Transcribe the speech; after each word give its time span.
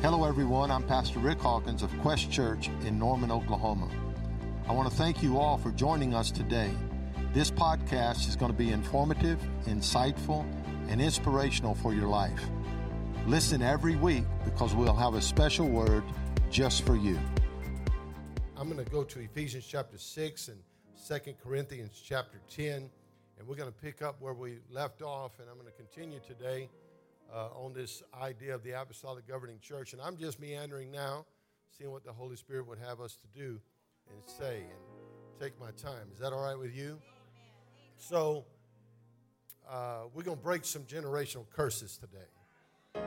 Hello, 0.00 0.22
everyone. 0.22 0.70
I'm 0.70 0.84
Pastor 0.84 1.18
Rick 1.18 1.40
Hawkins 1.40 1.82
of 1.82 1.90
Quest 2.02 2.30
Church 2.30 2.68
in 2.86 3.00
Norman, 3.00 3.32
Oklahoma. 3.32 3.90
I 4.68 4.72
want 4.72 4.88
to 4.88 4.96
thank 4.96 5.24
you 5.24 5.38
all 5.38 5.58
for 5.58 5.72
joining 5.72 6.14
us 6.14 6.30
today. 6.30 6.70
This 7.32 7.50
podcast 7.50 8.28
is 8.28 8.36
going 8.36 8.52
to 8.52 8.56
be 8.56 8.70
informative, 8.70 9.40
insightful, 9.66 10.46
and 10.88 11.02
inspirational 11.02 11.74
for 11.74 11.94
your 11.94 12.06
life. 12.06 12.40
Listen 13.26 13.60
every 13.60 13.96
week 13.96 14.22
because 14.44 14.72
we'll 14.72 14.94
have 14.94 15.14
a 15.14 15.20
special 15.20 15.66
word 15.66 16.04
just 16.48 16.86
for 16.86 16.94
you. 16.94 17.18
I'm 18.56 18.70
going 18.70 18.82
to 18.82 18.88
go 18.88 19.02
to 19.02 19.18
Ephesians 19.18 19.66
chapter 19.66 19.98
6 19.98 20.48
and 20.48 20.60
2 21.24 21.32
Corinthians 21.42 22.00
chapter 22.06 22.38
10, 22.50 22.88
and 23.36 23.48
we're 23.48 23.56
going 23.56 23.68
to 23.68 23.80
pick 23.80 24.00
up 24.00 24.20
where 24.20 24.32
we 24.32 24.58
left 24.70 25.02
off, 25.02 25.40
and 25.40 25.48
I'm 25.50 25.56
going 25.56 25.66
to 25.66 25.72
continue 25.72 26.20
today 26.24 26.68
uh, 27.32 27.48
on 27.54 27.72
this 27.72 28.02
idea 28.20 28.54
of 28.54 28.62
the 28.62 28.72
apostolic 28.72 29.26
governing 29.26 29.58
church. 29.60 29.92
And 29.92 30.02
I'm 30.02 30.16
just 30.16 30.40
meandering 30.40 30.90
now, 30.90 31.26
seeing 31.76 31.90
what 31.90 32.04
the 32.04 32.12
Holy 32.12 32.36
Spirit 32.36 32.66
would 32.66 32.78
have 32.78 33.00
us 33.00 33.16
to 33.16 33.38
do 33.38 33.60
and 34.10 34.22
say 34.26 34.58
and 34.58 35.40
take 35.40 35.58
my 35.60 35.70
time. 35.72 36.08
Is 36.12 36.18
that 36.20 36.32
all 36.32 36.42
right 36.42 36.58
with 36.58 36.74
you? 36.74 36.98
So, 37.96 38.44
uh, 39.68 40.04
we're 40.14 40.22
going 40.22 40.36
to 40.38 40.42
break 40.42 40.64
some 40.64 40.82
generational 40.82 41.48
curses 41.50 41.98
today, 41.98 43.04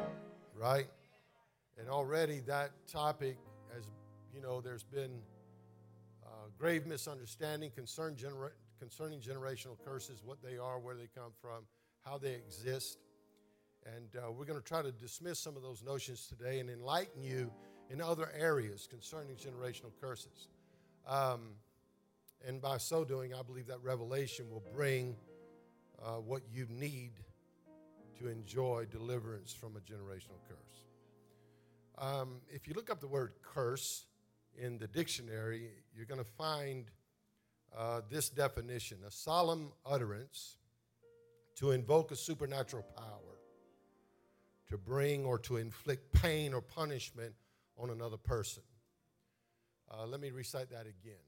right? 0.56 0.88
And 1.80 1.90
already 1.90 2.42
that 2.42 2.72
topic, 2.88 3.38
as 3.76 3.86
you 4.36 4.42
know, 4.42 4.62
there's 4.62 4.84
been 4.84 5.22
uh, 6.24 6.30
grave 6.60 6.86
misunderstanding 6.86 7.72
concern 7.72 8.16
genera- 8.16 8.52
concerning 8.80 9.20
generational 9.20 9.78
curses, 9.84 10.22
what 10.24 10.38
they 10.44 10.58
are, 10.58 10.80
where 10.80 10.96
they 10.96 11.08
come 11.16 11.32
from, 11.42 11.64
how 12.06 12.18
they 12.18 12.34
exist. 12.34 13.00
And 13.86 14.16
uh, 14.16 14.32
we're 14.32 14.46
going 14.46 14.60
to 14.60 14.66
try 14.66 14.82
to 14.82 14.92
dismiss 14.92 15.40
some 15.40 15.56
of 15.56 15.64
those 15.64 15.84
notions 15.84 16.28
today 16.28 16.60
and 16.60 16.70
enlighten 16.70 17.24
you 17.24 17.52
in 17.90 18.00
other 18.00 18.30
areas 18.38 18.88
concerning 18.88 19.36
generational 19.36 19.92
curses. 20.00 20.48
Um, 21.08 21.56
and 22.48 22.62
by 22.62 22.78
so 22.78 23.04
doing, 23.04 23.34
I 23.34 23.42
believe 23.42 23.68
that 23.68 23.82
revelation 23.84 24.50
will 24.50 24.64
bring 24.74 25.16
uh, 26.02 26.16
what 26.16 26.42
you 26.52 26.68
need 26.70 27.12
to 28.20 28.28
enjoy 28.28 28.86
deliverance 28.90 29.54
from 29.54 29.76
a 29.76 29.80
generational 29.80 30.40
curse. 30.48 30.86
Um, 31.98 32.42
if 32.50 32.68
you 32.68 32.74
look 32.74 32.90
up 32.90 33.00
the 33.00 33.08
word 33.08 33.34
curse 33.42 34.06
in 34.58 34.78
the 34.78 34.88
dictionary, 34.88 35.70
you're 35.96 36.06
going 36.06 36.24
to 36.24 36.32
find 36.38 36.86
uh, 37.78 38.02
this 38.10 38.30
definition 38.30 38.98
a 39.08 39.12
solemn 39.12 39.72
utterance 39.86 40.58
to 41.56 41.72
invoke 41.72 42.12
a 42.12 42.16
supernatural 42.16 42.84
power 42.96 43.31
to 44.72 44.78
bring 44.78 45.26
or 45.26 45.38
to 45.38 45.58
inflict 45.58 46.14
pain 46.14 46.54
or 46.54 46.62
punishment 46.62 47.34
on 47.78 47.90
another 47.90 48.18
person. 48.18 48.64
Uh, 49.92 50.06
let 50.06 50.22
me 50.22 50.32
recite 50.32 50.70
that 50.70 50.88
again. 50.88 51.20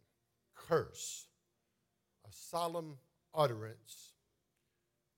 Curse, 0.56 1.28
a 2.26 2.32
solemn 2.32 2.98
utterance 3.34 4.14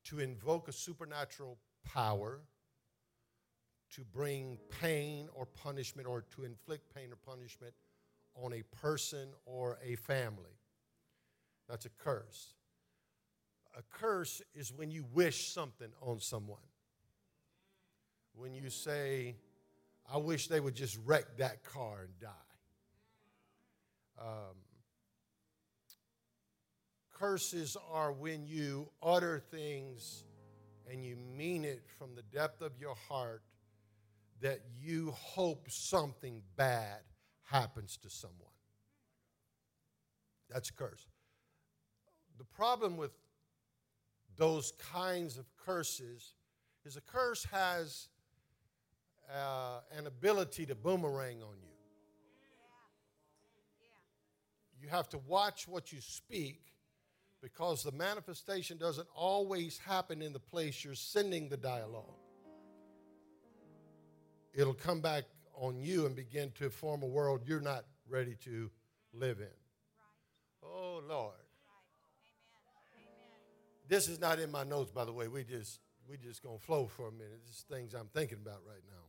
to 0.05 0.19
invoke 0.19 0.67
a 0.67 0.71
supernatural 0.71 1.59
power 1.83 2.41
to 3.93 4.03
bring 4.03 4.57
pain 4.81 5.29
or 5.33 5.45
punishment 5.45 6.07
or 6.07 6.25
to 6.35 6.45
inflict 6.45 6.93
pain 6.93 7.11
or 7.11 7.17
punishment 7.31 7.73
on 8.35 8.53
a 8.53 8.63
person 8.75 9.29
or 9.45 9.77
a 9.83 9.95
family. 9.95 10.57
That's 11.69 11.85
a 11.85 11.89
curse. 11.89 12.55
A 13.77 13.83
curse 13.83 14.41
is 14.55 14.73
when 14.73 14.89
you 14.89 15.05
wish 15.13 15.49
something 15.49 15.89
on 16.01 16.19
someone 16.19 16.59
when 18.37 18.53
you 18.53 18.69
say, 18.69 19.35
I 20.11 20.17
wish 20.17 20.47
they 20.47 20.59
would 20.59 20.75
just 20.75 20.97
wreck 21.05 21.37
that 21.37 21.63
car 21.63 22.01
and 22.01 22.19
die. 22.19 22.29
Um, 24.21 24.55
curses 27.11 27.75
are 27.91 28.11
when 28.11 28.45
you 28.45 28.89
utter 29.01 29.39
things 29.39 30.23
and 30.89 31.03
you 31.03 31.15
mean 31.15 31.65
it 31.65 31.83
from 31.97 32.15
the 32.15 32.21
depth 32.21 32.61
of 32.61 32.77
your 32.79 32.95
heart 33.09 33.41
that 34.41 34.59
you 34.79 35.11
hope 35.11 35.65
something 35.69 36.41
bad 36.55 36.99
happens 37.43 37.97
to 37.97 38.09
someone. 38.09 38.39
That's 40.49 40.69
a 40.69 40.73
curse. 40.73 41.07
The 42.37 42.43
problem 42.43 42.97
with 42.97 43.11
those 44.37 44.73
kinds 44.91 45.37
of 45.37 45.45
curses 45.65 46.33
is 46.85 46.97
a 46.97 47.01
curse 47.01 47.45
has 47.45 48.09
uh, 49.33 49.79
an 49.97 50.07
ability 50.07 50.65
to 50.67 50.75
boomerang 50.75 51.41
on 51.41 51.55
you. 51.61 51.75
You 54.81 54.89
have 54.89 55.09
to 55.09 55.17
watch 55.27 55.67
what 55.67 55.91
you 55.91 55.99
speak 56.01 56.61
because 57.41 57.83
the 57.83 57.91
manifestation 57.91 58.77
doesn't 58.77 59.07
always 59.15 59.79
happen 59.79 60.21
in 60.21 60.33
the 60.33 60.39
place 60.39 60.83
you're 60.83 60.95
sending 60.95 61.49
the 61.49 61.57
dialogue. 61.57 62.19
It'll 64.53 64.73
come 64.73 65.01
back 65.01 65.25
on 65.53 65.79
you 65.79 66.05
and 66.05 66.15
begin 66.15 66.51
to 66.59 66.69
form 66.69 67.03
a 67.03 67.07
world 67.07 67.41
you're 67.45 67.61
not 67.61 67.85
ready 68.09 68.35
to 68.45 68.69
live 69.13 69.39
in. 69.39 69.47
Oh, 70.63 71.01
Lord. 71.07 71.33
This 73.87 74.07
is 74.07 74.19
not 74.19 74.39
in 74.39 74.51
my 74.51 74.63
notes, 74.63 74.91
by 74.91 75.05
the 75.05 75.13
way. 75.13 75.27
We 75.27 75.43
just 75.43 75.79
we 76.09 76.17
just 76.17 76.43
gonna 76.43 76.59
flow 76.59 76.87
for 76.87 77.07
a 77.07 77.11
minute. 77.11 77.41
This 77.45 77.57
is 77.57 77.65
things 77.69 77.93
I'm 77.93 78.09
thinking 78.13 78.39
about 78.41 78.61
right 78.67 78.81
now. 78.87 79.04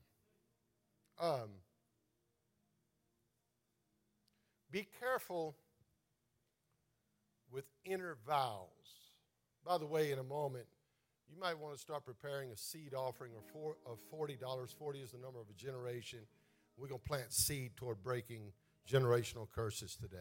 Um, 1.19 1.49
be 4.71 4.87
careful 5.00 5.56
with 7.50 7.65
inner 7.84 8.16
vows. 8.27 8.66
By 9.65 9.78
the 9.78 9.87
way, 9.87 10.12
in 10.12 10.19
a 10.19 10.25
moment, 10.25 10.66
you 11.28 11.41
might 11.41 11.59
want 11.59 11.75
to 11.75 11.81
start 11.81 12.05
preparing 12.05 12.50
a 12.50 12.56
seed 12.56 12.94
offering 12.94 13.32
of 13.34 13.99
$40. 14.12 14.75
40 14.78 14.99
is 15.00 15.12
the 15.12 15.19
number 15.19 15.41
of 15.41 15.49
a 15.50 15.55
generation. 15.55 16.21
We're 16.76 16.88
going 16.88 17.00
to 17.00 17.09
plant 17.09 17.32
seed 17.32 17.76
toward 17.76 18.03
breaking 18.03 18.53
generational 18.88 19.49
curses 19.50 19.97
today. 19.97 20.16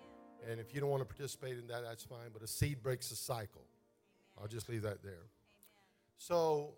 Amen. 0.00 0.52
And 0.52 0.60
if 0.60 0.72
you 0.74 0.80
don't 0.80 0.90
want 0.90 1.02
to 1.02 1.06
participate 1.06 1.58
in 1.58 1.66
that, 1.66 1.82
that's 1.82 2.04
fine, 2.04 2.30
but 2.32 2.42
a 2.42 2.46
seed 2.46 2.82
breaks 2.82 3.10
a 3.10 3.16
cycle. 3.16 3.62
Amen. 3.62 4.42
I'll 4.42 4.48
just 4.48 4.68
leave 4.68 4.82
that 4.82 5.02
there. 5.02 5.12
Amen. 5.12 5.28
So 6.16 6.74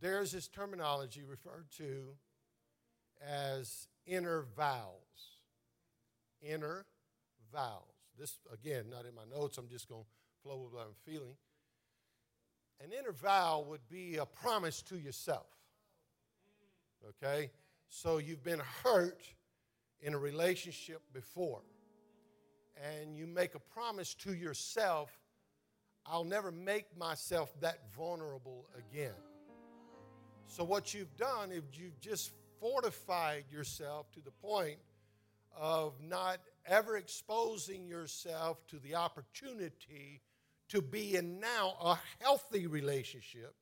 there's 0.00 0.32
this 0.32 0.48
terminology 0.48 1.22
referred 1.24 1.66
to 1.78 2.14
as 3.26 3.88
inner 4.06 4.44
vows. 4.56 4.96
Inner 6.42 6.84
vows. 7.52 7.82
This, 8.18 8.38
again, 8.52 8.86
not 8.90 9.04
in 9.06 9.14
my 9.14 9.24
notes, 9.32 9.58
I'm 9.58 9.68
just 9.68 9.88
going 9.88 10.02
to 10.02 10.08
flow 10.42 10.58
with 10.58 10.72
what 10.72 10.86
I'm 10.86 11.12
feeling. 11.12 11.36
An 12.82 12.90
inner 12.98 13.12
vow 13.12 13.64
would 13.68 13.88
be 13.88 14.16
a 14.16 14.26
promise 14.26 14.82
to 14.82 14.98
yourself. 14.98 15.46
Okay? 17.08 17.50
So 17.88 18.18
you've 18.18 18.42
been 18.42 18.62
hurt 18.82 19.22
in 20.00 20.14
a 20.14 20.18
relationship 20.18 21.00
before, 21.12 21.62
and 22.82 23.16
you 23.16 23.26
make 23.26 23.54
a 23.54 23.60
promise 23.60 24.14
to 24.14 24.34
yourself 24.34 25.16
I'll 26.06 26.24
never 26.24 26.50
make 26.50 26.96
myself 26.98 27.52
that 27.60 27.78
vulnerable 27.96 28.66
again. 28.76 29.14
So, 30.46 30.64
what 30.64 30.92
you've 30.92 31.16
done 31.16 31.52
is 31.52 31.62
you've 31.72 32.00
just 32.00 32.32
fortified 32.62 33.44
yourself 33.50 34.10
to 34.12 34.20
the 34.20 34.30
point 34.30 34.78
of 35.58 35.94
not 36.00 36.38
ever 36.64 36.96
exposing 36.96 37.88
yourself 37.88 38.64
to 38.68 38.78
the 38.78 38.94
opportunity 38.94 40.20
to 40.68 40.80
be 40.80 41.16
in 41.16 41.40
now 41.40 41.74
a 41.82 41.98
healthy 42.20 42.68
relationship 42.68 43.54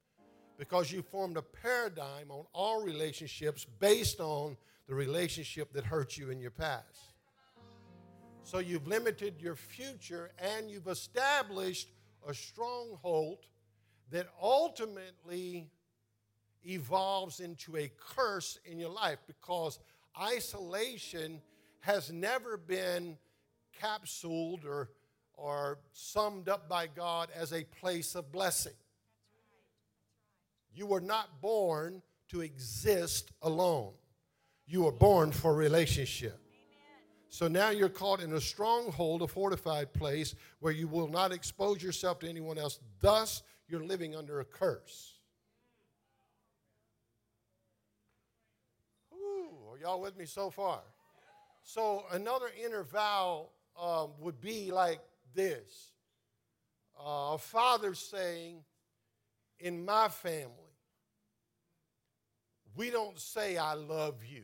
because 0.59 0.93
you 0.93 1.01
formed 1.01 1.39
a 1.39 1.43
paradigm 1.43 2.31
on 2.31 2.45
all 2.53 2.85
relationships 2.85 3.67
based 3.79 4.21
on 4.21 4.55
the 4.87 4.95
relationship 4.95 5.73
that 5.73 5.85
hurt 5.85 6.19
you 6.19 6.31
in 6.31 6.39
your 6.39 6.51
past. 6.51 7.15
So 8.43 8.59
you've 8.59 8.87
limited 8.87 9.41
your 9.41 9.57
future 9.57 10.31
and 10.39 10.71
you've 10.71 10.89
established 10.89 11.89
a 12.29 12.35
stronghold 12.35 13.39
that 14.11 14.27
ultimately 14.43 15.71
evolves 16.65 17.41
into 17.41 17.77
a 17.77 17.91
curse 18.15 18.59
in 18.65 18.79
your 18.79 18.91
life 18.91 19.19
because 19.27 19.79
isolation 20.21 21.41
has 21.81 22.13
never 22.13 22.57
been 22.57 23.17
capsuled 23.81 24.65
or, 24.65 24.91
or 25.35 25.79
summed 25.93 26.49
up 26.49 26.69
by 26.69 26.87
God 26.87 27.31
as 27.35 27.53
a 27.53 27.65
place 27.65 28.15
of 28.15 28.31
blessing. 28.31 28.75
You 30.73 30.87
were 30.87 31.01
not 31.01 31.41
born 31.41 32.03
to 32.29 32.43
exist 32.43 33.33
alone. 33.43 33.93
You 34.67 34.85
were 34.85 34.93
born 34.93 35.33
for 35.33 35.55
relationship. 35.55 36.39
So 37.29 37.49
now 37.49 37.71
you're 37.71 37.89
caught 37.89 38.21
in 38.21 38.33
a 38.33 38.41
stronghold, 38.41 39.23
a 39.23 39.27
fortified 39.27 39.93
place 39.93 40.35
where 40.59 40.73
you 40.73 40.89
will 40.89 41.09
not 41.09 41.33
expose 41.33 41.83
yourself 41.83 42.19
to 42.21 42.29
anyone 42.29 42.59
else. 42.59 42.81
Thus, 43.01 43.43
you're 43.69 43.85
living 43.85 44.17
under 44.17 44.41
a 44.41 44.45
curse. 44.45 45.20
Y'all 49.81 50.01
with 50.01 50.15
me 50.19 50.27
so 50.27 50.51
far? 50.51 50.81
So 51.63 52.05
another 52.13 52.51
inner 52.63 52.83
vow 52.83 53.49
um, 53.81 54.11
would 54.19 54.39
be 54.39 54.71
like 54.71 55.01
this 55.35 55.93
uh, 56.99 57.33
a 57.33 57.39
father 57.39 57.95
saying, 57.95 58.63
In 59.59 59.83
my 59.87 60.09
family, 60.09 60.77
we 62.77 62.91
don't 62.91 63.19
say, 63.19 63.57
I 63.57 63.73
love 63.73 64.17
you 64.23 64.43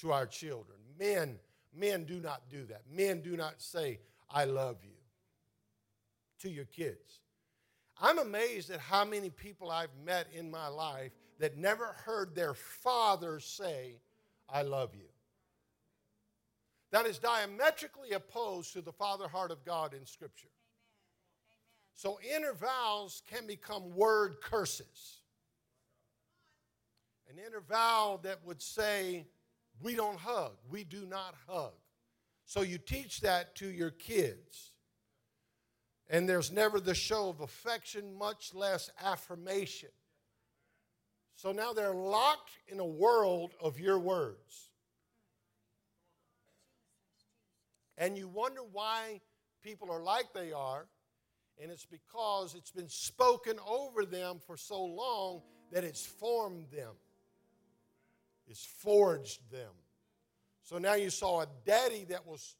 to 0.00 0.12
our 0.12 0.26
children. 0.26 0.76
Men, 0.98 1.38
men 1.74 2.04
do 2.04 2.20
not 2.20 2.42
do 2.50 2.66
that. 2.66 2.82
Men 2.90 3.22
do 3.22 3.38
not 3.38 3.62
say, 3.62 4.00
I 4.28 4.44
love 4.44 4.76
you 4.82 4.98
to 6.40 6.50
your 6.50 6.66
kids. 6.66 7.20
I'm 7.98 8.18
amazed 8.18 8.70
at 8.70 8.80
how 8.80 9.06
many 9.06 9.30
people 9.30 9.70
I've 9.70 9.96
met 10.04 10.26
in 10.34 10.50
my 10.50 10.68
life 10.68 11.12
that 11.42 11.58
never 11.58 11.86
heard 12.04 12.36
their 12.36 12.54
father 12.54 13.40
say, 13.40 13.96
I 14.48 14.62
love 14.62 14.94
you. 14.94 15.08
That 16.92 17.04
is 17.04 17.18
diametrically 17.18 18.12
opposed 18.12 18.72
to 18.74 18.80
the 18.80 18.92
father 18.92 19.26
heart 19.26 19.50
of 19.50 19.64
God 19.64 19.92
in 19.92 20.06
Scripture. 20.06 20.52
So 21.94 22.20
inner 22.32 22.52
vows 22.52 23.22
can 23.28 23.48
become 23.48 23.92
word 23.96 24.36
curses. 24.40 25.16
An 27.28 27.40
inner 27.44 27.60
vow 27.60 28.20
that 28.22 28.38
would 28.44 28.62
say, 28.62 29.26
We 29.82 29.96
don't 29.96 30.18
hug, 30.18 30.52
we 30.70 30.84
do 30.84 31.06
not 31.06 31.34
hug. 31.48 31.72
So 32.44 32.60
you 32.60 32.78
teach 32.78 33.20
that 33.22 33.56
to 33.56 33.66
your 33.66 33.90
kids. 33.90 34.70
And 36.08 36.28
there's 36.28 36.52
never 36.52 36.78
the 36.78 36.94
show 36.94 37.30
of 37.30 37.40
affection, 37.40 38.16
much 38.16 38.54
less 38.54 38.90
affirmation. 39.02 39.88
So 41.42 41.50
now 41.50 41.72
they're 41.72 41.92
locked 41.92 42.52
in 42.68 42.78
a 42.78 42.86
world 42.86 43.54
of 43.60 43.80
your 43.80 43.98
words. 43.98 44.70
And 47.98 48.16
you 48.16 48.28
wonder 48.28 48.60
why 48.70 49.20
people 49.60 49.90
are 49.90 50.00
like 50.00 50.32
they 50.32 50.52
are, 50.52 50.86
and 51.60 51.72
it's 51.72 51.84
because 51.84 52.54
it's 52.54 52.70
been 52.70 52.88
spoken 52.88 53.56
over 53.66 54.04
them 54.04 54.38
for 54.46 54.56
so 54.56 54.84
long 54.84 55.42
that 55.72 55.82
it's 55.82 56.06
formed 56.06 56.66
them, 56.70 56.92
it's 58.46 58.64
forged 58.64 59.40
them. 59.50 59.72
So 60.62 60.78
now 60.78 60.94
you 60.94 61.10
saw 61.10 61.40
a 61.40 61.46
daddy 61.66 62.04
that 62.04 62.24
was 62.24 62.54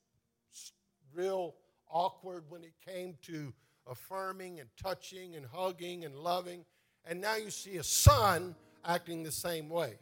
real 1.14 1.54
awkward 1.88 2.46
when 2.48 2.64
it 2.64 2.74
came 2.84 3.14
to 3.26 3.54
affirming 3.88 4.58
and 4.58 4.68
touching 4.76 5.36
and 5.36 5.46
hugging 5.46 6.04
and 6.04 6.16
loving, 6.16 6.64
and 7.04 7.20
now 7.20 7.36
you 7.36 7.50
see 7.50 7.76
a 7.76 7.84
son 7.84 8.56
acting 8.84 9.22
the 9.22 9.32
same 9.32 9.68
way. 9.68 9.94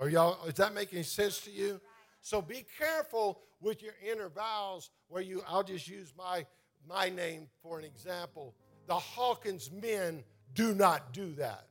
Are 0.00 0.08
y'all, 0.08 0.44
is 0.46 0.54
that 0.54 0.74
making 0.74 1.02
sense 1.02 1.40
to 1.42 1.50
you? 1.50 1.80
So 2.20 2.40
be 2.40 2.64
careful 2.78 3.40
with 3.60 3.82
your 3.82 3.94
inner 4.08 4.28
vows 4.28 4.90
where 5.08 5.22
you, 5.22 5.42
I'll 5.48 5.62
just 5.62 5.88
use 5.88 6.12
my, 6.16 6.46
my 6.86 7.08
name 7.08 7.48
for 7.62 7.78
an 7.78 7.84
example. 7.84 8.54
The 8.86 8.94
Hawkins 8.94 9.70
men 9.70 10.22
do 10.54 10.74
not 10.74 11.12
do 11.12 11.32
that. 11.34 11.66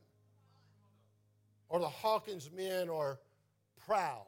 Or 1.68 1.80
the 1.80 1.88
Hawkins 1.88 2.50
men 2.54 2.88
are 2.88 3.18
proud. 3.86 4.26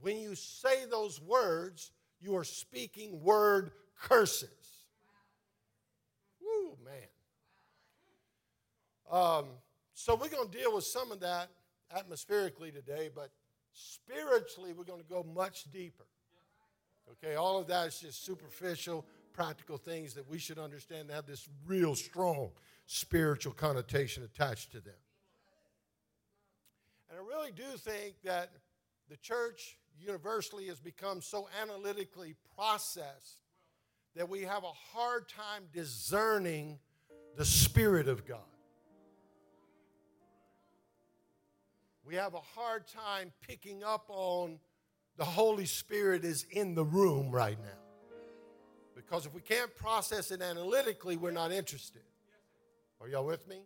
When 0.00 0.18
you 0.18 0.34
say 0.34 0.84
those 0.90 1.20
words, 1.20 1.92
you 2.20 2.36
are 2.36 2.44
speaking 2.44 3.22
word 3.22 3.72
curses. 3.96 4.48
Woo, 6.40 6.76
man. 6.84 7.08
Um, 9.10 9.46
so 10.02 10.16
we're 10.16 10.28
going 10.28 10.50
to 10.50 10.58
deal 10.58 10.74
with 10.74 10.82
some 10.82 11.12
of 11.12 11.20
that 11.20 11.48
atmospherically 11.96 12.72
today, 12.72 13.08
but 13.14 13.30
spiritually, 13.72 14.72
we're 14.76 14.82
going 14.82 15.00
to 15.00 15.08
go 15.08 15.24
much 15.32 15.70
deeper. 15.70 16.06
Okay, 17.12 17.36
all 17.36 17.56
of 17.56 17.68
that 17.68 17.86
is 17.86 18.00
just 18.00 18.24
superficial, 18.24 19.06
practical 19.32 19.76
things 19.76 20.12
that 20.14 20.28
we 20.28 20.40
should 20.40 20.58
understand 20.58 21.08
have 21.12 21.24
this 21.26 21.48
real 21.68 21.94
strong 21.94 22.50
spiritual 22.86 23.52
connotation 23.52 24.24
attached 24.24 24.72
to 24.72 24.80
them. 24.80 24.92
And 27.08 27.20
I 27.20 27.22
really 27.22 27.52
do 27.52 27.76
think 27.78 28.14
that 28.24 28.50
the 29.08 29.16
church 29.18 29.78
universally 30.00 30.66
has 30.66 30.80
become 30.80 31.20
so 31.20 31.48
analytically 31.62 32.34
processed 32.56 33.38
that 34.16 34.28
we 34.28 34.40
have 34.40 34.64
a 34.64 34.96
hard 34.96 35.28
time 35.28 35.62
discerning 35.72 36.80
the 37.36 37.44
Spirit 37.44 38.08
of 38.08 38.26
God. 38.26 38.40
We 42.04 42.16
have 42.16 42.34
a 42.34 42.40
hard 42.40 42.86
time 42.88 43.32
picking 43.46 43.84
up 43.84 44.06
on 44.08 44.58
the 45.16 45.24
Holy 45.24 45.66
Spirit 45.66 46.24
is 46.24 46.44
in 46.50 46.74
the 46.74 46.84
room 46.84 47.30
right 47.30 47.58
now. 47.58 47.78
Because 48.94 49.26
if 49.26 49.34
we 49.34 49.40
can't 49.40 49.74
process 49.76 50.30
it 50.30 50.42
analytically, 50.42 51.16
we're 51.16 51.30
not 51.30 51.52
interested. 51.52 52.02
Are 53.00 53.08
y'all 53.08 53.24
with 53.24 53.46
me? 53.48 53.62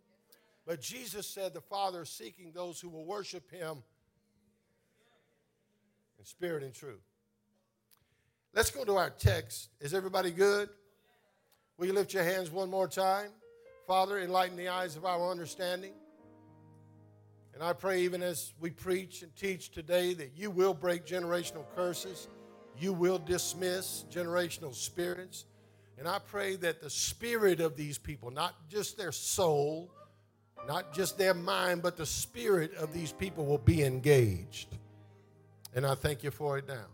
But 0.65 0.81
Jesus 0.81 1.27
said 1.27 1.53
the 1.53 1.61
Father 1.61 2.01
is 2.01 2.09
seeking 2.09 2.51
those 2.51 2.79
who 2.79 2.89
will 2.89 3.05
worship 3.05 3.49
Him 3.49 3.83
in 6.19 6.25
spirit 6.25 6.63
and 6.63 6.73
truth. 6.73 7.01
Let's 8.53 8.71
go 8.71 8.83
to 8.83 8.95
our 8.95 9.09
text. 9.09 9.69
Is 9.79 9.93
everybody 9.93 10.31
good? 10.31 10.69
Will 11.77 11.85
you 11.85 11.93
lift 11.93 12.13
your 12.13 12.23
hands 12.23 12.51
one 12.51 12.69
more 12.69 12.87
time? 12.87 13.29
Father, 13.85 14.19
enlighten 14.19 14.57
the 14.57 14.67
eyes 14.67 14.95
of 14.95 15.05
our 15.05 15.29
understanding. 15.31 15.93
And 17.57 17.63
I 17.63 17.73
pray, 17.73 18.01
even 18.01 18.21
as 18.21 18.53
we 18.59 18.69
preach 18.69 19.23
and 19.23 19.35
teach 19.35 19.71
today, 19.71 20.13
that 20.13 20.33
you 20.35 20.51
will 20.51 20.75
break 20.75 21.07
generational 21.07 21.65
curses, 21.75 22.27
you 22.77 22.93
will 22.93 23.17
dismiss 23.17 24.05
generational 24.11 24.75
spirits. 24.75 25.45
And 25.97 26.07
I 26.07 26.19
pray 26.19 26.55
that 26.57 26.81
the 26.81 26.89
spirit 26.91 27.59
of 27.59 27.75
these 27.75 27.97
people, 27.97 28.29
not 28.29 28.53
just 28.69 28.95
their 28.95 29.11
soul, 29.11 29.89
not 30.67 30.93
just 30.93 31.17
their 31.17 31.33
mind, 31.33 31.81
but 31.81 31.97
the 31.97 32.05
spirit 32.05 32.75
of 32.75 32.93
these 32.93 33.11
people 33.11 33.43
will 33.47 33.57
be 33.57 33.81
engaged. 33.81 34.77
And 35.73 35.83
I 35.83 35.95
thank 35.95 36.23
you 36.23 36.29
for 36.29 36.59
it 36.59 36.67
now. 36.67 36.85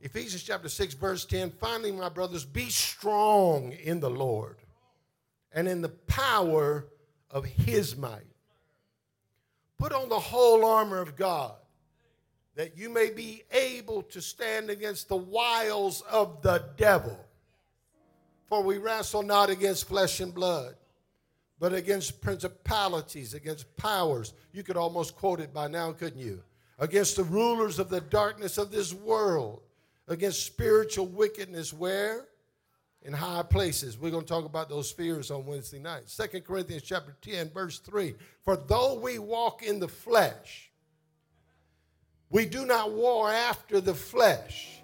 Ephesians 0.00 0.42
chapter 0.42 0.70
6, 0.70 0.94
verse 0.94 1.26
10 1.26 1.50
finally, 1.50 1.92
my 1.92 2.08
brothers, 2.08 2.46
be 2.46 2.70
strong 2.70 3.72
in 3.72 4.00
the 4.00 4.08
Lord 4.08 4.56
and 5.52 5.68
in 5.68 5.82
the 5.82 5.90
power 5.90 6.86
of 7.30 7.44
his 7.44 7.94
might. 7.94 8.29
Put 9.80 9.94
on 9.94 10.10
the 10.10 10.20
whole 10.20 10.66
armor 10.66 11.00
of 11.00 11.16
God 11.16 11.54
that 12.54 12.76
you 12.76 12.90
may 12.90 13.08
be 13.08 13.44
able 13.50 14.02
to 14.02 14.20
stand 14.20 14.68
against 14.68 15.08
the 15.08 15.16
wiles 15.16 16.02
of 16.02 16.42
the 16.42 16.66
devil. 16.76 17.18
For 18.46 18.62
we 18.62 18.76
wrestle 18.76 19.22
not 19.22 19.48
against 19.48 19.88
flesh 19.88 20.20
and 20.20 20.34
blood, 20.34 20.74
but 21.58 21.72
against 21.72 22.20
principalities, 22.20 23.32
against 23.32 23.74
powers. 23.78 24.34
You 24.52 24.62
could 24.62 24.76
almost 24.76 25.16
quote 25.16 25.40
it 25.40 25.54
by 25.54 25.68
now, 25.68 25.92
couldn't 25.92 26.20
you? 26.20 26.42
Against 26.78 27.16
the 27.16 27.24
rulers 27.24 27.78
of 27.78 27.88
the 27.88 28.02
darkness 28.02 28.58
of 28.58 28.70
this 28.70 28.92
world 28.92 29.62
against 30.08 30.44
spiritual 30.44 31.06
wickedness 31.06 31.72
where? 31.72 32.26
In 33.02 33.14
high 33.14 33.42
places. 33.42 33.96
We're 33.96 34.10
going 34.10 34.24
to 34.24 34.28
talk 34.28 34.44
about 34.44 34.68
those 34.68 34.90
fears 34.90 35.30
on 35.30 35.46
Wednesday 35.46 35.78
night. 35.78 36.02
Second 36.10 36.44
Corinthians 36.44 36.82
chapter 36.82 37.16
10, 37.22 37.50
verse 37.50 37.78
3. 37.78 38.14
For 38.44 38.56
though 38.56 39.00
we 39.00 39.18
walk 39.18 39.62
in 39.62 39.80
the 39.80 39.88
flesh, 39.88 40.70
we 42.28 42.44
do 42.44 42.66
not 42.66 42.92
war 42.92 43.30
after 43.30 43.80
the 43.80 43.94
flesh. 43.94 44.82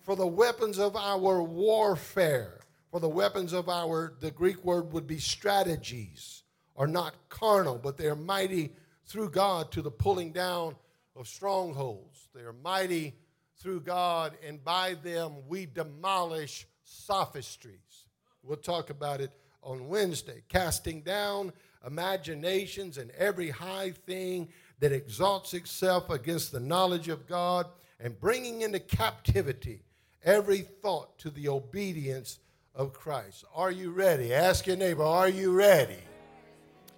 For 0.00 0.16
the 0.16 0.26
weapons 0.26 0.78
of 0.78 0.96
our 0.96 1.42
warfare, 1.42 2.60
for 2.90 3.00
the 3.00 3.08
weapons 3.08 3.52
of 3.52 3.68
our, 3.68 4.14
the 4.20 4.30
Greek 4.30 4.62
word 4.64 4.92
would 4.92 5.06
be 5.06 5.18
strategies, 5.18 6.42
are 6.76 6.86
not 6.86 7.14
carnal, 7.28 7.78
but 7.78 7.96
they 7.96 8.06
are 8.06 8.16
mighty 8.16 8.72
through 9.06 9.30
God 9.30 9.70
to 9.72 9.82
the 9.82 9.90
pulling 9.90 10.32
down 10.32 10.76
of 11.16 11.28
strongholds. 11.28 12.28
They 12.34 12.42
are 12.42 12.52
mighty 12.52 13.14
through 13.58 13.80
God, 13.80 14.36
and 14.46 14.62
by 14.62 14.94
them 14.94 15.36
we 15.46 15.66
demolish 15.66 16.66
sophistries. 16.84 18.06
We'll 18.42 18.56
talk 18.56 18.90
about 18.90 19.20
it 19.20 19.32
on 19.62 19.88
Wednesday. 19.88 20.42
Casting 20.48 21.00
down 21.00 21.52
imaginations 21.86 22.98
and 22.98 23.10
every 23.12 23.50
high 23.50 23.90
thing 23.90 24.48
that 24.80 24.92
exalts 24.92 25.54
itself 25.54 26.10
against 26.10 26.52
the 26.52 26.60
knowledge 26.60 27.08
of 27.08 27.26
God, 27.26 27.66
and 28.00 28.18
bringing 28.20 28.62
into 28.62 28.80
captivity 28.80 29.82
every 30.24 30.58
thought 30.58 31.16
to 31.18 31.30
the 31.30 31.48
obedience 31.48 32.38
of 32.74 32.92
Christ. 32.92 33.44
Are 33.54 33.70
you 33.70 33.92
ready? 33.92 34.34
Ask 34.34 34.66
your 34.66 34.76
neighbor, 34.76 35.04
are 35.04 35.28
you 35.28 35.52
ready? 35.52 35.98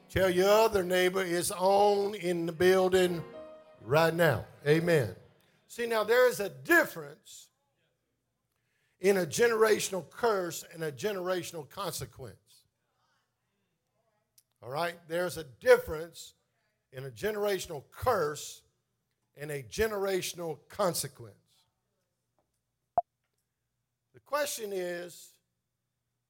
Tell 0.09 0.31
your 0.31 0.49
other 0.49 0.83
neighbor 0.83 1.23
it's 1.23 1.50
on 1.50 2.14
in 2.14 2.47
the 2.47 2.52
building 2.52 3.23
right 3.83 4.14
now. 4.14 4.47
Amen. 4.66 5.14
See, 5.69 5.87
now 5.87 6.05
there 6.05 6.28
is 6.28 6.40
a 6.40 6.49
difference 6.49 7.45
in 9.08 9.18
a 9.18 9.26
generational 9.26 10.08
curse 10.10 10.64
and 10.75 10.82
a 10.82 10.90
generational 10.90 11.68
consequence. 11.68 12.64
All 14.60 14.68
right? 14.68 14.96
There's 15.06 15.36
a 15.36 15.44
difference 15.60 16.34
in 16.92 17.04
a 17.04 17.10
generational 17.10 17.84
curse 17.92 18.62
and 19.36 19.52
a 19.52 19.62
generational 19.62 20.58
consequence. 20.68 21.36
The 24.12 24.20
question 24.20 24.72
is 24.72 25.28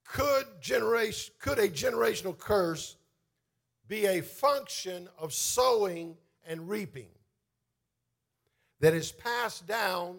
could, 0.04 0.44
generation, 0.60 1.32
could 1.40 1.58
a 1.58 1.68
generational 1.68 2.36
curse 2.36 2.96
be 3.88 4.04
a 4.04 4.20
function 4.20 5.08
of 5.18 5.32
sowing 5.32 6.14
and 6.46 6.68
reaping 6.68 7.08
that 8.80 8.92
is 8.92 9.12
passed 9.12 9.66
down 9.66 10.18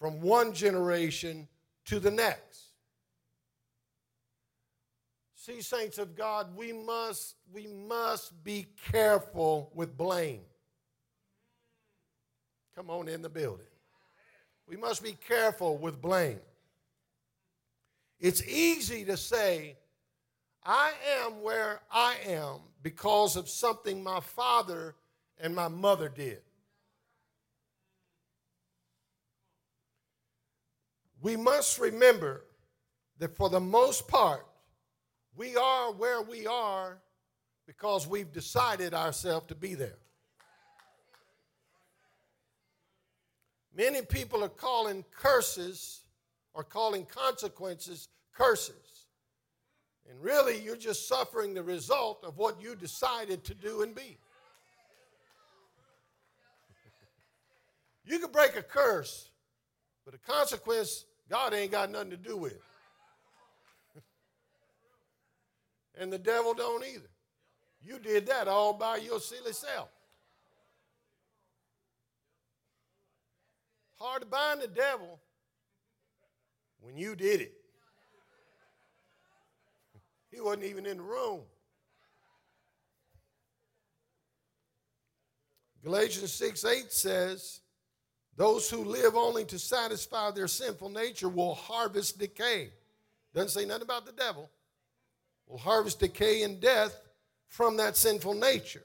from 0.00 0.20
one 0.20 0.52
generation 0.52 1.46
to 1.90 1.98
the 1.98 2.10
next? 2.10 2.66
See, 5.34 5.60
saints 5.60 5.98
of 5.98 6.14
God, 6.14 6.56
we 6.56 6.72
must, 6.72 7.34
we 7.52 7.66
must 7.66 8.44
be 8.44 8.68
careful 8.92 9.72
with 9.74 9.96
blame. 9.96 10.42
Come 12.76 12.90
on 12.90 13.08
in 13.08 13.22
the 13.22 13.28
building. 13.28 13.66
We 14.68 14.76
must 14.76 15.02
be 15.02 15.16
careful 15.26 15.78
with 15.78 16.00
blame. 16.00 16.38
It's 18.20 18.46
easy 18.46 19.04
to 19.06 19.16
say, 19.16 19.76
I 20.64 20.92
am 21.24 21.42
where 21.42 21.80
I 21.90 22.14
am 22.24 22.60
because 22.84 23.34
of 23.34 23.48
something 23.48 24.00
my 24.04 24.20
father 24.20 24.94
and 25.40 25.56
my 25.56 25.66
mother 25.66 26.08
did. 26.08 26.42
We 31.20 31.36
must 31.36 31.78
remember 31.78 32.44
that 33.18 33.36
for 33.36 33.50
the 33.50 33.60
most 33.60 34.08
part, 34.08 34.46
we 35.36 35.56
are 35.56 35.92
where 35.92 36.22
we 36.22 36.46
are 36.46 36.98
because 37.66 38.06
we've 38.06 38.32
decided 38.32 38.94
ourselves 38.94 39.46
to 39.48 39.54
be 39.54 39.74
there. 39.74 39.98
Many 43.76 44.02
people 44.02 44.42
are 44.42 44.48
calling 44.48 45.04
curses 45.16 46.00
or 46.54 46.64
calling 46.64 47.06
consequences 47.06 48.08
curses. 48.32 49.06
And 50.08 50.20
really, 50.20 50.60
you're 50.60 50.76
just 50.76 51.06
suffering 51.06 51.54
the 51.54 51.62
result 51.62 52.24
of 52.24 52.36
what 52.36 52.60
you 52.60 52.74
decided 52.74 53.44
to 53.44 53.54
do 53.54 53.82
and 53.82 53.94
be. 53.94 54.18
you 58.04 58.18
can 58.18 58.32
break 58.32 58.56
a 58.56 58.62
curse, 58.62 59.28
but 60.04 60.14
a 60.14 60.18
consequence, 60.18 61.04
God 61.30 61.54
ain't 61.54 61.70
got 61.70 61.90
nothing 61.92 62.10
to 62.10 62.16
do 62.16 62.36
with. 62.36 62.52
it. 62.52 62.62
and 66.00 66.12
the 66.12 66.18
devil 66.18 66.54
don't 66.54 66.84
either. 66.84 67.08
You 67.80 68.00
did 68.00 68.26
that 68.26 68.48
all 68.48 68.72
by 68.72 68.96
your 68.96 69.20
silly 69.20 69.52
self. 69.52 69.88
Hard 73.98 74.22
to 74.22 74.26
bind 74.26 74.60
the 74.60 74.66
devil 74.66 75.20
when 76.80 76.96
you 76.96 77.14
did 77.14 77.42
it. 77.42 77.52
He 80.32 80.40
wasn't 80.40 80.64
even 80.64 80.86
in 80.86 80.98
the 80.98 81.02
room. 81.02 81.40
Galatians 85.82 86.32
6 86.32 86.64
8 86.64 86.92
says, 86.92 87.60
Those 88.40 88.70
who 88.70 88.84
live 88.84 89.16
only 89.16 89.44
to 89.44 89.58
satisfy 89.58 90.30
their 90.30 90.48
sinful 90.48 90.88
nature 90.88 91.28
will 91.28 91.52
harvest 91.52 92.18
decay. 92.18 92.70
Doesn't 93.34 93.50
say 93.50 93.66
nothing 93.66 93.82
about 93.82 94.06
the 94.06 94.12
devil. 94.12 94.48
Will 95.46 95.58
harvest 95.58 96.00
decay 96.00 96.42
and 96.42 96.58
death 96.58 96.98
from 97.48 97.76
that 97.76 97.98
sinful 97.98 98.32
nature. 98.32 98.84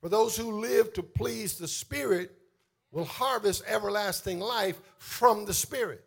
For 0.00 0.08
those 0.08 0.36
who 0.36 0.58
live 0.58 0.92
to 0.94 1.04
please 1.04 1.56
the 1.56 1.68
Spirit 1.68 2.36
will 2.90 3.04
harvest 3.04 3.62
everlasting 3.64 4.40
life 4.40 4.80
from 4.98 5.44
the 5.44 5.54
Spirit. 5.54 6.04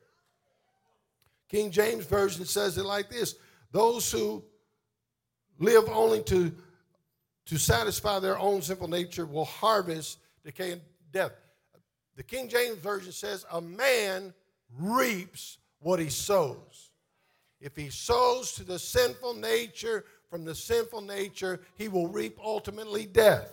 King 1.48 1.72
James 1.72 2.05
Version 2.05 2.43
says 2.43 2.77
it 2.77 2.84
like 2.84 3.10
this 3.10 3.36
Those 3.72 4.12
who 4.12 4.43
live 5.58 5.88
only 5.88 6.22
to, 6.24 6.51
to 7.46 7.58
satisfy 7.58 8.20
their 8.20 8.38
own 8.38 8.62
sinful 8.62 8.89
nature 8.89 9.25
will 9.25 9.46
harvest 9.46 10.20
decay 10.43 10.74
and 10.74 10.81
death. 11.13 11.31
The 12.21 12.37
King 12.37 12.49
James 12.49 12.77
Version 12.77 13.11
says, 13.11 13.47
A 13.51 13.59
man 13.59 14.31
reaps 14.77 15.57
what 15.79 15.99
he 15.99 16.09
sows. 16.09 16.91
If 17.59 17.75
he 17.75 17.89
sows 17.89 18.51
to 18.53 18.63
the 18.63 18.77
sinful 18.77 19.33
nature, 19.33 20.05
from 20.29 20.45
the 20.45 20.53
sinful 20.53 21.01
nature, 21.01 21.61
he 21.79 21.87
will 21.87 22.05
reap 22.05 22.37
ultimately 22.39 23.07
death. 23.07 23.51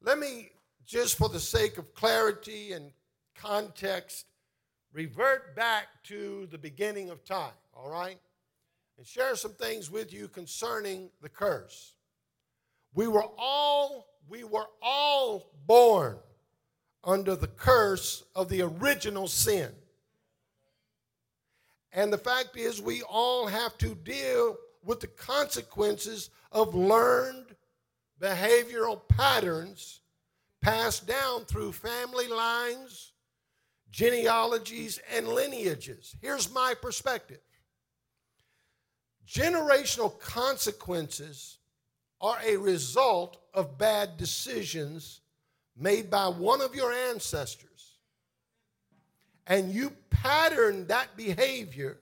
Let 0.00 0.20
me 0.20 0.50
just 0.86 1.18
for 1.18 1.28
the 1.28 1.40
sake 1.40 1.78
of 1.78 1.92
clarity 1.94 2.74
and 2.74 2.92
context, 3.34 4.26
revert 4.92 5.56
back 5.56 5.88
to 6.04 6.46
the 6.52 6.58
beginning 6.58 7.10
of 7.10 7.24
time, 7.24 7.54
all 7.74 7.90
right? 7.90 8.20
And 8.98 9.04
share 9.04 9.34
some 9.34 9.54
things 9.54 9.90
with 9.90 10.12
you 10.12 10.28
concerning 10.28 11.10
the 11.20 11.28
curse. 11.28 11.94
We 12.94 13.08
were 13.08 13.26
all 13.36 14.06
we 14.28 14.44
were 14.44 14.68
all 14.80 15.50
born 15.66 16.16
under 17.04 17.34
the 17.34 17.46
curse 17.46 18.24
of 18.34 18.48
the 18.48 18.62
original 18.62 19.28
sin. 19.28 19.70
And 21.92 22.12
the 22.12 22.18
fact 22.18 22.56
is 22.56 22.80
we 22.80 23.02
all 23.02 23.46
have 23.46 23.76
to 23.78 23.94
deal 23.94 24.56
with 24.84 25.00
the 25.00 25.06
consequences 25.08 26.30
of 26.52 26.74
learned 26.74 27.56
behavioral 28.20 29.00
patterns 29.08 30.00
passed 30.60 31.06
down 31.06 31.44
through 31.46 31.72
family 31.72 32.28
lines, 32.28 33.12
genealogies, 33.90 35.00
and 35.14 35.26
lineages. 35.26 36.14
Here's 36.20 36.52
my 36.52 36.74
perspective 36.80 37.40
generational 39.26 40.18
consequences 40.18 41.58
are 42.20 42.38
a 42.44 42.56
result 42.56 43.38
of 43.54 43.78
bad 43.78 44.16
decisions 44.16 45.20
made 45.80 46.10
by 46.10 46.28
one 46.28 46.60
of 46.60 46.74
your 46.74 46.92
ancestors. 46.92 47.96
And 49.46 49.72
you 49.72 49.92
patterned 50.10 50.88
that 50.88 51.16
behavior 51.16 51.98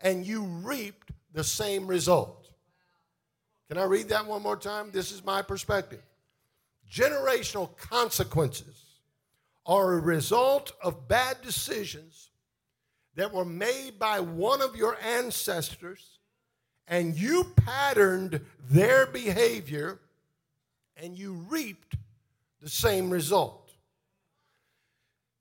and 0.00 0.26
you 0.26 0.42
reaped 0.44 1.12
the 1.32 1.44
same 1.44 1.86
result. 1.86 2.50
Can 3.68 3.78
I 3.78 3.84
read 3.84 4.08
that 4.08 4.26
one 4.26 4.42
more 4.42 4.56
time? 4.56 4.90
This 4.90 5.12
is 5.12 5.24
my 5.24 5.42
perspective 5.42 6.02
generational 6.90 7.76
consequences 7.76 8.84
are 9.64 9.92
a 9.92 10.00
result 10.00 10.72
of 10.82 11.06
bad 11.06 11.36
decisions 11.42 12.30
that 13.14 13.32
were 13.32 13.44
made 13.44 13.98
by 13.98 14.18
one 14.18 14.60
of 14.60 14.74
your 14.74 14.96
ancestors, 15.00 16.18
and 16.88 17.14
you 17.14 17.44
patterned 17.56 18.40
their 18.68 19.06
behavior 19.06 20.00
and 20.96 21.16
you 21.16 21.34
reaped 21.48 21.94
the 22.60 22.68
same 22.68 23.10
result. 23.10 23.72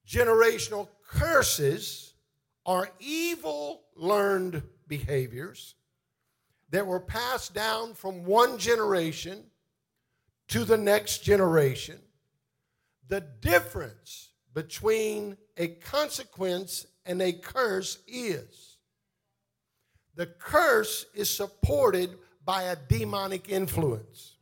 Generational 0.08 0.88
curses 1.08 2.14
are 2.66 2.90
evil 3.00 3.82
learned 3.96 4.64
behaviors 4.88 5.76
that 6.72 6.86
were 6.86 7.00
passed 7.00 7.54
down 7.54 7.94
from 7.94 8.26
one 8.26 8.58
generation 8.58 9.44
to 10.48 10.64
the 10.64 10.78
next 10.78 11.20
generation. 11.24 12.00
The 13.08 13.22
difference 13.42 14.30
between 14.54 15.38
a 15.58 15.68
consequence 15.68 16.86
and 17.06 17.22
a 17.22 17.34
curse 17.34 18.00
is 18.08 18.78
the 20.16 20.26
curse 20.26 21.06
is 21.14 21.30
supported 21.30 22.18
by 22.46 22.64
a 22.64 22.76
demonic 22.76 23.50
influence 23.50 24.36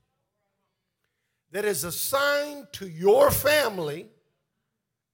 that 1.51 1.65
is 1.65 1.83
assigned 1.83 2.67
to 2.73 2.87
your 2.87 3.31
family 3.31 4.07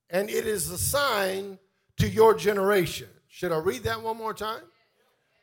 and 0.10 0.30
it 0.30 0.46
is 0.46 0.70
assigned 0.70 1.58
to 1.98 2.08
your 2.08 2.34
generation. 2.34 3.08
Should 3.28 3.52
I 3.52 3.58
read 3.58 3.84
that 3.84 4.02
one 4.02 4.18
more 4.18 4.34
time? 4.34 4.64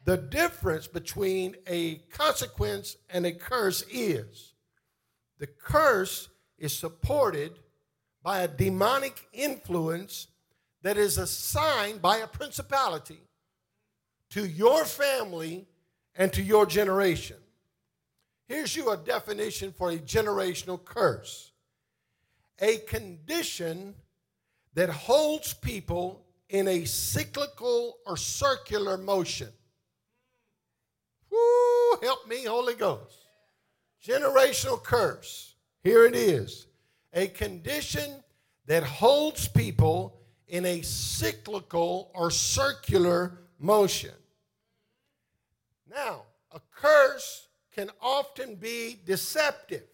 The 0.05 0.17
difference 0.17 0.87
between 0.87 1.57
a 1.67 1.97
consequence 2.11 2.97
and 3.11 3.27
a 3.27 3.33
curse 3.33 3.85
is 3.91 4.55
the 5.39 5.47
curse 5.47 6.29
is 6.59 6.77
supported 6.77 7.59
by 8.23 8.41
a 8.41 8.49
demonic 8.49 9.27
influence 9.33 10.29
that 10.83 10.97
is 10.97 11.19
assigned 11.19 12.01
by 12.01 12.19
a 12.19 12.27
principality 12.27 13.21
to 14.31 14.47
your 14.47 14.85
family 14.85 15.67
and 16.15 16.33
to 16.33 16.43
your 16.43 16.67
generation. 16.67 17.37
Here's 18.51 18.75
you 18.75 18.91
a 18.91 18.97
definition 18.97 19.71
for 19.71 19.91
a 19.91 19.99
generational 19.99 20.85
curse 20.85 21.53
a 22.61 22.79
condition 22.79 23.95
that 24.75 24.91
holds 24.91 25.55
people 25.55 26.27
in 26.49 26.67
a 26.67 26.85
cyclical 26.85 27.99
or 28.05 28.17
circular 28.17 28.99
motion. 28.99 29.49
Woo, 31.31 31.99
help 32.03 32.27
me, 32.29 32.45
Holy 32.45 32.75
Ghost. 32.75 33.17
Generational 34.05 34.83
curse. 34.83 35.55
Here 35.85 36.05
it 36.05 36.17
is 36.17 36.67
a 37.15 37.29
condition 37.29 38.11
that 38.67 38.83
holds 38.83 39.47
people 39.47 40.21
in 40.49 40.67
a 40.67 40.83
cyclical 40.83 42.11
or 42.15 42.33
circular 42.33 43.39
motion. 43.61 44.15
Now, 45.89 46.25
a 46.51 46.61
curse 46.75 47.47
can 47.81 47.91
often 48.03 48.57
be 48.57 48.99
deceptive. 49.07 49.85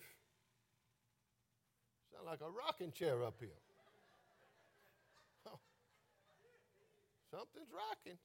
Sound 2.12 2.26
like 2.26 2.40
a 2.40 2.50
rocking 2.50 2.90
chair 2.90 3.22
up 3.22 3.36
here. 3.38 3.48
Something's 7.30 7.68
rocking. 7.72 8.18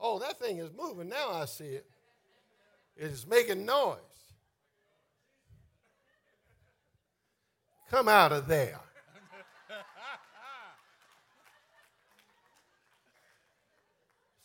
Oh, 0.00 0.18
that 0.18 0.40
thing 0.40 0.58
is 0.58 0.70
moving. 0.76 1.08
Now 1.08 1.30
I 1.30 1.44
see 1.44 1.66
it. 1.66 1.86
It 2.96 3.04
is 3.04 3.24
making 3.24 3.64
noise. 3.64 3.98
Come 7.88 8.08
out 8.08 8.32
of 8.32 8.48
there. 8.48 8.80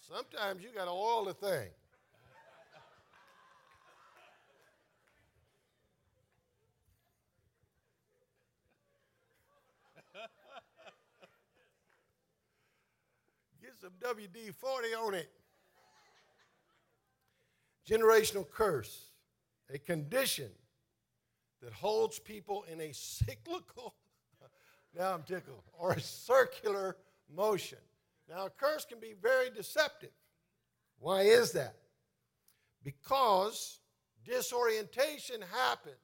Sometimes 0.08 0.62
you 0.62 0.70
got 0.76 0.86
to 0.86 0.92
oil 0.92 1.26
the 1.26 1.34
thing. 1.34 1.70
Get 13.62 13.72
some 13.82 13.94
WD 14.00 14.54
40 14.54 14.94
on 14.94 15.16
it. 15.16 15.32
Generational 17.90 18.48
curse, 18.48 19.06
a 19.74 19.80
condition 19.80 20.50
that 21.64 21.74
holds 21.74 22.20
people 22.20 22.64
in 22.72 22.80
a 22.80 22.92
cyclical, 22.94 23.96
now 24.96 25.16
I'm 25.16 25.24
tickled, 25.24 25.64
or 25.74 25.94
a 25.94 26.00
circular 26.00 26.96
motion. 27.36 27.80
Now, 28.30 28.48
a 28.48 28.50
curse 28.50 28.86
can 28.86 29.00
be 29.00 29.14
very 29.22 29.50
deceptive. 29.50 30.10
Why 31.00 31.22
is 31.22 31.52
that? 31.52 31.76
Because 32.84 33.80
disorientation 34.24 35.42
happens. 35.42 35.96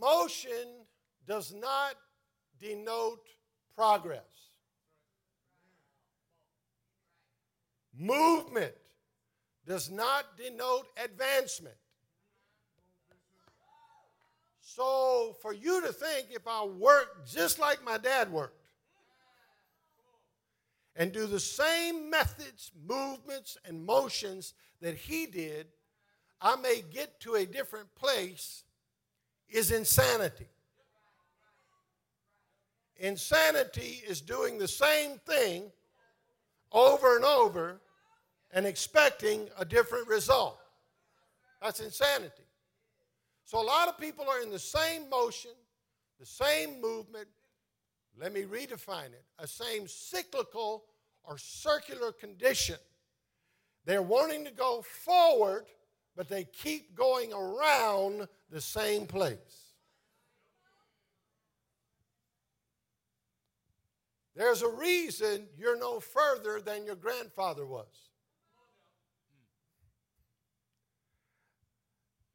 Motion 0.00 0.86
does 1.26 1.52
not 1.52 1.94
denote 2.60 3.26
progress. 3.76 4.22
Movement 7.96 8.74
does 9.66 9.90
not 9.90 10.36
denote 10.36 10.86
advancement. 11.02 11.76
So, 14.60 15.36
for 15.40 15.52
you 15.52 15.80
to 15.82 15.92
think 15.92 16.28
if 16.30 16.48
I 16.48 16.64
work 16.64 17.24
just 17.28 17.60
like 17.60 17.84
my 17.84 17.98
dad 17.98 18.32
worked 18.32 18.63
and 20.96 21.12
do 21.12 21.26
the 21.26 21.40
same 21.40 22.08
methods, 22.08 22.70
movements, 22.86 23.58
and 23.64 23.84
motions 23.84 24.54
that 24.80 24.94
he 24.94 25.26
did, 25.26 25.66
I 26.40 26.56
may 26.56 26.82
get 26.92 27.20
to 27.20 27.34
a 27.34 27.46
different 27.46 27.92
place 27.94 28.64
is 29.48 29.70
insanity. 29.70 30.46
Insanity 32.96 34.02
is 34.06 34.20
doing 34.20 34.58
the 34.58 34.68
same 34.68 35.18
thing 35.26 35.72
over 36.70 37.16
and 37.16 37.24
over 37.24 37.80
and 38.52 38.66
expecting 38.66 39.48
a 39.58 39.64
different 39.64 40.06
result. 40.06 40.58
That's 41.60 41.80
insanity. 41.80 42.44
So 43.44 43.60
a 43.60 43.64
lot 43.64 43.88
of 43.88 43.98
people 43.98 44.26
are 44.28 44.42
in 44.42 44.50
the 44.50 44.58
same 44.58 45.08
motion, 45.10 45.50
the 46.20 46.26
same 46.26 46.80
movement. 46.80 47.26
Let 48.18 48.32
me 48.32 48.42
redefine 48.42 49.12
it 49.12 49.24
a 49.38 49.46
same 49.46 49.88
cyclical 49.88 50.84
or 51.24 51.38
circular 51.38 52.12
condition. 52.12 52.76
They're 53.84 54.02
wanting 54.02 54.44
to 54.44 54.50
go 54.50 54.82
forward, 54.82 55.66
but 56.16 56.28
they 56.28 56.44
keep 56.44 56.94
going 56.94 57.32
around 57.32 58.28
the 58.50 58.60
same 58.60 59.06
place. 59.06 59.64
There's 64.36 64.62
a 64.62 64.68
reason 64.68 65.46
you're 65.56 65.78
no 65.78 66.00
further 66.00 66.60
than 66.60 66.84
your 66.84 66.96
grandfather 66.96 67.66
was. 67.66 67.86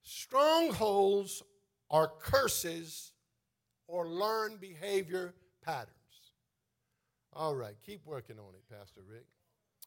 Strongholds 0.04 1.44
are 1.90 2.08
curses 2.08 3.12
or 3.88 4.08
learned 4.08 4.62
behavior 4.62 5.34
patterns. 5.62 5.96
All 7.34 7.56
right, 7.56 7.76
keep 7.86 8.06
working 8.06 8.38
on 8.40 8.54
it, 8.56 8.64
Pastor 8.74 9.02
Rick. 9.08 9.26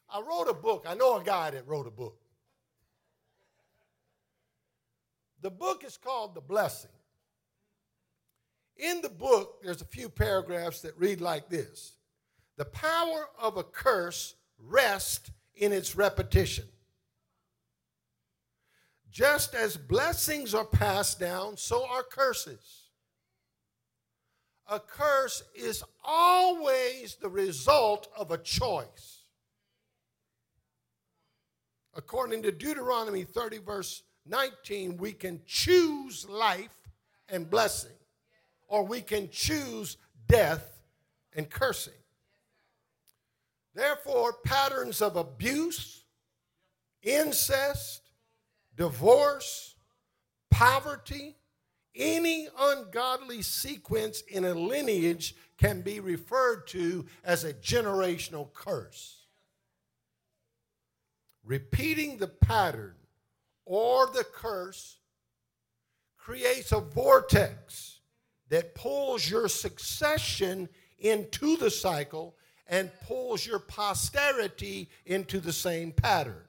I 0.09 0.21
wrote 0.21 0.49
a 0.49 0.55
book. 0.55 0.85
I 0.89 0.95
know 0.95 1.19
a 1.19 1.25
guy 1.25 1.51
that 1.51 1.67
wrote 1.67 1.87
a 1.87 1.91
book. 1.91 2.19
The 5.41 5.51
book 5.51 5.85
is 5.85 5.97
called 5.97 6.35
The 6.35 6.41
Blessing. 6.41 6.91
In 8.77 9.01
the 9.03 9.09
book, 9.09 9.63
there's 9.63 9.83
a 9.83 9.87
few 9.87 10.09
paragraphs 10.09 10.81
that 10.83 10.97
read 10.99 11.21
like 11.21 11.49
this 11.49 11.95
The 12.57 12.65
power 12.65 13.27
of 13.39 13.57
a 13.57 13.65
curse 13.65 14.35
rests 14.59 15.31
in 15.55 15.73
its 15.73 15.97
repetition. 15.97 16.65
Just 19.11 19.55
as 19.55 19.77
blessings 19.77 20.55
are 20.55 20.65
passed 20.65 21.21
down, 21.21 21.57
so 21.59 21.87
are 21.87 22.03
curses. 22.03 22.82
A 24.69 24.81
curse 24.81 25.43
is 25.55 25.83
always 26.05 27.17
the 27.17 27.29
result 27.29 28.09
of 28.17 28.31
a 28.31 28.39
choice. 28.39 29.25
According 31.95 32.43
to 32.45 32.53
Deuteronomy 32.53 33.25
30, 33.25 33.59
verse 33.59 34.03
19, 34.27 34.97
we 34.97 35.13
can 35.13 35.41
choose 35.47 36.27
life 36.29 36.71
and 37.29 37.51
blessing, 37.51 37.97
or 38.69 38.85
we 38.85 39.01
can 39.01 39.29
choose 39.31 39.99
death 40.27 40.81
and 41.35 41.51
cursing. 41.51 41.93
Therefore, 43.75 44.35
patterns 44.45 45.03
of 45.03 45.17
abuse, 45.17 46.05
incest, 47.03 48.03
divorce, 48.77 49.75
poverty, 50.51 51.37
any 51.95 52.49
ungodly 52.59 53.43
sequence 53.43 54.23
in 54.23 54.45
a 54.45 54.55
lineage 54.55 55.35
can 55.59 55.83
be 55.83 56.01
referred 56.01 56.67
to 56.69 57.07
as 57.25 57.45
a 57.45 57.55
generational 57.55 58.53
curse. 58.53 59.27
Repeating 61.45 62.19
the 62.19 62.29
pattern 62.29 62.95
or 63.65 64.07
the 64.09 64.25
curse 64.25 64.99
creates 66.17 66.73
a 66.73 66.81
vortex 66.81 68.01
that 68.49 68.75
pulls 68.75 69.29
your 69.29 69.49
succession 69.49 70.69
into 70.99 71.57
the 71.57 71.71
cycle 71.71 72.37
and 72.69 72.91
pulls 73.07 73.45
your 73.45 73.59
posterity 73.59 74.89
into 75.05 75.41
the 75.41 75.53
same 75.53 75.91
pattern. 75.91 76.45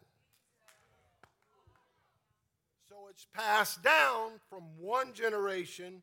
It's 3.24 3.44
passed 3.44 3.84
down 3.84 4.32
from 4.50 4.64
one 4.80 5.14
generation 5.14 6.02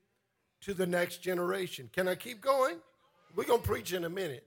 to 0.62 0.74
the 0.74 0.86
next 0.86 1.22
generation. 1.22 1.90
Can 1.92 2.08
I 2.08 2.14
keep 2.14 2.40
going? 2.40 2.76
We're 3.34 3.44
going 3.44 3.62
to 3.62 3.66
preach 3.66 3.92
in 3.92 4.04
a 4.04 4.10
minute. 4.10 4.46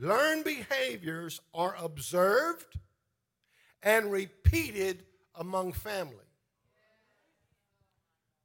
Learned 0.00 0.44
behaviors 0.44 1.40
are 1.54 1.74
observed 1.80 2.78
and 3.82 4.12
repeated 4.12 5.04
among 5.34 5.72
family. 5.72 6.14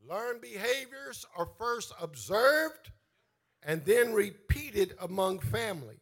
Learned 0.07 0.41
behaviors 0.41 1.25
are 1.37 1.47
first 1.57 1.93
observed 2.01 2.91
and 3.63 3.83
then 3.85 4.13
repeated 4.13 4.95
among 5.01 5.39
family. 5.39 5.99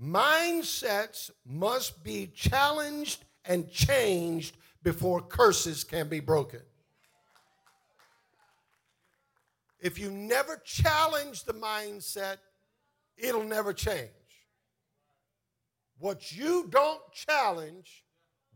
Mindsets 0.00 1.30
must 1.44 2.02
be 2.02 2.26
challenged 2.34 3.24
and 3.44 3.70
changed 3.70 4.56
before 4.86 5.20
curses 5.20 5.82
can 5.82 6.08
be 6.08 6.20
broken. 6.20 6.60
If 9.80 9.98
you 9.98 10.12
never 10.12 10.62
challenge 10.64 11.42
the 11.42 11.54
mindset, 11.54 12.36
it'll 13.16 13.42
never 13.42 13.72
change. 13.72 14.10
What 15.98 16.30
you 16.30 16.68
don't 16.70 17.00
challenge 17.12 18.04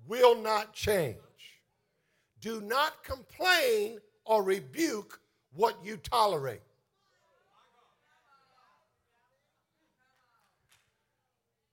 will 0.06 0.40
not 0.40 0.72
change. 0.72 1.16
Do 2.40 2.60
not 2.60 3.02
complain 3.02 3.98
or 4.24 4.44
rebuke 4.44 5.20
what 5.52 5.84
you 5.84 5.96
tolerate. 5.96 6.62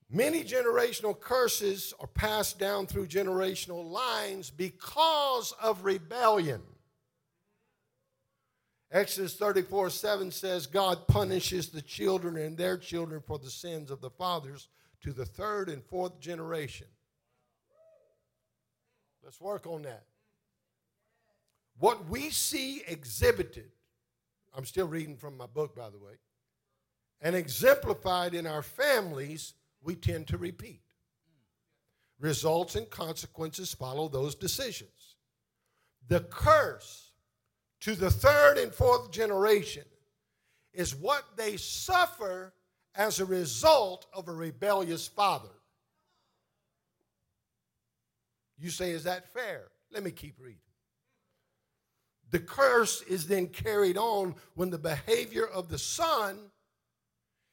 Many 0.09 0.43
generational 0.43 1.19
curses 1.19 1.93
are 1.99 2.07
passed 2.07 2.57
down 2.57 2.87
through 2.87 3.07
generational 3.07 3.89
lines 3.89 4.49
because 4.49 5.53
of 5.61 5.83
rebellion. 5.83 6.61
Exodus 8.89 9.35
34 9.35 9.89
7 9.89 10.31
says, 10.31 10.65
God 10.65 11.07
punishes 11.07 11.69
the 11.69 11.81
children 11.81 12.37
and 12.37 12.57
their 12.57 12.77
children 12.77 13.21
for 13.25 13.37
the 13.37 13.49
sins 13.49 13.91
of 13.91 13.99
the 13.99 14.09
fathers 14.09 14.69
to 15.01 15.11
the 15.11 15.25
third 15.25 15.67
and 15.67 15.83
fourth 15.83 16.19
generation. 16.21 16.87
Let's 19.23 19.41
work 19.41 19.67
on 19.67 19.81
that. 19.81 20.05
What 21.79 22.09
we 22.09 22.29
see 22.29 22.81
exhibited, 22.87 23.71
I'm 24.55 24.65
still 24.65 24.87
reading 24.87 25.17
from 25.17 25.35
my 25.35 25.47
book, 25.47 25.75
by 25.75 25.89
the 25.89 25.99
way, 25.99 26.13
and 27.19 27.35
exemplified 27.35 28.33
in 28.33 28.47
our 28.47 28.61
families, 28.63 29.53
we 29.87 29.95
tend 29.95 30.27
to 30.27 30.37
repeat. 30.37 30.81
Results 32.19 32.75
and 32.75 32.89
consequences 32.89 33.73
follow 33.73 34.09
those 34.09 34.35
decisions. 34.35 35.15
The 36.09 36.19
curse 36.19 37.13
to 37.81 37.95
the 37.95 38.11
third 38.11 38.57
and 38.57 38.73
fourth 38.73 39.11
generation 39.11 39.85
is 40.73 40.93
what 40.93 41.23
they 41.37 41.55
suffer 41.55 42.53
as 42.95 43.21
a 43.21 43.25
result 43.25 44.07
of 44.11 44.27
a 44.27 44.33
rebellious 44.33 45.07
father. 45.07 45.55
You 48.59 48.69
say, 48.69 48.91
is 48.91 49.05
that 49.05 49.31
fair? 49.31 49.69
Let 49.89 50.03
me 50.03 50.11
keep 50.11 50.35
reading. 50.37 50.59
The 52.31 52.39
curse 52.39 53.03
is 53.03 53.27
then 53.27 53.47
carried 53.47 53.97
on 53.97 54.35
when 54.53 54.69
the 54.69 54.77
behavior 54.77 55.47
of 55.47 55.69
the 55.69 55.77
son 55.77 56.51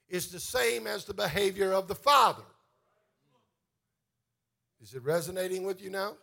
is 0.09 0.29
the 0.29 0.41
same 0.41 0.87
as 0.87 1.05
the 1.05 1.15
behavior 1.15 1.73
of 1.73 1.89
the 1.89 1.95
father. 1.95 2.45
Is 4.83 4.95
it 4.95 5.03
resonating 5.03 5.65
with 5.65 5.81
you 5.83 5.91
now? 5.91 6.17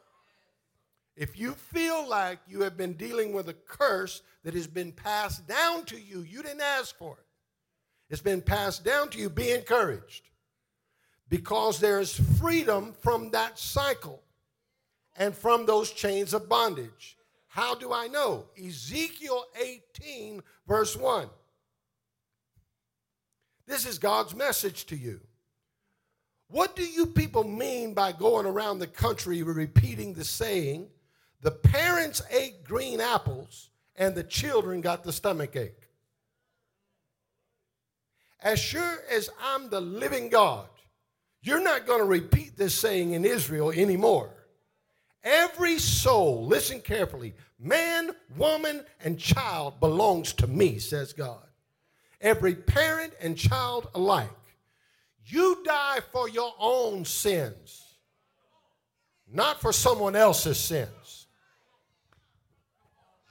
If 1.15 1.37
you 1.37 1.53
feel 1.53 2.07
like 2.07 2.39
you 2.47 2.61
have 2.61 2.77
been 2.77 2.93
dealing 2.93 3.33
with 3.33 3.49
a 3.49 3.53
curse 3.53 4.21
that 4.43 4.53
has 4.53 4.67
been 4.67 4.91
passed 4.91 5.47
down 5.47 5.83
to 5.85 5.99
you, 5.99 6.21
you 6.21 6.41
didn't 6.41 6.61
ask 6.61 6.97
for 6.97 7.17
it. 7.17 7.25
It's 8.09 8.21
been 8.21 8.41
passed 8.41 8.83
down 8.83 9.09
to 9.09 9.17
you, 9.17 9.29
be 9.29 9.51
encouraged. 9.51 10.29
Because 11.29 11.79
there 11.79 11.99
is 11.99 12.19
freedom 12.39 12.93
from 13.01 13.31
that 13.31 13.57
cycle 13.57 14.21
and 15.17 15.35
from 15.35 15.65
those 15.65 15.91
chains 15.91 16.33
of 16.33 16.49
bondage. 16.49 17.17
How 17.47 17.75
do 17.75 17.91
I 17.93 18.07
know? 18.07 18.45
Ezekiel 18.57 19.45
18, 19.95 20.41
verse 20.67 20.95
1. 20.95 21.29
This 23.71 23.85
is 23.85 23.99
God's 23.99 24.35
message 24.35 24.85
to 24.87 24.97
you. 24.97 25.21
What 26.49 26.75
do 26.75 26.83
you 26.83 27.05
people 27.05 27.45
mean 27.45 27.93
by 27.93 28.11
going 28.11 28.45
around 28.45 28.79
the 28.79 28.87
country 28.87 29.43
repeating 29.43 30.13
the 30.13 30.25
saying, 30.25 30.89
the 31.39 31.51
parents 31.51 32.21
ate 32.29 32.65
green 32.65 32.99
apples 32.99 33.69
and 33.95 34.13
the 34.13 34.25
children 34.25 34.81
got 34.81 35.05
the 35.05 35.13
stomach 35.13 35.55
ache? 35.55 35.87
As 38.41 38.59
sure 38.59 38.99
as 39.09 39.29
I'm 39.41 39.69
the 39.69 39.79
living 39.79 40.27
God, 40.27 40.67
you're 41.41 41.63
not 41.63 41.87
going 41.87 41.99
to 41.99 42.05
repeat 42.05 42.57
this 42.57 42.77
saying 42.77 43.13
in 43.13 43.23
Israel 43.23 43.71
anymore. 43.71 44.31
Every 45.23 45.79
soul, 45.79 46.45
listen 46.45 46.81
carefully, 46.81 47.35
man, 47.57 48.11
woman, 48.35 48.83
and 49.01 49.17
child 49.17 49.79
belongs 49.79 50.33
to 50.33 50.47
me, 50.47 50.77
says 50.77 51.13
God 51.13 51.47
every 52.21 52.55
parent 52.55 53.13
and 53.19 53.37
child 53.37 53.89
alike. 53.95 54.29
You 55.25 55.63
die 55.65 55.99
for 56.11 56.29
your 56.29 56.53
own 56.59 57.05
sins, 57.05 57.83
not 59.31 59.61
for 59.61 59.71
someone 59.73 60.15
else's 60.15 60.59
sins. 60.59 61.27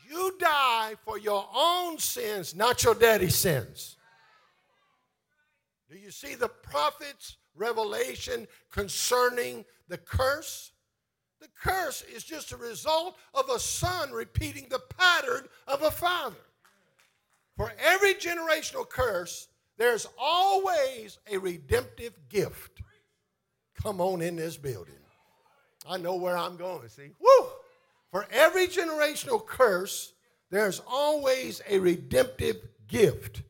You 0.08 0.34
die 0.40 0.94
for 1.04 1.18
your 1.18 1.46
own 1.54 1.98
sins, 1.98 2.54
not 2.54 2.82
your 2.82 2.94
daddy's 2.94 3.36
sins. 3.36 3.96
Do 5.88 5.96
you 5.96 6.10
see 6.10 6.34
the 6.34 6.48
prophet's 6.48 7.36
revelation 7.54 8.46
concerning 8.70 9.64
the 9.88 9.98
curse? 9.98 10.72
The 11.40 11.48
curse 11.62 12.02
is 12.02 12.24
just 12.24 12.52
a 12.52 12.56
result 12.56 13.16
of 13.34 13.48
a 13.48 13.58
son 13.58 14.10
repeating 14.10 14.66
the 14.68 14.82
pattern 14.98 15.46
of 15.66 15.82
a 15.82 15.90
father. 15.90 16.36
Generational 18.20 18.88
curse, 18.88 19.48
there's 19.78 20.06
always 20.18 21.18
a 21.30 21.38
redemptive 21.38 22.12
gift. 22.28 22.82
Come 23.82 24.00
on 24.00 24.20
in 24.20 24.36
this 24.36 24.56
building. 24.56 24.94
I 25.88 25.96
know 25.96 26.16
where 26.16 26.36
I'm 26.36 26.56
going, 26.56 26.88
see? 26.88 27.10
Woo! 27.18 27.46
For 28.10 28.26
every 28.30 28.66
generational 28.66 29.44
curse, 29.44 30.12
there's 30.50 30.82
always 30.86 31.62
a 31.68 31.78
redemptive 31.78 32.56
gift. 32.88 33.42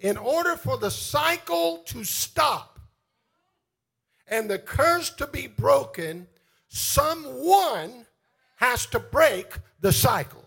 In 0.00 0.16
order 0.16 0.56
for 0.56 0.76
the 0.76 0.90
cycle 0.90 1.78
to 1.86 2.04
stop 2.04 2.78
and 4.26 4.50
the 4.50 4.58
curse 4.58 5.10
to 5.10 5.26
be 5.26 5.46
broken, 5.46 6.26
someone 6.68 8.06
has 8.56 8.84
to 8.86 8.98
break 8.98 9.54
the 9.80 9.92
cycle. 9.92 10.44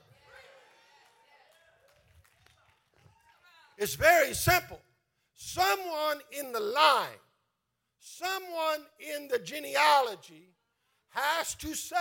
It's 3.78 3.96
very 3.96 4.34
simple. 4.34 4.80
Someone 5.36 6.20
in 6.32 6.52
the 6.52 6.60
line, 6.60 7.20
someone 8.00 8.86
in 9.16 9.28
the 9.28 9.40
genealogy 9.40 10.54
has 11.10 11.56
to 11.56 11.74
say, 11.74 11.98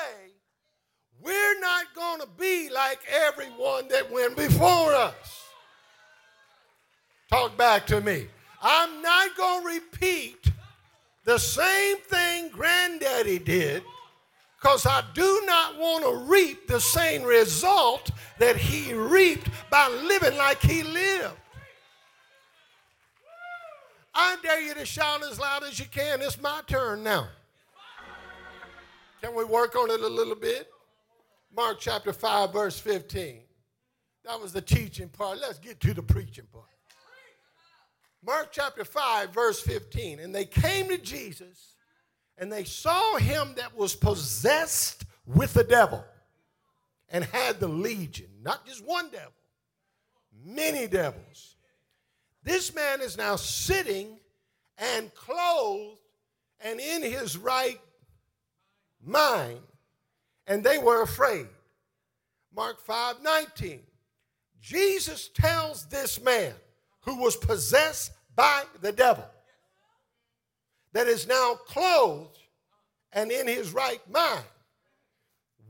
we're 1.21 1.61
not 1.61 1.87
going 1.95 2.21
to 2.21 2.29
be 2.39 2.71
like 2.71 3.01
everyone 3.09 3.89
that 3.89 4.11
went 4.11 4.37
before 4.37 4.93
us. 4.93 5.47
Talk 7.31 7.57
back 7.57 7.87
to 7.87 8.01
me. 8.01 8.27
I'm 8.61 9.03
not 9.03 9.37
going 9.37 9.63
to 9.63 9.69
repeat 9.69 10.51
the 11.25 11.39
same 11.39 11.99
thing 11.99 12.49
granddaddy 12.51 13.39
did 13.39 13.83
because 14.61 14.87
I 14.87 15.03
do 15.15 15.43
not 15.47 15.79
want 15.79 16.05
to 16.05 16.31
reap 16.31 16.69
the 16.69 16.81
same 16.81 17.23
result 17.23 18.11
that 18.39 18.57
he 18.57 18.95
reaped 18.95 19.49
by 19.71 19.89
living 19.89 20.37
like 20.37 20.61
he 20.61 20.83
lived. 20.83 21.37
I 24.15 24.37
dare 24.43 24.61
you 24.61 24.75
to 24.75 24.85
shout 24.85 25.23
as 25.25 25.39
loud 25.41 25.65
as 25.65 25.79
you 25.79 25.87
can. 25.87 26.21
It's 26.21 26.41
my 26.41 26.61
turn 26.67 27.03
now. 27.03 27.29
Can 29.23 29.35
we 29.35 29.45
work 29.45 29.77
on 29.77 29.91
it 29.91 30.01
a 30.01 30.09
little 30.09 30.35
bit? 30.35 30.69
Mark 31.55 31.79
chapter 31.79 32.13
5, 32.13 32.53
verse 32.53 32.79
15. 32.79 33.41
That 34.25 34.41
was 34.41 34.53
the 34.53 34.61
teaching 34.61 35.09
part. 35.09 35.39
Let's 35.41 35.59
get 35.59 35.81
to 35.81 35.95
the 35.95 36.03
preaching 36.03 36.47
part. 36.53 36.67
Mark 38.25 38.49
chapter 38.53 38.85
5, 38.85 39.31
verse 39.31 39.61
15. 39.61 40.21
And 40.21 40.35
they 40.35 40.45
came 40.45 40.89
to 40.89 40.99
Jesus 40.99 41.75
and 42.39 42.51
they 42.51 42.65
saw 42.65 43.17
him 43.17 43.55
that 43.57 43.77
was 43.77 43.95
possessed 43.95 45.05
with 45.27 45.55
the 45.55 45.65
devil 45.65 46.05
and 47.09 47.25
had 47.25 47.61
the 47.61 47.69
legion, 47.69 48.29
not 48.43 48.67
just 48.67 48.85
one 48.85 49.11
devil, 49.11 49.33
many 50.45 50.87
devils 50.87 51.52
this 52.43 52.75
man 52.75 53.01
is 53.01 53.17
now 53.17 53.37
sitting 53.37 54.19
and 54.79 55.15
clothed 55.15 55.99
and 56.61 56.81
in 56.81 57.03
his 57.03 57.37
right 57.37 57.81
mind, 59.05 59.61
and 60.47 60.63
they 60.63 60.79
were 60.79 61.03
afraid. 61.03 61.47
Mark 62.55 62.81
5 62.81 63.23
19. 63.23 63.81
Jesus 64.61 65.29
tells 65.29 65.87
this 65.87 66.23
man 66.23 66.53
who 67.01 67.17
was 67.17 67.37
possessed 67.37 68.13
by 68.37 68.63
the 68.81 68.93
devil 68.93 69.25
that 70.93 71.09
is 71.09 71.27
now 71.27 71.55
clothed 71.67 72.39
and 73.13 73.31
in 73.31 73.49
his 73.49 73.73
right 73.73 74.01
mind. 74.11 74.45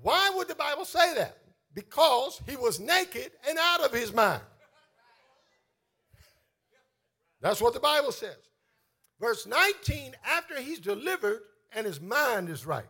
Why 0.02 0.30
would 0.34 0.48
the 0.48 0.54
Bible 0.54 0.84
say 0.84 1.14
that? 1.14 1.38
Because 1.74 2.40
he 2.46 2.56
was 2.56 2.80
naked 2.80 3.32
and 3.48 3.56
out 3.58 3.80
of 3.80 3.92
his 3.92 4.12
mind. 4.12 4.42
That's 7.42 7.60
what 7.60 7.74
the 7.74 7.80
Bible 7.80 8.12
says. 8.12 8.36
Verse 9.20 9.46
19, 9.46 10.14
after 10.24 10.60
he's 10.60 10.78
delivered 10.78 11.40
and 11.72 11.86
his 11.86 12.00
mind 12.00 12.48
is 12.48 12.64
right, 12.64 12.86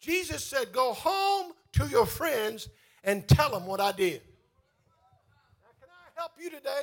Jesus 0.00 0.44
said, 0.44 0.72
Go 0.72 0.92
home 0.92 1.52
to 1.72 1.86
your 1.86 2.06
friends 2.06 2.68
and 3.04 3.26
tell 3.26 3.50
them 3.50 3.66
what 3.66 3.80
I 3.80 3.92
did. 3.92 4.22
Now, 5.62 5.70
can 5.80 5.88
I 5.88 6.20
help 6.20 6.32
you 6.38 6.50
today? 6.50 6.82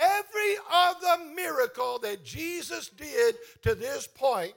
Every 0.00 0.56
other 0.72 1.24
miracle 1.34 1.98
that 2.00 2.24
Jesus 2.24 2.88
did 2.88 3.36
to 3.62 3.74
this 3.74 4.06
point 4.06 4.54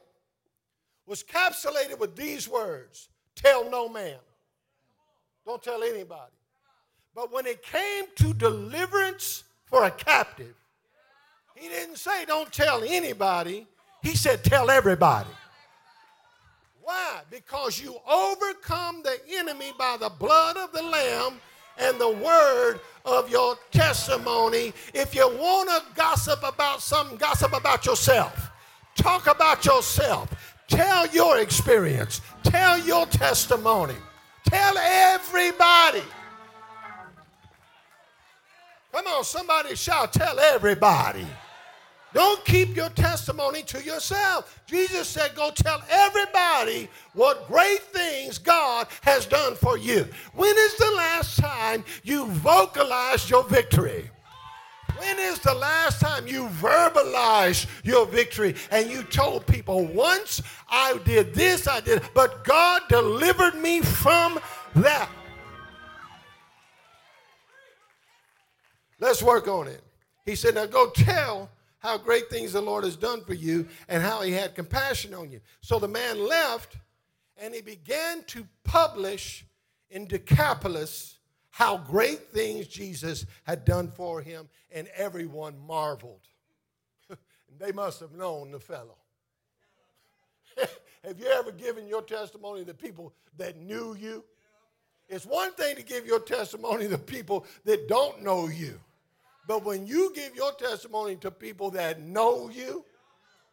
was 1.06 1.24
capsulated 1.24 2.00
with 2.00 2.16
these 2.16 2.48
words 2.50 3.10
Tell 3.36 3.70
no 3.70 3.90
man. 3.90 4.18
Don't 5.46 5.62
tell 5.62 5.84
anybody. 5.84 6.32
But 7.14 7.32
when 7.32 7.46
it 7.46 7.62
came 7.64 8.06
to 8.16 8.34
deliverance 8.34 9.44
for 9.66 9.84
a 9.84 9.92
captive, 9.92 10.56
he 11.56 11.68
didn't 11.70 11.98
say, 11.98 12.26
don't 12.26 12.52
tell 12.52 12.84
anybody. 12.84 13.66
He 14.06 14.16
said, 14.16 14.44
Tell 14.44 14.70
everybody. 14.70 15.30
Why? 16.84 17.22
Because 17.32 17.82
you 17.82 17.96
overcome 18.08 19.02
the 19.02 19.18
enemy 19.32 19.72
by 19.80 19.98
the 20.00 20.10
blood 20.10 20.58
of 20.58 20.72
the 20.72 20.84
Lamb 20.84 21.42
and 21.80 22.00
the 22.00 22.12
word 22.12 22.80
of 23.04 23.32
your 23.32 23.58
testimony. 23.72 24.74
If 24.94 25.16
you 25.16 25.28
want 25.28 25.70
to 25.70 25.82
gossip 25.96 26.44
about 26.44 26.82
something, 26.82 27.18
gossip 27.18 27.54
about 27.54 27.88
yourself. 27.88 28.52
Talk 28.96 29.26
about 29.26 29.66
yourself. 29.66 30.30
Tell 30.68 31.08
your 31.08 31.40
experience. 31.40 32.22
Tell 32.44 32.78
your 32.78 33.08
testimony. 33.08 33.96
Tell 34.48 34.78
everybody. 34.78 36.04
Come 38.92 39.08
on, 39.08 39.24
somebody 39.24 39.76
shout, 39.76 40.14
tell 40.14 40.40
everybody. 40.40 41.26
Don't 42.16 42.46
keep 42.46 42.78
your 42.78 42.88
testimony 42.92 43.62
to 43.64 43.84
yourself. 43.84 44.64
Jesus 44.68 45.06
said, 45.06 45.36
Go 45.36 45.52
tell 45.52 45.84
everybody 45.90 46.88
what 47.12 47.46
great 47.46 47.82
things 47.82 48.38
God 48.38 48.88
has 49.02 49.26
done 49.26 49.56
for 49.56 49.78
you. 49.78 50.08
When 50.34 50.56
is 50.58 50.78
the 50.78 50.94
last 50.96 51.38
time 51.38 51.84
you 52.04 52.28
vocalized 52.28 53.30
your 53.30 53.44
victory? 53.44 54.10
When 54.98 55.20
is 55.20 55.40
the 55.40 55.56
last 55.56 56.00
time 56.00 56.26
you 56.26 56.46
verbalized 56.48 57.68
your 57.84 58.06
victory 58.06 58.56
and 58.72 58.90
you 58.90 59.04
told 59.04 59.46
people, 59.46 59.86
once 59.86 60.42
I 60.70 60.98
did 61.04 61.34
this, 61.34 61.68
I 61.68 61.82
did, 61.82 62.02
but 62.14 62.46
God 62.46 62.84
delivered 62.88 63.56
me 63.56 63.82
from 63.82 64.40
that? 64.76 65.10
Let's 69.02 69.22
work 69.22 69.50
on 69.50 69.68
it. 69.68 69.84
He 70.26 70.36
said, 70.36 70.56
Now 70.56 70.66
go 70.66 70.92
tell 70.92 71.50
how 71.86 72.00
great 72.00 72.32
things 72.32 72.54
the 72.54 72.62
Lord 72.62 72.84
has 72.84 72.96
done 72.96 73.24
for 73.24 73.36
you 73.36 73.68
and 73.88 74.02
how 74.02 74.22
he 74.22 74.32
had 74.32 74.56
compassion 74.56 75.14
on 75.14 75.30
you. 75.30 75.40
So 75.62 75.78
the 75.78 75.88
man 75.88 76.28
left 76.28 76.78
and 77.38 77.54
he 77.54 77.62
began 77.62 78.24
to 78.24 78.48
publish 78.64 79.46
in 79.92 80.08
Decapolis 80.08 81.20
how 81.52 81.78
great 81.78 82.32
things 82.32 82.68
Jesus 82.68 83.28
had 83.44 83.64
done 83.66 83.90
for 83.90 84.20
him, 84.20 84.50
and 84.72 84.90
everyone 84.94 85.58
marveled. 85.58 86.28
they 87.60 87.72
must 87.72 88.02
have 88.02 88.12
known 88.12 88.52
the 88.52 88.60
fellow. 88.60 88.98
have 90.58 91.18
you 91.20 91.28
ever 91.28 91.52
given 91.52 91.88
your 91.88 92.02
testimony 92.02 92.66
to 92.66 92.74
people 92.74 93.14
that 93.38 93.58
knew 93.58 93.96
you? 93.96 94.24
It's 95.08 95.26
one 95.26 95.54
thing 95.54 95.76
to 95.76 95.84
give 95.84 96.06
your 96.06 96.20
testimony 96.20 96.90
to 96.90 96.98
people 96.98 97.46
that 97.64 97.88
don't 97.88 98.24
know 98.24 98.48
you. 98.48 98.80
But 99.48 99.64
when 99.64 99.86
you 99.86 100.12
give 100.16 100.36
your 100.36 100.52
testimony 100.54 101.16
to 101.18 101.32
people 101.32 101.72
that 101.72 102.02
know 102.02 102.50
you, 102.50 102.84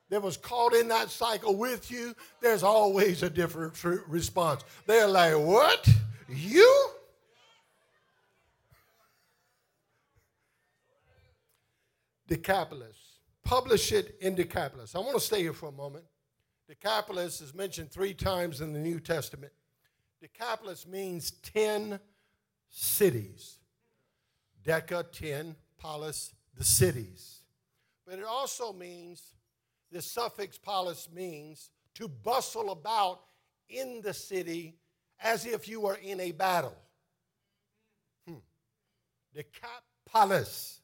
that 0.09 0.23
was 0.23 0.37
caught 0.37 0.75
in 0.75 0.89
that 0.89 1.11
cycle 1.11 1.57
with 1.57 1.91
you, 1.91 2.15
there's 2.41 2.63
always 2.63 3.23
a 3.23 3.31
different 3.31 3.75
response. 4.07 4.63
They're 4.87 5.07
like, 5.07 5.35
What? 5.35 5.89
You? 6.29 6.91
Decapolis. 12.27 12.97
Publish 13.45 13.93
it 13.93 14.17
in 14.21 14.35
Decapolis. 14.35 14.95
I 14.95 15.01
want 15.01 15.15
to 15.15 15.21
stay 15.21 15.41
here 15.41 15.53
for 15.53 15.69
a 15.69 15.73
moment. 15.73 16.05
Decapolis 16.69 17.41
is 17.41 17.53
mentioned 17.53 17.91
three 17.91 18.15
times 18.15 18.61
in 18.61 18.73
the 18.73 18.79
New 18.79 19.01
Testament. 19.01 19.53
Decapolis 20.21 20.87
means 20.87 21.33
10 21.53 21.99
cities. 22.71 23.59
Deca, 24.65 25.05
10, 25.13 25.57
polis, 25.83 26.33
the 26.57 26.64
cities. 26.64 27.40
But 28.07 28.18
it 28.18 28.25
also 28.25 28.73
means, 28.73 29.35
the 29.90 30.01
suffix 30.01 30.57
polis 30.57 31.09
means 31.12 31.71
to 31.97 32.09
bustle 32.09 32.71
about 32.71 33.21
in 33.68 34.01
the 34.03 34.14
city 34.14 34.77
as 35.21 35.45
if 35.45 35.68
you 35.68 35.81
were 35.81 35.99
in 36.03 36.21
a 36.21 36.33
battle. 36.33 36.77
Hmm. 38.27 38.37
Decapolis. 39.35 40.81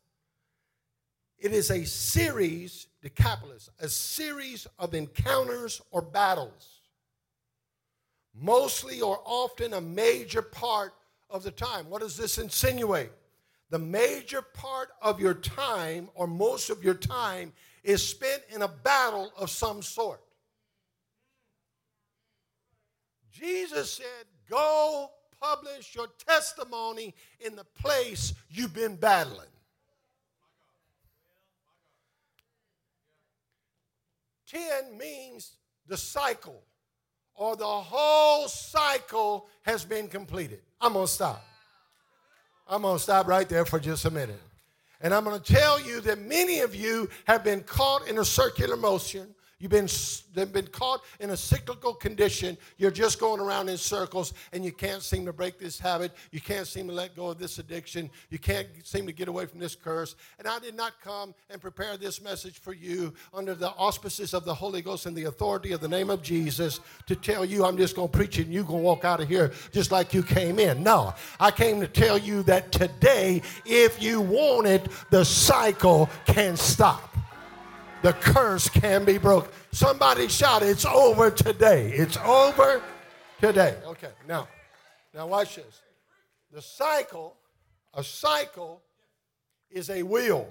It 1.38 1.52
is 1.52 1.70
a 1.70 1.84
series, 1.84 2.88
Decapolis, 3.00 3.70
a 3.80 3.88
series 3.88 4.66
of 4.78 4.94
encounters 4.94 5.80
or 5.92 6.02
battles. 6.02 6.80
Mostly 8.34 9.00
or 9.00 9.20
often 9.24 9.74
a 9.74 9.80
major 9.80 10.42
part 10.42 10.94
of 11.30 11.44
the 11.44 11.52
time. 11.52 11.88
What 11.88 12.00
does 12.00 12.16
this 12.16 12.38
insinuate? 12.38 13.12
The 13.70 13.78
major 13.78 14.42
part 14.42 14.88
of 15.02 15.20
your 15.20 15.34
time, 15.34 16.08
or 16.14 16.26
most 16.26 16.70
of 16.70 16.82
your 16.82 16.94
time, 16.94 17.52
is 17.82 18.06
spent 18.06 18.42
in 18.50 18.62
a 18.62 18.68
battle 18.68 19.32
of 19.36 19.50
some 19.50 19.82
sort. 19.82 20.20
Jesus 23.30 23.92
said, 23.92 24.26
Go 24.48 25.10
publish 25.40 25.94
your 25.94 26.08
testimony 26.26 27.14
in 27.40 27.54
the 27.54 27.64
place 27.64 28.34
you've 28.50 28.74
been 28.74 28.96
battling. 28.96 29.46
Ten 34.46 34.96
means 34.96 35.52
the 35.86 35.96
cycle, 35.96 36.62
or 37.34 37.54
the 37.54 37.66
whole 37.66 38.48
cycle 38.48 39.48
has 39.62 39.84
been 39.84 40.08
completed. 40.08 40.62
I'm 40.80 40.94
going 40.94 41.06
to 41.06 41.12
stop. 41.12 41.44
I'm 42.68 42.82
going 42.82 42.96
to 42.96 43.02
stop 43.02 43.26
right 43.26 43.48
there 43.48 43.64
for 43.64 43.80
just 43.80 44.04
a 44.04 44.10
minute. 44.10 44.40
And 45.00 45.14
I'm 45.14 45.24
going 45.24 45.40
to 45.40 45.52
tell 45.52 45.80
you 45.80 46.00
that 46.02 46.18
many 46.20 46.60
of 46.60 46.74
you 46.74 47.08
have 47.26 47.44
been 47.44 47.62
caught 47.62 48.06
in 48.08 48.18
a 48.18 48.24
circular 48.24 48.76
motion 48.76 49.34
You've 49.60 49.72
been, 49.72 49.88
they've 50.34 50.52
been 50.52 50.68
caught 50.68 51.02
in 51.18 51.30
a 51.30 51.36
cyclical 51.36 51.92
condition. 51.92 52.56
You're 52.76 52.92
just 52.92 53.18
going 53.18 53.40
around 53.40 53.68
in 53.68 53.76
circles 53.76 54.32
and 54.52 54.64
you 54.64 54.70
can't 54.70 55.02
seem 55.02 55.26
to 55.26 55.32
break 55.32 55.58
this 55.58 55.80
habit. 55.80 56.12
You 56.30 56.40
can't 56.40 56.66
seem 56.66 56.86
to 56.86 56.92
let 56.92 57.16
go 57.16 57.26
of 57.26 57.40
this 57.40 57.58
addiction. 57.58 58.08
You 58.30 58.38
can't 58.38 58.68
seem 58.84 59.04
to 59.06 59.12
get 59.12 59.26
away 59.26 59.46
from 59.46 59.58
this 59.58 59.74
curse. 59.74 60.14
And 60.38 60.46
I 60.46 60.60
did 60.60 60.76
not 60.76 61.00
come 61.02 61.34
and 61.50 61.60
prepare 61.60 61.96
this 61.96 62.22
message 62.22 62.60
for 62.60 62.72
you 62.72 63.12
under 63.34 63.52
the 63.56 63.70
auspices 63.70 64.32
of 64.32 64.44
the 64.44 64.54
Holy 64.54 64.80
Ghost 64.80 65.06
and 65.06 65.16
the 65.16 65.24
authority 65.24 65.72
of 65.72 65.80
the 65.80 65.88
name 65.88 66.08
of 66.08 66.22
Jesus 66.22 66.78
to 67.06 67.16
tell 67.16 67.44
you 67.44 67.64
I'm 67.64 67.76
just 67.76 67.96
going 67.96 68.10
to 68.10 68.16
preach 68.16 68.38
it 68.38 68.44
and 68.44 68.54
you're 68.54 68.62
going 68.62 68.78
to 68.78 68.84
walk 68.84 69.04
out 69.04 69.20
of 69.20 69.28
here 69.28 69.50
just 69.72 69.90
like 69.90 70.14
you 70.14 70.22
came 70.22 70.60
in. 70.60 70.84
No, 70.84 71.14
I 71.40 71.50
came 71.50 71.80
to 71.80 71.88
tell 71.88 72.16
you 72.16 72.44
that 72.44 72.70
today, 72.70 73.42
if 73.66 74.00
you 74.00 74.20
want 74.20 74.68
it, 74.68 74.86
the 75.10 75.24
cycle 75.24 76.08
can 76.26 76.56
stop 76.56 77.16
the 78.02 78.12
curse 78.14 78.68
can 78.68 79.04
be 79.04 79.18
broken. 79.18 79.50
Somebody 79.72 80.28
shout, 80.28 80.62
It's 80.62 80.84
over 80.84 81.30
today. 81.30 81.90
It's 81.92 82.16
over 82.18 82.82
today. 83.40 83.76
Okay, 83.86 84.10
now, 84.26 84.48
now 85.14 85.26
watch 85.26 85.56
this. 85.56 85.82
The 86.52 86.62
cycle, 86.62 87.36
a 87.94 88.02
cycle 88.02 88.82
is 89.70 89.90
a 89.90 90.02
wheel, 90.02 90.48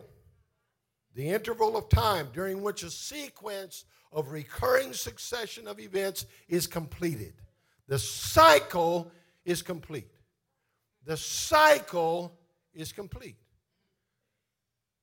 the 1.15 1.29
interval 1.29 1.75
of 1.75 1.89
time 1.89 2.27
during 2.33 2.61
which 2.61 2.83
a 2.83 2.91
sequence 2.91 3.85
of 4.11 4.31
recurring 4.31 4.93
succession 4.93 5.67
of 5.67 5.79
events 5.79 6.25
is 6.47 6.67
completed. 6.67 7.33
The 7.87 7.97
cycle 7.97 9.11
is 9.45 9.61
complete. 9.61 10.11
The 11.05 11.17
cycle 11.17 12.37
is 12.73 12.91
complete. 12.91 13.37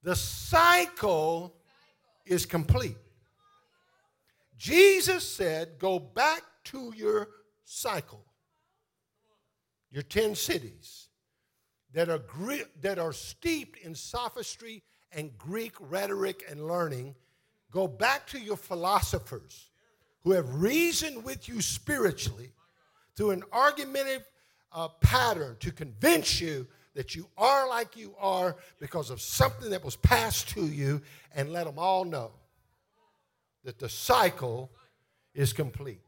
The 0.02 0.14
cycle 0.14 1.56
is 2.26 2.46
complete. 2.46 2.96
Jesus 4.56 5.28
said, 5.28 5.78
Go 5.78 5.98
back 5.98 6.42
to 6.64 6.92
your 6.96 7.28
cycle, 7.64 8.24
your 9.90 10.02
10 10.02 10.34
cities 10.34 11.08
that 11.92 12.08
are, 12.08 12.22
that 12.80 12.98
are 12.98 13.12
steeped 13.12 13.78
in 13.78 13.94
sophistry 13.94 14.82
and 15.12 15.36
Greek 15.38 15.74
rhetoric 15.78 16.44
and 16.50 16.66
learning. 16.66 17.14
Go 17.70 17.86
back 17.86 18.26
to 18.28 18.38
your 18.38 18.56
philosophers 18.56 19.70
who 20.22 20.32
have 20.32 20.62
reasoned 20.62 21.24
with 21.24 21.48
you 21.48 21.60
spiritually 21.60 22.52
through 23.14 23.30
an 23.30 23.44
argumentative 23.52 24.24
uh, 24.72 24.88
pattern 25.00 25.56
to 25.60 25.70
convince 25.70 26.40
you 26.40 26.66
that 26.94 27.14
you 27.14 27.28
are 27.36 27.68
like 27.68 27.96
you 27.96 28.14
are 28.18 28.56
because 28.78 29.10
of 29.10 29.20
something 29.20 29.70
that 29.70 29.84
was 29.84 29.96
passed 29.96 30.48
to 30.50 30.66
you 30.66 31.02
and 31.34 31.52
let 31.52 31.66
them 31.66 31.78
all 31.78 32.04
know 32.04 32.30
that 33.64 33.78
the 33.78 33.88
cycle 33.88 34.70
is 35.34 35.52
complete. 35.52 36.00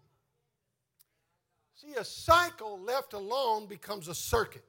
See, 1.74 1.94
a 1.98 2.04
cycle 2.04 2.80
left 2.80 3.12
alone 3.12 3.66
becomes 3.66 4.08
a 4.08 4.14
circuit. 4.14 4.64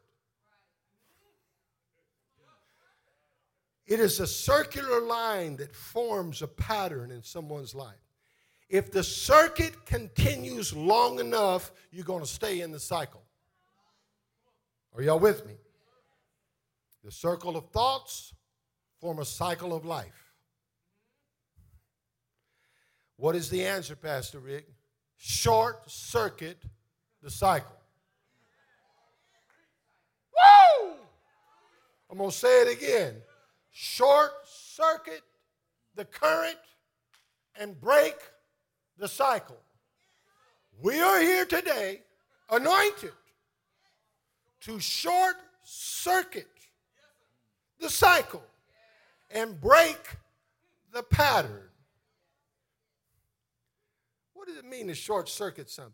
It 3.85 4.01
is 4.01 4.19
a 4.19 4.27
circular 4.27 5.01
line 5.01 5.55
that 5.57 5.73
forms 5.73 6.41
a 6.41 6.47
pattern 6.47 7.11
in 7.11 7.23
someone's 7.23 7.73
life. 7.73 7.95
If 8.69 8.91
the 8.91 9.03
circuit 9.03 9.85
continues 9.85 10.73
long 10.73 11.19
enough, 11.19 11.71
you're 11.91 12.03
going 12.03 12.23
to 12.23 12.29
stay 12.29 12.59
in 12.59 12.71
the 12.71 12.81
cycle. 12.81 13.23
Are 14.93 15.01
y'all 15.01 15.19
with 15.19 15.45
me? 15.45 15.53
The 17.07 17.13
circle 17.13 17.55
of 17.55 17.69
thoughts 17.69 18.33
form 18.99 19.19
a 19.19 19.23
cycle 19.23 19.73
of 19.73 19.85
life. 19.85 20.33
What 23.15 23.33
is 23.33 23.49
the 23.49 23.65
answer, 23.65 23.95
Pastor 23.95 24.39
Rick? 24.39 24.67
Short 25.15 25.89
circuit 25.89 26.61
the 27.23 27.29
cycle. 27.29 27.77
Woo! 30.33 30.95
I'm 32.11 32.17
going 32.17 32.29
to 32.29 32.35
say 32.35 32.63
it 32.63 32.77
again. 32.77 33.15
Short 33.71 34.31
circuit 34.43 35.21
the 35.95 36.03
current 36.03 36.59
and 37.57 37.79
break 37.79 38.15
the 38.97 39.07
cycle. 39.07 39.61
We 40.81 40.99
are 40.99 41.21
here 41.21 41.45
today 41.45 42.01
anointed 42.49 43.13
to 44.59 44.77
short 44.81 45.37
circuit 45.63 46.47
the 47.79 47.89
cycle 47.89 48.43
and 49.29 49.59
break 49.59 50.17
the 50.93 51.03
pattern. 51.03 51.63
What 54.33 54.47
does 54.47 54.57
it 54.57 54.65
mean 54.65 54.87
to 54.87 54.95
short 54.95 55.29
circuit 55.29 55.69
something? 55.69 55.93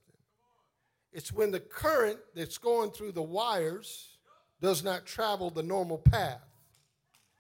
It's 1.11 1.31
when 1.31 1.51
the 1.51 1.59
current 1.59 2.19
that's 2.35 2.57
going 2.57 2.91
through 2.91 3.11
the 3.11 3.21
wires 3.21 4.17
does 4.61 4.83
not 4.83 5.05
travel 5.05 5.49
the 5.49 5.63
normal 5.63 5.97
path 5.97 6.41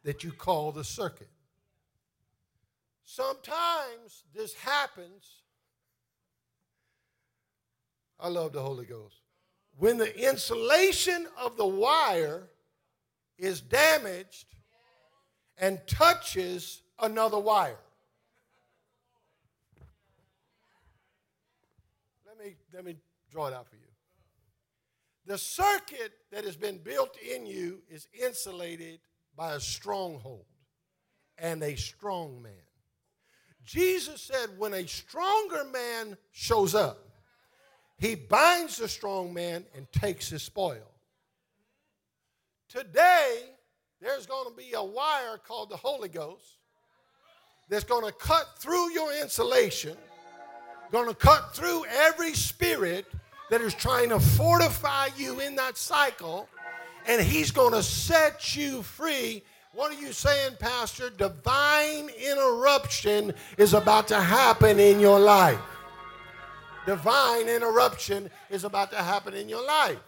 that 0.03 0.23
you 0.23 0.31
call 0.31 0.71
the 0.71 0.83
circuit. 0.83 1.29
Sometimes 3.05 4.23
this 4.33 4.53
happens. 4.53 5.41
I 8.19 8.27
love 8.27 8.53
the 8.53 8.61
Holy 8.61 8.85
Ghost. 8.85 9.21
When 9.77 9.97
the 9.97 10.29
insulation 10.29 11.27
of 11.37 11.57
the 11.57 11.65
wire 11.65 12.49
is 13.37 13.61
damaged 13.61 14.47
and 15.57 15.79
touches 15.87 16.81
another 16.99 17.39
wire. 17.39 17.77
Let 22.27 22.37
me, 22.39 22.55
let 22.73 22.85
me 22.85 22.95
draw 23.31 23.47
it 23.47 23.53
out 23.53 23.67
for 23.67 23.75
you. 23.75 23.81
The 25.25 25.37
circuit 25.37 26.11
that 26.31 26.43
has 26.43 26.57
been 26.57 26.79
built 26.79 27.17
in 27.17 27.45
you 27.45 27.81
is 27.89 28.07
insulated 28.13 28.99
by 29.35 29.53
a 29.53 29.59
stronghold 29.59 30.45
and 31.37 31.63
a 31.63 31.75
strong 31.75 32.41
man. 32.41 32.53
Jesus 33.65 34.21
said, 34.21 34.49
when 34.57 34.73
a 34.73 34.85
stronger 34.85 35.63
man 35.63 36.17
shows 36.31 36.75
up, 36.75 37.07
he 37.97 38.15
binds 38.15 38.77
the 38.77 38.87
strong 38.89 39.33
man 39.33 39.65
and 39.75 39.89
takes 39.93 40.29
his 40.29 40.43
spoil. 40.43 40.92
Today, 42.73 43.41
there's 44.01 44.25
going 44.25 44.49
to 44.49 44.57
be 44.57 44.73
a 44.73 44.83
wire 44.83 45.37
called 45.37 45.69
the 45.69 45.77
Holy 45.77 46.09
Ghost 46.09 46.57
that's 47.69 47.83
going 47.83 48.03
to 48.03 48.11
cut 48.11 48.47
through 48.57 48.91
your 48.93 49.13
insulation, 49.21 49.95
going 50.91 51.07
to 51.07 51.13
cut 51.13 51.55
through 51.55 51.85
every 51.85 52.33
spirit 52.33 53.05
that 53.51 53.61
is 53.61 53.75
trying 53.75 54.09
to 54.09 54.19
fortify 54.19 55.09
you 55.15 55.39
in 55.39 55.55
that 55.57 55.77
cycle, 55.77 56.49
and 57.05 57.21
he's 57.21 57.51
going 57.51 57.73
to 57.73 57.83
set 57.83 58.55
you 58.55 58.81
free. 58.81 59.43
What 59.73 59.91
are 59.95 60.01
you 60.01 60.11
saying, 60.11 60.55
Pastor? 60.59 61.11
Divine 61.11 62.09
interruption 62.09 63.35
is 63.59 63.75
about 63.75 64.07
to 64.07 64.19
happen 64.19 64.79
in 64.79 64.99
your 64.99 65.19
life. 65.19 65.59
Divine 66.87 67.47
interruption 67.49 68.31
is 68.49 68.63
about 68.63 68.89
to 68.93 68.97
happen 68.97 69.35
in 69.35 69.47
your 69.47 69.63
life. 69.63 69.99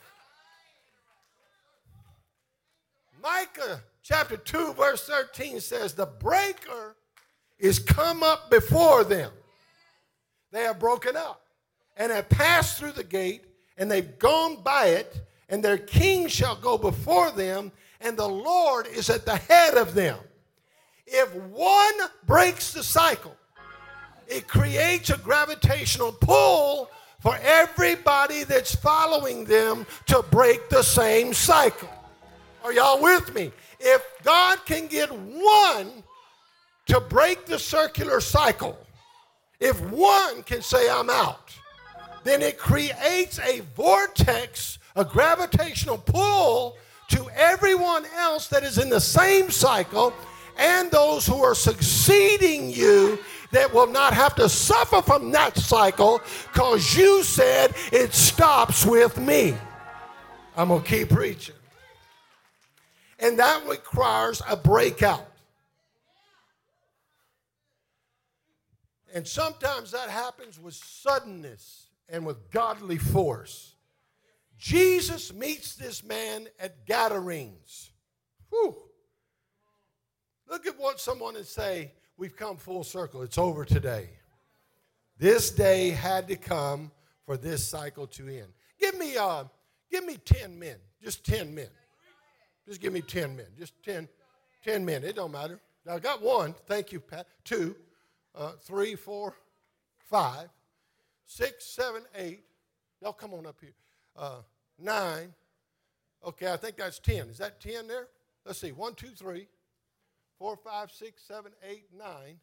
Micah 3.26 3.82
chapter 4.04 4.38
2, 4.38 4.74
verse 4.74 5.08
13 5.08 5.60
says, 5.60 5.96
The 5.96 6.06
breaker 6.06 6.96
is 7.58 7.80
come 7.80 8.22
up 8.22 8.52
before 8.52 9.04
them. 9.04 9.32
They 10.52 10.68
are 10.68 10.76
broken 10.76 11.18
up 11.18 11.42
and 11.98 12.12
have 12.12 12.30
passed 12.30 12.78
through 12.78 12.92
the 12.92 13.04
gate, 13.04 13.44
and 13.78 13.90
they've 13.90 14.20
gone 14.20 14.62
by 14.62 14.90
it, 14.90 15.22
and 15.50 15.64
their 15.64 15.80
king 15.80 16.28
shall 16.28 16.56
go 16.56 16.78
before 16.78 17.32
them, 17.32 17.72
and 18.00 18.16
the 18.16 18.30
Lord 18.30 18.86
is 18.86 19.10
at 19.10 19.26
the 19.26 19.38
head 19.38 19.74
of 19.74 19.96
them. 19.96 20.20
If 21.08 21.34
one 21.34 21.96
breaks 22.28 22.74
the 22.74 22.84
cycle, 22.84 23.36
it 24.28 24.48
creates 24.48 25.10
a 25.10 25.18
gravitational 25.18 26.12
pull 26.12 26.92
for 27.22 27.36
everybody 27.42 28.44
that's 28.44 28.76
following 28.76 29.46
them 29.46 29.88
to 30.06 30.24
break 30.30 30.70
the 30.70 30.84
same 30.84 31.34
cycle. 31.34 31.90
Are 32.66 32.74
y'all 32.74 33.00
with 33.00 33.32
me? 33.36 33.52
If 33.80 34.04
God 34.24 34.58
can 34.66 34.88
get 34.88 35.12
one 35.12 36.04
to 36.88 37.00
break 37.00 37.46
the 37.46 37.60
circular 37.60 38.20
cycle, 38.20 38.76
if 39.60 39.80
one 39.92 40.42
can 40.42 40.64
say, 40.64 40.90
I'm 40.90 41.12
out, 41.12 41.54
then 42.24 42.42
it 42.42 42.58
creates 42.58 43.38
a 43.38 43.60
vortex, 43.76 44.80
a 44.96 45.06
gravitational 45.06 46.00
pull 46.00 46.76
to 47.10 47.30
everyone 47.36 48.04
else 48.18 48.48
that 48.48 48.64
is 48.64 48.80
in 48.80 48.90
the 48.90 49.00
same 49.00 49.52
cycle 49.52 50.12
and 50.58 50.90
those 50.90 51.28
who 51.28 51.44
are 51.44 51.54
succeeding 51.54 52.72
you 52.72 53.20
that 53.52 53.72
will 53.72 53.86
not 53.86 54.12
have 54.12 54.34
to 54.38 54.50
suffer 54.50 55.04
from 55.04 55.30
that 55.30 55.56
cycle 55.56 56.20
because 56.52 56.98
you 56.98 57.22
said 57.22 57.76
it 57.92 58.12
stops 58.12 58.84
with 58.88 59.20
me. 59.20 59.56
I'm 60.58 60.70
going 60.70 60.82
to 60.82 60.90
keep 60.90 61.10
preaching. 61.10 61.54
And 63.20 63.40
that 63.40 63.68
requires 63.68 64.42
a 64.48 64.58
breakout. 64.58 65.32
And 69.14 69.26
sometimes 69.26 69.92
that 69.92 70.10
happens 70.10 70.60
with 70.60 70.74
suddenness 70.74 71.88
and 72.10 72.26
with 72.26 72.52
godly 72.52 72.98
force. 72.98 73.76
Jesus 74.58 75.34
meets 75.34 75.76
this 75.76 76.04
man 76.04 76.48
at 76.60 76.86
Gadarenes. 76.86 77.92
Whew. 78.50 78.76
Look 80.50 80.68
at 80.68 80.78
what 80.78 81.00
someone 81.00 81.36
would 81.36 81.48
say, 81.48 81.94
we've 82.18 82.36
come 82.36 82.58
full 82.58 82.84
circle. 82.84 83.22
It's 83.22 83.38
over 83.38 83.66
today. 83.66 84.10
This 85.18 85.50
day 85.50 85.92
had 85.92 86.28
to 86.28 86.36
come 86.36 86.92
for 87.26 87.38
this 87.38 87.66
cycle 87.66 88.08
to 88.08 88.28
end. 88.28 88.48
Give 88.80 88.98
me 88.98 89.18
uh, 89.18 89.46
give 89.90 90.06
me 90.06 90.18
10 90.18 90.60
men, 90.60 90.76
just 91.02 91.26
10 91.26 91.56
men. 91.56 91.70
Just 92.68 92.82
give 92.82 92.94
me 92.94 93.02
10 93.02 93.36
men. 93.36 93.46
Just 93.58 93.74
10, 93.84 94.08
10 94.64 94.86
men. 94.86 95.04
It 95.04 95.16
don't 95.16 95.32
matter. 95.32 95.60
Now, 95.86 95.96
I 95.96 96.00
got 96.00 96.22
one. 96.22 96.56
Thank 96.66 96.92
you, 96.92 97.00
Pat. 97.00 97.28
Two, 97.44 97.76
uh, 98.34 98.54
three, 98.54 98.96
four, 98.96 99.36
five, 100.00 100.50
six, 101.26 101.66
seven, 101.66 102.04
eight. 102.16 102.44
Y'all 103.02 103.14
come 103.14 103.34
on 103.34 103.46
up 103.46 103.58
here. 103.62 103.76
Uh, 104.16 104.42
nine. 104.80 105.34
Okay, 106.26 106.52
I 106.52 106.58
think 106.58 106.78
that's 106.78 107.00
10. 107.00 107.30
Is 107.30 107.38
that 107.38 107.62
10 107.62 107.88
there? 107.88 108.08
Let's 108.46 108.60
see. 108.60 108.72
One, 108.72 108.96
two, 108.96 109.10
three, 109.10 109.48
four, 110.40 110.58
five, 110.58 110.92
six, 110.92 111.22
seven, 111.28 111.52
eight, 111.68 111.86
nine. 111.96 112.40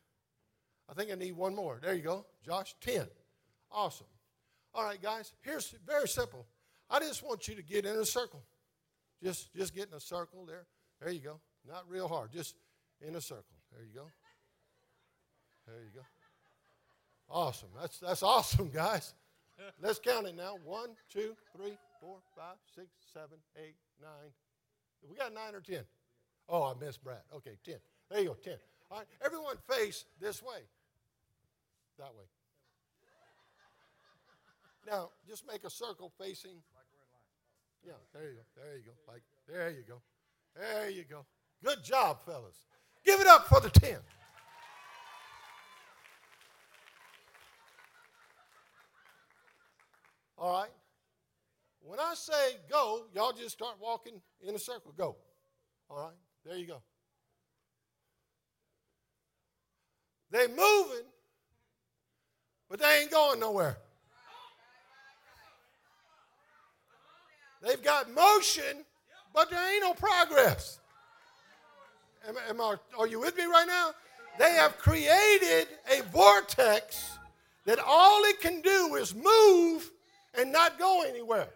I 0.89 0.95
think 0.95 1.11
I 1.11 1.15
need 1.15 1.37
one 1.37 1.55
more. 1.55 1.81
There 1.83 1.95
you 1.95 2.03
go. 2.03 2.27
Josh, 2.45 2.75
10. 2.81 3.07
Awesome. 3.71 4.07
All 4.75 4.85
right, 4.85 5.01
guys, 5.01 5.33
here's 5.43 5.75
very 5.87 6.09
simple. 6.09 6.47
I 6.89 7.01
just 7.01 7.23
want 7.23 7.49
you 7.49 7.55
to 7.55 7.63
get 7.63 7.87
in 7.87 7.97
a 7.97 8.05
circle. 8.05 8.43
Just, 9.23 9.55
just 9.55 9.75
get 9.75 9.89
in 9.89 9.95
a 9.95 10.01
circle 10.01 10.45
there. 10.47 10.67
There 11.01 11.11
you 11.11 11.21
go. 11.21 11.41
Not 11.67 11.85
real 11.89 12.09
hard. 12.09 12.33
Just 12.33 12.57
in 13.01 13.15
a 13.15 13.21
circle. 13.21 13.45
There 13.73 13.85
you 13.85 13.95
go. 13.95 14.07
There 15.67 15.83
you 15.83 15.91
go. 15.95 16.03
Awesome. 17.31 17.69
That's, 17.81 17.99
that's 17.99 18.23
awesome, 18.23 18.69
guys. 18.69 19.15
Let's 19.81 20.01
count 20.01 20.27
it 20.27 20.37
now. 20.37 20.59
One, 20.65 20.91
two, 21.09 21.37
three, 21.57 21.79
four, 22.01 22.17
five, 22.37 22.57
six, 22.75 22.89
seven, 23.13 23.39
eight, 23.57 23.77
nine. 24.01 24.33
We 25.09 25.17
got 25.17 25.33
nine 25.33 25.55
or 25.55 25.61
ten? 25.61 25.85
Oh, 26.49 26.65
I 26.65 26.85
missed 26.85 27.03
Brad. 27.05 27.19
Okay, 27.35 27.57
ten. 27.65 27.77
There 28.11 28.21
you 28.21 28.29
go, 28.29 28.35
ten. 28.35 28.57
All 28.91 28.99
right, 28.99 29.07
everyone 29.25 29.57
face 29.71 30.05
this 30.21 30.43
way. 30.43 30.59
That 31.99 32.15
way. 32.15 32.25
Now, 34.87 35.11
just 35.29 35.47
make 35.47 35.65
a 35.65 35.71
circle 35.71 36.13
facing 36.19 36.57
yeah, 37.85 37.93
there 38.13 38.31
you 38.31 38.37
go. 38.37 38.43
There 38.57 38.77
you 38.77 38.83
go. 38.85 39.13
Like, 39.13 39.23
there 39.49 39.71
you 39.71 39.85
go. 39.87 40.01
There 40.57 40.91
you 40.91 41.05
go. 41.05 41.25
Good 41.65 41.85
job, 41.85 42.19
fellas. 42.25 42.67
Give 43.05 43.21
it 43.21 43.27
up 43.27 43.47
for 43.49 43.61
the 43.61 43.71
10. 43.71 43.97
All 50.39 50.53
right? 50.53 50.71
When 51.81 51.99
I 51.99 52.15
say 52.15 52.57
go, 52.71 53.05
y'all 53.15 53.33
just 53.33 53.51
start 53.51 53.77
walking 53.81 54.21
in 54.47 54.55
a 54.55 54.59
circle. 54.59 54.93
Go. 54.97 55.17
All 55.91 56.07
right? 56.07 56.17
There 56.45 56.57
you 56.57 56.67
go. 56.67 56.83
They 60.31 60.47
moving, 60.49 61.07
but 62.71 62.81
they 62.81 63.01
ain't 63.03 63.11
going 63.11 63.39
nowhere. 63.39 63.77
They've 67.63 67.83
got 67.83 68.13
motion, 68.13 68.85
but 69.33 69.51
there 69.51 69.73
ain't 69.73 69.83
no 69.83 69.95
progress. 69.95 70.81
Am, 72.29 72.35
am 72.49 72.61
I, 72.61 72.77
are 72.99 73.07
you 73.07 73.21
with 73.21 73.37
me 73.37 73.45
right 73.45 73.67
now? 73.67 73.93
They 74.39 74.53
have 74.53 74.79
created 74.79 75.69
a 75.91 76.03
vortex 76.13 77.19
that 77.65 77.79
all 77.85 78.25
it 78.25 78.41
can 78.41 78.61
do 78.61 78.97
is 78.97 79.15
move 79.15 79.91
and 80.35 80.51
not 80.51 80.79
go 80.79 81.05
anywhere. 81.07 81.49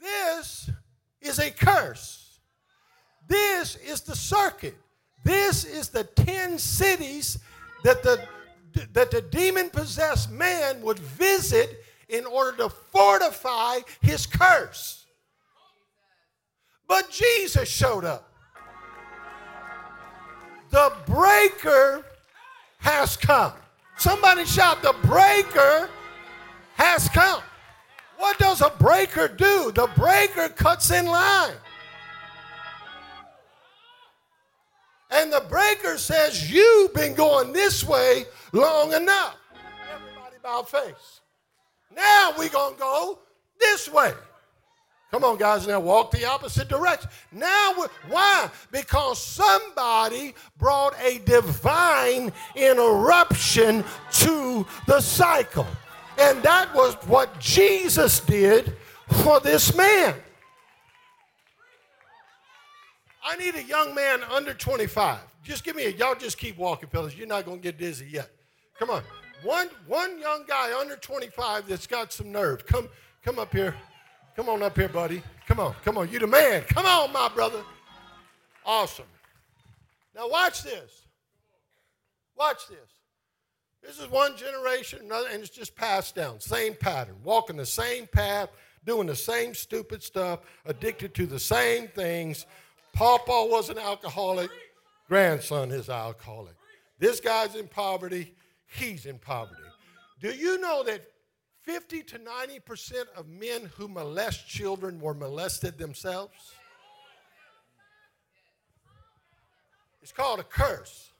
This 0.00 0.70
is 1.20 1.38
a 1.38 1.50
curse. 1.50 2.40
This 3.28 3.76
is 3.76 4.00
the 4.00 4.16
circuit. 4.16 4.76
This 5.24 5.64
is 5.64 5.90
the 5.90 6.04
10 6.04 6.58
cities 6.58 7.38
that 7.84 8.02
the, 8.02 8.20
that 8.92 9.10
the 9.10 9.20
demon 9.20 9.70
possessed 9.70 10.30
man 10.30 10.80
would 10.82 10.98
visit 10.98 11.79
in 12.10 12.26
order 12.26 12.56
to 12.56 12.68
fortify 12.68 13.78
his 14.00 14.26
curse. 14.26 15.06
But 16.88 17.10
Jesus 17.10 17.68
showed 17.68 18.04
up. 18.04 18.26
The 20.70 20.92
breaker 21.06 22.04
has 22.78 23.16
come. 23.16 23.52
Somebody 23.96 24.44
shout, 24.44 24.82
The 24.82 24.94
breaker 25.02 25.88
has 26.74 27.08
come. 27.08 27.42
What 28.16 28.38
does 28.38 28.60
a 28.60 28.70
breaker 28.78 29.28
do? 29.28 29.72
The 29.74 29.88
breaker 29.96 30.48
cuts 30.48 30.90
in 30.90 31.06
line. 31.06 31.54
And 35.10 35.32
the 35.32 35.44
breaker 35.48 35.98
says, 35.98 36.50
You've 36.52 36.94
been 36.94 37.14
going 37.14 37.52
this 37.52 37.84
way 37.84 38.24
long 38.52 38.92
enough. 38.92 39.36
Everybody 39.92 40.36
bow 40.42 40.62
face. 40.62 41.20
Now 41.94 42.32
we're 42.38 42.48
going 42.48 42.74
to 42.74 42.80
go 42.80 43.18
this 43.58 43.88
way. 43.88 44.12
Come 45.10 45.24
on, 45.24 45.38
guys, 45.38 45.66
now 45.66 45.80
walk 45.80 46.12
the 46.12 46.24
opposite 46.24 46.68
direction. 46.68 47.10
Now, 47.32 47.74
why? 48.08 48.48
Because 48.70 49.20
somebody 49.20 50.34
brought 50.56 50.94
a 51.02 51.18
divine 51.18 52.32
interruption 52.54 53.84
to 54.12 54.64
the 54.86 55.00
cycle. 55.00 55.66
And 56.16 56.40
that 56.44 56.72
was 56.74 56.94
what 57.06 57.40
Jesus 57.40 58.20
did 58.20 58.76
for 59.24 59.40
this 59.40 59.74
man. 59.76 60.14
I 63.24 63.36
need 63.36 63.56
a 63.56 63.62
young 63.64 63.94
man 63.94 64.22
under 64.30 64.54
25. 64.54 65.18
Just 65.42 65.64
give 65.64 65.74
me 65.74 65.86
a, 65.86 65.90
y'all 65.90 66.14
just 66.14 66.38
keep 66.38 66.56
walking, 66.56 66.88
fellas. 66.88 67.16
You're 67.16 67.26
not 67.26 67.44
going 67.44 67.58
to 67.58 67.62
get 67.62 67.78
dizzy 67.78 68.06
yet. 68.10 68.30
Come 68.78 68.90
on. 68.90 69.02
One, 69.42 69.68
one 69.86 70.18
young 70.20 70.44
guy 70.46 70.78
under 70.78 70.96
25 70.96 71.66
that's 71.66 71.86
got 71.86 72.12
some 72.12 72.30
nerve. 72.30 72.66
Come, 72.66 72.88
come 73.24 73.38
up 73.38 73.52
here. 73.52 73.74
Come 74.36 74.48
on 74.48 74.62
up 74.62 74.76
here, 74.76 74.88
buddy. 74.88 75.22
Come 75.46 75.60
on, 75.60 75.74
come 75.84 75.98
on. 75.98 76.10
You 76.10 76.18
the 76.18 76.26
man. 76.26 76.62
Come 76.68 76.86
on, 76.86 77.12
my 77.12 77.28
brother. 77.34 77.62
Awesome. 78.64 79.06
Now 80.14 80.28
watch 80.28 80.62
this. 80.62 81.02
Watch 82.36 82.68
this. 82.68 82.78
This 83.82 83.98
is 83.98 84.10
one 84.10 84.36
generation, 84.36 85.00
another, 85.04 85.28
and 85.32 85.40
it's 85.40 85.50
just 85.50 85.74
passed 85.74 86.14
down. 86.14 86.38
Same 86.40 86.74
pattern. 86.74 87.16
Walking 87.24 87.56
the 87.56 87.66
same 87.66 88.06
path, 88.06 88.50
doing 88.84 89.06
the 89.06 89.16
same 89.16 89.54
stupid 89.54 90.02
stuff, 90.02 90.40
addicted 90.66 91.14
to 91.14 91.26
the 91.26 91.38
same 91.38 91.88
things, 91.88 92.46
Papa 92.92 93.46
was 93.48 93.70
an 93.70 93.78
alcoholic, 93.78 94.50
grandson 95.08 95.70
is 95.70 95.88
alcoholic. 95.88 96.54
This 96.98 97.20
guy's 97.20 97.54
in 97.54 97.68
poverty, 97.68 98.34
he's 98.70 99.06
in 99.06 99.18
poverty. 99.18 99.60
Do 100.20 100.30
you 100.30 100.60
know 100.60 100.82
that 100.84 101.02
50 101.62 102.02
to 102.04 102.18
90% 102.18 102.94
of 103.16 103.28
men 103.28 103.70
who 103.76 103.88
molest 103.88 104.48
children 104.48 105.00
were 105.00 105.14
molested 105.14 105.78
themselves? 105.78 106.54
It's 110.02 110.12
called 110.12 110.40
a 110.40 110.44
curse. 110.44 111.10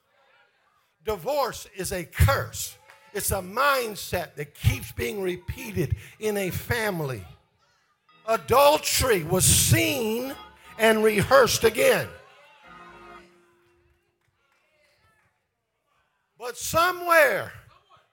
Divorce 1.05 1.67
is 1.75 1.91
a 1.91 2.03
curse. 2.03 2.77
It's 3.13 3.31
a 3.31 3.41
mindset 3.41 4.35
that 4.35 4.53
keeps 4.53 4.91
being 4.91 5.21
repeated 5.21 5.95
in 6.19 6.37
a 6.37 6.49
family. 6.49 7.23
Adultery 8.27 9.23
was 9.23 9.45
seen 9.45 10.33
and 10.77 11.03
rehearsed 11.03 11.63
again. 11.63 12.07
But 16.41 16.57
somewhere, 16.57 17.53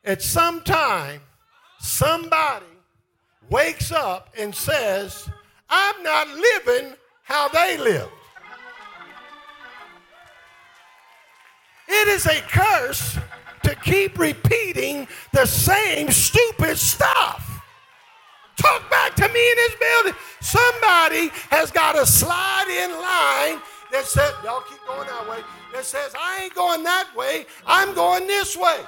at 0.05 0.21
some 0.21 0.61
time, 0.61 1.23
somebody 1.81 2.67
wakes 3.49 3.91
up 3.91 4.29
and 4.39 4.55
says, 4.55 5.31
I'm 5.71 6.03
not 6.03 6.29
living 6.29 6.93
how 7.23 7.49
they 7.49 7.79
live. 7.79 8.11
It 11.89 12.09
is 12.09 12.27
a 12.27 12.39
curse 12.43 13.17
to 13.63 13.75
keep 13.77 14.19
repeating 14.19 15.09
the 15.33 15.47
same 15.47 16.11
stupid 16.11 16.77
stuff. 16.77 17.63
Talk 18.59 18.91
back 18.91 19.15
to 19.15 19.27
me 19.27 19.51
in 19.51 19.57
this 19.57 19.75
building. 19.81 20.21
Somebody 20.43 21.31
has 21.49 21.71
got 21.71 21.93
to 21.93 22.05
slide 22.05 22.69
in 22.69 22.91
line 22.91 23.63
that 23.93 24.05
says, 24.05 24.33
y'all 24.45 24.63
keep 24.63 24.79
going 24.87 25.07
that 25.07 25.29
way, 25.29 25.39
that 25.73 25.85
says, 25.85 26.13
I 26.19 26.45
ain't 26.45 26.55
going 26.55 26.83
that 26.85 27.09
way, 27.17 27.47
I'm 27.67 27.95
going 27.95 28.27
this 28.27 28.57
way. 28.57 28.79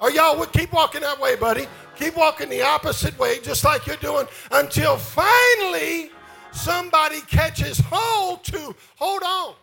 Or 0.00 0.10
y'all 0.10 0.38
would 0.38 0.52
keep 0.52 0.72
walking 0.72 1.00
that 1.02 1.18
way, 1.20 1.36
buddy. 1.36 1.66
Keep 1.96 2.16
walking 2.16 2.48
the 2.48 2.60
opposite 2.60 3.16
way, 3.18 3.38
just 3.40 3.64
like 3.64 3.86
you're 3.86 3.96
doing, 3.96 4.26
until 4.50 4.96
finally 4.96 6.10
somebody 6.52 7.20
catches 7.22 7.80
hold 7.88 8.42
to, 8.44 8.74
hold 8.96 9.22
on. 9.22 9.54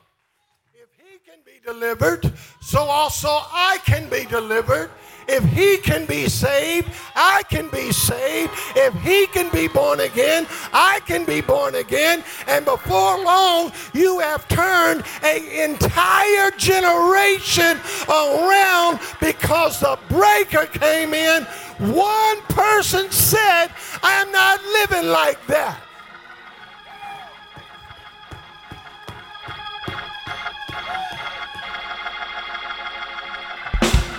If 0.73 0.89
he 0.97 1.19
can 1.29 1.39
be 1.45 1.59
delivered, 1.65 2.33
so 2.61 2.79
also 2.79 3.27
I 3.29 3.79
can 3.85 4.09
be 4.09 4.25
delivered. 4.25 4.89
If 5.31 5.45
he 5.45 5.77
can 5.77 6.05
be 6.05 6.27
saved, 6.27 6.89
I 7.15 7.43
can 7.49 7.69
be 7.69 7.93
saved. 7.93 8.51
If 8.75 8.93
he 9.01 9.27
can 9.27 9.49
be 9.49 9.69
born 9.69 10.01
again, 10.01 10.45
I 10.73 10.99
can 11.05 11.23
be 11.23 11.39
born 11.39 11.75
again. 11.75 12.23
And 12.47 12.65
before 12.65 13.23
long, 13.23 13.71
you 13.93 14.19
have 14.19 14.45
turned 14.49 15.03
an 15.23 15.71
entire 15.71 16.51
generation 16.57 17.79
around 18.09 18.99
because 19.21 19.79
the 19.79 19.97
breaker 20.09 20.65
came 20.65 21.13
in. 21.13 21.43
One 21.79 22.41
person 22.49 23.09
said, 23.09 23.69
I'm 24.03 24.31
not 24.31 24.61
living 24.63 25.09
like 25.09 25.39
that. 25.47 25.81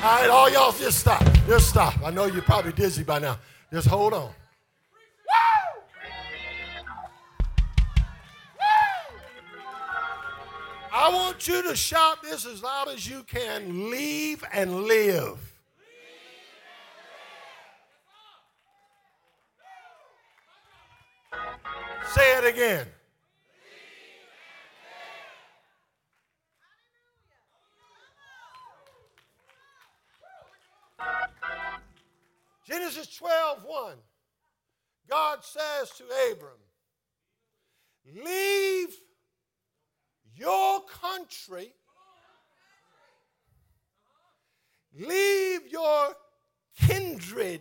All 0.04 0.18
right, 0.18 0.30
all 0.30 0.50
y'all 0.50 0.72
just 0.72 0.98
stop. 0.98 1.22
Just 1.46 1.68
stop. 1.68 1.94
I 2.02 2.10
know 2.10 2.24
you're 2.24 2.42
probably 2.42 2.72
dizzy 2.72 3.04
by 3.04 3.20
now. 3.20 3.38
Just 3.72 3.86
hold 3.86 4.12
on. 4.12 4.32
I 10.92 11.08
want 11.08 11.46
you 11.46 11.62
to 11.62 11.76
shout 11.76 12.20
this 12.20 12.44
as 12.44 12.64
loud 12.64 12.88
as 12.88 13.08
you 13.08 13.22
can 13.22 13.90
leave 13.92 14.42
and 14.52 14.82
live. 14.82 15.38
Say 22.12 22.38
it 22.38 22.44
again. 22.44 22.88
Genesis 32.72 33.14
12, 33.16 33.64
1. 33.66 33.94
God 35.06 35.44
says 35.44 35.90
to 35.98 36.04
Abram, 36.32 36.52
Leave 38.24 38.96
your 40.34 40.80
country, 41.02 41.74
leave 44.98 45.70
your 45.70 46.16
kindred, 46.80 47.60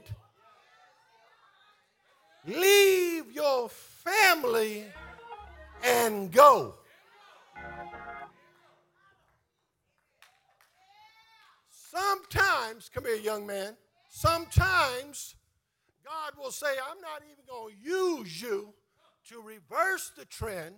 leave 2.47 3.33
your 3.33 3.67
family, 3.67 4.85
and 5.83 6.31
go. 6.31 6.75
Sometimes, 11.69 12.89
come 12.93 13.03
here, 13.03 13.15
young 13.17 13.45
man. 13.45 13.75
Sometimes 14.13 15.35
God 16.05 16.33
will 16.37 16.51
say, 16.51 16.67
I'm 16.67 16.99
not 16.99 17.23
even 17.31 17.45
going 17.47 17.73
to 17.73 17.89
use 17.89 18.41
you 18.41 18.73
to 19.29 19.41
reverse 19.41 20.11
the 20.17 20.25
trend 20.25 20.75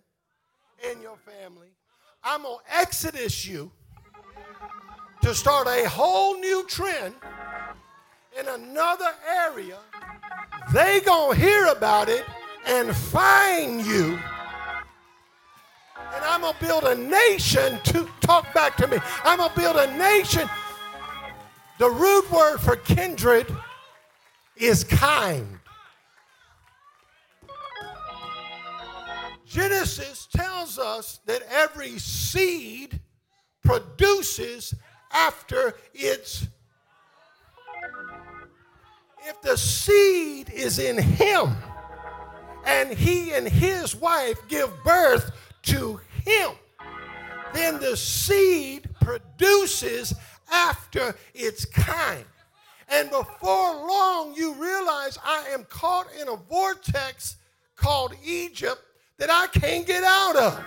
in 0.91 1.01
your 1.01 1.17
family. 1.17 1.69
I'm 2.23 2.43
going 2.43 2.59
to 2.59 2.77
exodus 2.77 3.45
you 3.45 3.71
to 5.23 5.33
start 5.33 5.67
a 5.67 5.89
whole 5.89 6.39
new 6.39 6.63
trend 6.67 7.15
in 8.39 8.47
another 8.47 9.09
area. 9.47 9.79
They 10.71 11.01
going 11.01 11.35
to 11.35 11.41
hear 11.41 11.65
about 11.65 12.09
it 12.09 12.23
and 12.67 12.95
find 12.95 13.83
you 13.83 14.19
And 16.13 16.23
I'm 16.23 16.41
going 16.41 16.53
to 16.53 16.59
build 16.65 16.83
a 16.83 16.95
nation 16.95 17.79
to 17.85 18.07
talk 18.21 18.53
back 18.53 18.77
to 18.77 18.87
me. 18.87 18.97
I'm 19.23 19.39
going 19.39 19.49
to 19.49 19.55
build 19.55 19.75
a 19.77 19.97
nation. 19.97 20.47
The 21.83 21.91
root 21.91 22.31
word 22.31 22.59
for 22.59 22.77
kindred 22.77 23.45
is 24.55 24.85
kind. 24.85 25.59
Genesis 29.45 30.29
tells 30.33 30.79
us 30.79 31.19
that 31.25 31.41
every 31.51 31.99
seed 31.99 33.01
produces 33.65 34.73
after 35.11 35.75
its. 35.93 36.47
If 39.27 39.41
the 39.41 39.57
seed 39.57 40.51
is 40.51 40.79
in 40.79 40.97
him 40.97 41.53
and 42.65 42.91
he 42.91 43.33
and 43.33 43.45
his 43.45 43.93
wife 43.93 44.39
give 44.47 44.71
birth 44.85 45.33
to 45.63 45.99
him, 46.23 46.51
then 47.53 47.81
the 47.81 47.97
seed 47.97 48.89
produces 49.01 50.13
after 50.53 51.15
its 51.33 51.65
kind. 51.65 52.25
And 52.89 53.09
before 53.09 53.87
long, 53.87 54.33
you 54.35 54.53
realize 54.53 55.17
I 55.23 55.47
am 55.49 55.63
caught 55.65 56.07
in 56.21 56.27
a 56.27 56.35
vortex 56.35 57.37
called 57.75 58.13
Egypt 58.23 58.81
that 59.17 59.29
I 59.29 59.47
can't 59.47 59.85
get 59.85 60.03
out 60.03 60.35
of. 60.35 60.65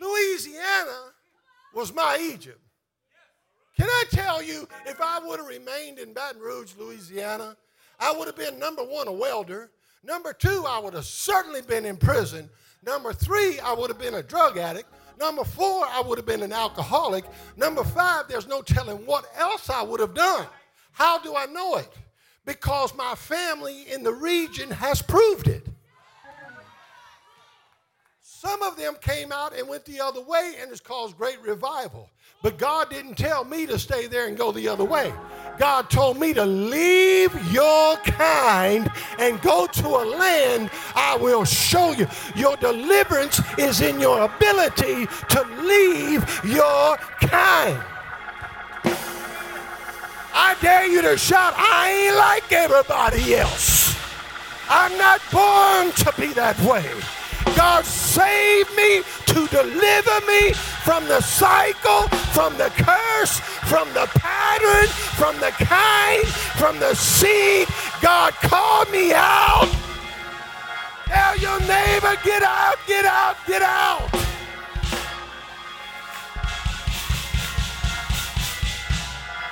Louisiana 0.00 1.12
was 1.74 1.94
my 1.94 2.18
Egypt. 2.20 2.58
Can 3.76 3.88
I 3.88 4.04
tell 4.10 4.42
you, 4.42 4.68
if 4.86 5.00
I 5.00 5.20
would 5.24 5.38
have 5.38 5.48
remained 5.48 5.98
in 5.98 6.12
Baton 6.12 6.40
Rouge, 6.40 6.74
Louisiana, 6.78 7.56
I 7.98 8.12
would 8.12 8.26
have 8.26 8.36
been 8.36 8.58
number 8.58 8.82
one, 8.82 9.08
a 9.08 9.12
welder. 9.12 9.70
Number 10.04 10.32
two, 10.32 10.64
I 10.68 10.78
would 10.78 10.94
have 10.94 11.04
certainly 11.04 11.62
been 11.62 11.84
in 11.84 11.96
prison. 11.96 12.50
Number 12.84 13.12
three, 13.12 13.60
I 13.60 13.72
would 13.72 13.90
have 13.90 13.98
been 13.98 14.14
a 14.14 14.22
drug 14.22 14.58
addict. 14.58 14.92
Number 15.18 15.44
four, 15.44 15.86
I 15.86 16.02
would 16.04 16.18
have 16.18 16.26
been 16.26 16.42
an 16.42 16.52
alcoholic. 16.52 17.24
Number 17.56 17.84
five, 17.84 18.26
there's 18.28 18.48
no 18.48 18.60
telling 18.60 18.98
what 19.06 19.24
else 19.36 19.70
I 19.70 19.82
would 19.82 20.00
have 20.00 20.14
done. 20.14 20.46
How 20.90 21.18
do 21.18 21.36
I 21.36 21.46
know 21.46 21.76
it? 21.76 21.88
Because 22.44 22.94
my 22.96 23.14
family 23.14 23.90
in 23.92 24.02
the 24.02 24.12
region 24.12 24.70
has 24.70 25.00
proved 25.00 25.46
it. 25.46 25.66
Some 28.42 28.60
of 28.62 28.76
them 28.76 28.96
came 29.00 29.30
out 29.30 29.56
and 29.56 29.68
went 29.68 29.84
the 29.84 30.00
other 30.00 30.20
way, 30.20 30.54
and 30.60 30.68
it's 30.72 30.80
caused 30.80 31.16
great 31.16 31.40
revival. 31.42 32.10
But 32.42 32.58
God 32.58 32.90
didn't 32.90 33.14
tell 33.14 33.44
me 33.44 33.66
to 33.66 33.78
stay 33.78 34.08
there 34.08 34.26
and 34.26 34.36
go 34.36 34.50
the 34.50 34.66
other 34.66 34.82
way. 34.82 35.14
God 35.60 35.88
told 35.90 36.18
me 36.18 36.34
to 36.34 36.44
leave 36.44 37.32
your 37.52 37.96
kind 37.98 38.90
and 39.20 39.40
go 39.42 39.68
to 39.68 39.86
a 39.86 40.04
land 40.18 40.70
I 40.96 41.16
will 41.18 41.44
show 41.44 41.92
you. 41.92 42.08
Your 42.34 42.56
deliverance 42.56 43.40
is 43.58 43.80
in 43.80 44.00
your 44.00 44.22
ability 44.22 45.06
to 45.06 45.42
leave 45.60 46.40
your 46.44 46.96
kind. 47.20 47.80
I 50.34 50.56
dare 50.60 50.88
you 50.88 51.00
to 51.02 51.16
shout, 51.16 51.54
I 51.56 52.08
ain't 52.08 52.16
like 52.16 52.52
everybody 52.52 53.36
else. 53.36 53.96
I'm 54.68 54.98
not 54.98 55.20
born 55.30 55.92
to 55.92 56.20
be 56.20 56.32
that 56.32 56.58
way. 56.62 56.90
God 57.62 57.84
saved 57.84 58.74
me 58.74 59.02
to 59.26 59.46
deliver 59.46 60.16
me 60.26 60.52
from 60.82 61.06
the 61.06 61.20
cycle, 61.20 62.08
from 62.34 62.58
the 62.58 62.70
curse, 62.74 63.38
from 63.70 63.86
the 63.94 64.08
pattern, 64.16 64.88
from 65.14 65.36
the 65.38 65.52
kind, 65.52 66.26
from 66.58 66.80
the 66.80 66.92
seed. 66.96 67.68
God 68.00 68.32
called 68.42 68.90
me 68.90 69.12
out. 69.14 69.70
Tell 71.06 71.36
your 71.38 71.60
neighbor, 71.60 72.16
get 72.24 72.42
out, 72.42 72.78
get 72.88 73.04
out, 73.04 73.36
get 73.46 73.62
out. 73.62 74.10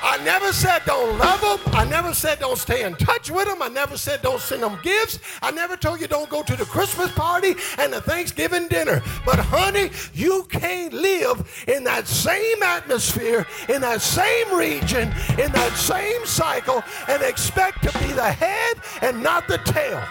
I 0.02 0.18
never 0.24 0.52
said 0.52 0.82
don't 0.86 1.18
love 1.18 1.40
them. 1.40 1.74
I 1.74 1.84
never 1.84 2.14
said 2.14 2.38
don't 2.38 2.56
stay 2.56 2.84
in 2.84 2.94
touch 2.94 3.30
with 3.30 3.46
them. 3.46 3.60
I 3.60 3.68
never 3.68 3.96
said 3.96 4.22
don't 4.22 4.40
send 4.40 4.62
them 4.62 4.78
gifts. 4.82 5.18
I 5.42 5.50
never 5.50 5.76
told 5.76 6.00
you 6.00 6.08
don't 6.08 6.30
go 6.30 6.42
to 6.42 6.56
the 6.56 6.64
Christmas 6.64 7.12
party 7.12 7.54
and 7.78 7.92
the 7.92 8.00
Thanksgiving 8.00 8.68
dinner. 8.68 9.02
But 9.26 9.38
honey, 9.38 9.90
you 10.14 10.44
can't 10.50 10.92
live 10.92 11.64
in 11.68 11.84
that 11.84 12.06
same 12.06 12.62
atmosphere, 12.62 13.46
in 13.68 13.82
that 13.82 14.00
same 14.00 14.54
region, 14.54 15.12
in 15.38 15.52
that 15.52 15.72
same 15.76 16.24
cycle, 16.24 16.82
and 17.08 17.22
expect 17.22 17.82
to 17.82 17.98
be 17.98 18.12
the 18.12 18.32
head 18.32 18.76
and 19.02 19.22
not 19.22 19.48
the 19.48 19.58
tail. 19.58 20.02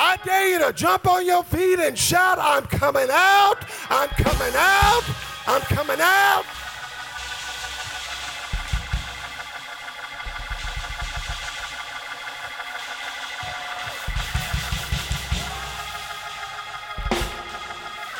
I 0.00 0.16
dare 0.24 0.48
you 0.48 0.58
to 0.60 0.72
jump 0.72 1.08
on 1.08 1.26
your 1.26 1.42
feet 1.42 1.80
and 1.80 1.98
shout, 1.98 2.38
I'm 2.40 2.64
coming 2.66 3.08
out, 3.10 3.64
I'm 3.90 4.08
coming 4.10 4.54
out, 4.56 5.02
I'm 5.48 5.62
coming 5.62 5.98
out. 6.00 6.44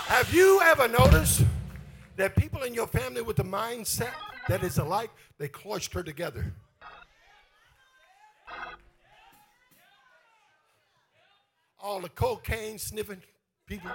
Have 0.09 0.33
you 0.33 0.59
ever 0.65 0.89
noticed 0.89 1.45
that 2.17 2.35
people 2.35 2.63
in 2.63 2.73
your 2.73 2.87
family 2.87 3.21
with 3.21 3.37
the 3.37 3.45
mindset 3.45 4.15
that 4.49 4.63
is 4.63 4.79
alike, 4.79 5.11
they 5.37 5.49
cloister 5.49 6.03
together? 6.03 6.51
All 11.79 12.01
the 12.01 12.09
cocaine 12.09 12.79
sniffing 12.79 13.21
people, 13.67 13.91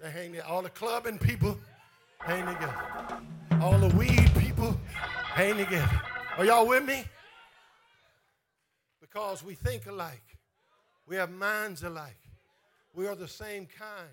they 0.00 0.10
hang 0.10 0.32
there. 0.32 0.44
All 0.44 0.62
the 0.62 0.68
clubbing 0.68 1.18
people 1.18 1.56
hang 2.18 2.44
together. 2.44 2.76
All 3.62 3.78
the 3.78 3.96
weed 3.96 4.32
people 4.36 4.76
hang 5.32 5.56
together. 5.58 6.02
Are 6.36 6.44
y'all 6.44 6.66
with 6.66 6.84
me? 6.84 7.04
Because 9.00 9.44
we 9.44 9.54
think 9.54 9.86
alike. 9.86 10.36
We 11.06 11.14
have 11.14 11.30
minds 11.30 11.84
alike. 11.84 12.18
We 12.94 13.06
are 13.06 13.14
the 13.14 13.28
same 13.28 13.68
kind. 13.78 14.10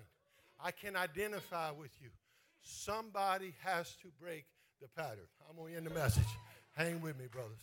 I 0.62 0.70
can 0.70 0.96
identify 0.96 1.70
with 1.72 1.90
you. 2.00 2.08
Somebody 2.62 3.54
has 3.64 3.96
to 4.02 4.08
break 4.20 4.44
the 4.80 4.88
pattern. 4.88 5.26
I'm 5.48 5.56
going 5.56 5.72
to 5.72 5.78
end 5.78 5.86
the 5.86 5.90
message. 5.90 6.22
Hang 6.76 7.00
with 7.00 7.18
me, 7.18 7.26
brothers. 7.30 7.58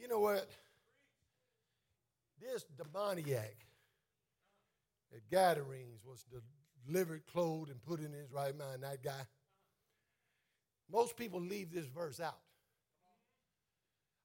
You 0.00 0.08
know 0.08 0.20
what? 0.20 0.48
This 2.40 2.64
demoniac 2.76 3.56
at 5.14 5.30
Gadarenes 5.30 6.04
was 6.04 6.24
delivered, 6.86 7.22
clothed, 7.32 7.70
and 7.70 7.80
put 7.80 8.00
in 8.00 8.12
his 8.12 8.30
right 8.32 8.56
mind. 8.56 8.82
That 8.82 9.02
guy. 9.02 9.26
Most 10.90 11.16
people 11.16 11.40
leave 11.40 11.72
this 11.72 11.86
verse 11.86 12.20
out. 12.20 12.38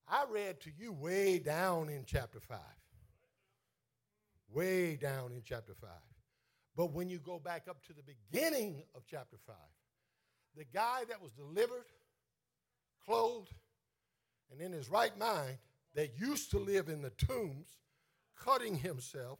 I 0.09 0.25
read 0.29 0.59
to 0.61 0.71
you 0.77 0.91
way 0.93 1.37
down 1.37 1.89
in 1.89 2.03
chapter 2.05 2.39
5. 2.39 2.57
Way 4.53 4.95
down 4.95 5.31
in 5.33 5.41
chapter 5.43 5.73
5. 5.73 5.89
But 6.75 6.93
when 6.93 7.09
you 7.09 7.19
go 7.19 7.39
back 7.39 7.63
up 7.69 7.83
to 7.87 7.93
the 7.93 8.03
beginning 8.03 8.83
of 8.95 9.03
chapter 9.09 9.37
5, 9.45 9.55
the 10.55 10.65
guy 10.65 11.01
that 11.09 11.21
was 11.21 11.31
delivered, 11.31 11.85
clothed, 13.05 13.53
and 14.51 14.61
in 14.61 14.71
his 14.71 14.89
right 14.89 15.17
mind, 15.17 15.57
that 15.95 16.19
used 16.19 16.51
to 16.51 16.59
live 16.59 16.87
in 16.87 17.01
the 17.01 17.09
tombs, 17.09 17.67
cutting 18.39 18.75
himself, 18.75 19.39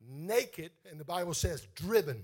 naked, 0.00 0.72
and 0.90 0.98
the 0.98 1.04
Bible 1.04 1.34
says 1.34 1.66
driven, 1.74 2.22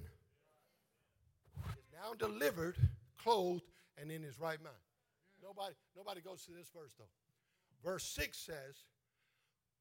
is 1.76 1.84
now 1.92 2.14
delivered, 2.18 2.76
clothed, 3.18 3.62
and 4.00 4.10
in 4.10 4.22
his 4.22 4.40
right 4.40 4.62
mind. 4.62 4.76
Nobody, 5.42 5.74
nobody 5.96 6.20
goes 6.20 6.44
to 6.46 6.52
this 6.52 6.70
verse 6.74 6.92
though. 6.98 7.04
Verse 7.84 8.04
6 8.04 8.38
says, 8.38 8.76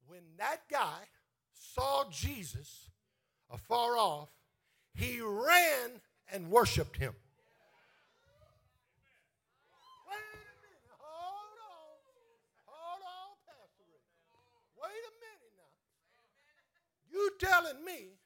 When 0.06 0.20
that 0.36 0.68
guy 0.70 1.00
saw 1.54 2.04
Jesus 2.10 2.90
afar 3.50 3.96
off, 3.96 4.28
he 4.94 5.20
ran 5.20 6.00
and 6.32 6.50
worshiped 6.50 6.96
him. 6.96 7.14
Wait 10.08 10.16
a 10.16 10.54
minute. 10.62 10.90
Hold 10.98 11.58
on. 11.60 11.98
Hold 12.66 13.02
on, 13.02 13.36
Pastor 13.46 13.84
Wait 14.82 15.04
a 15.04 15.14
minute 15.22 15.54
now. 15.56 15.72
You 17.10 17.30
telling 17.38 17.84
me 17.84 18.18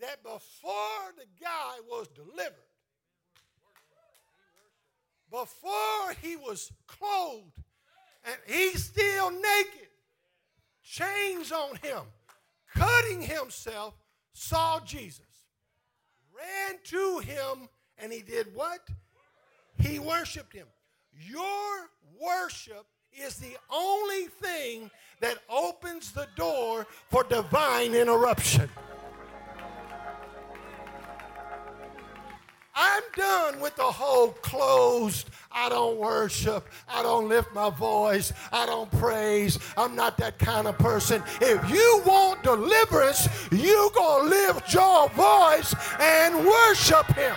that 0.00 0.22
before 0.22 1.14
the 1.16 1.26
guy 1.40 1.80
was 1.88 2.08
delivered, 2.08 2.54
before 5.30 6.14
he 6.22 6.36
was 6.36 6.72
clothed 6.86 7.62
and 8.24 8.36
he's 8.46 8.84
still 8.84 9.30
naked, 9.30 9.88
chains 10.82 11.52
on 11.52 11.76
him, 11.76 12.02
cutting 12.76 13.22
himself, 13.22 13.94
saw 14.32 14.80
Jesus, 14.80 15.24
ran 16.36 16.78
to 16.84 17.18
him, 17.18 17.68
and 17.98 18.12
he 18.12 18.22
did 18.22 18.54
what? 18.54 18.80
He 19.80 19.98
worshiped 19.98 20.52
him. 20.52 20.66
Your 21.18 21.90
worship 22.20 22.86
is 23.12 23.36
the 23.36 23.56
only 23.70 24.26
thing 24.26 24.90
that 25.20 25.38
opens 25.48 26.12
the 26.12 26.28
door 26.36 26.86
for 27.08 27.24
divine 27.24 27.94
interruption. 27.94 28.68
I'm 32.78 33.02
done 33.16 33.58
with 33.60 33.74
the 33.76 33.82
whole 33.82 34.32
closed, 34.42 35.30
I 35.50 35.70
don't 35.70 35.96
worship, 35.96 36.68
I 36.86 37.02
don't 37.02 37.26
lift 37.26 37.54
my 37.54 37.70
voice, 37.70 38.34
I 38.52 38.66
don't 38.66 38.90
praise, 39.00 39.58
I'm 39.78 39.96
not 39.96 40.18
that 40.18 40.38
kind 40.38 40.66
of 40.66 40.76
person. 40.76 41.22
If 41.40 41.70
you 41.70 42.02
want 42.04 42.42
deliverance, 42.42 43.28
you 43.50 43.90
going 43.94 44.24
to 44.24 44.28
lift 44.28 44.74
your 44.74 45.08
voice 45.10 45.74
and 45.98 46.44
worship 46.44 47.06
him. 47.14 47.34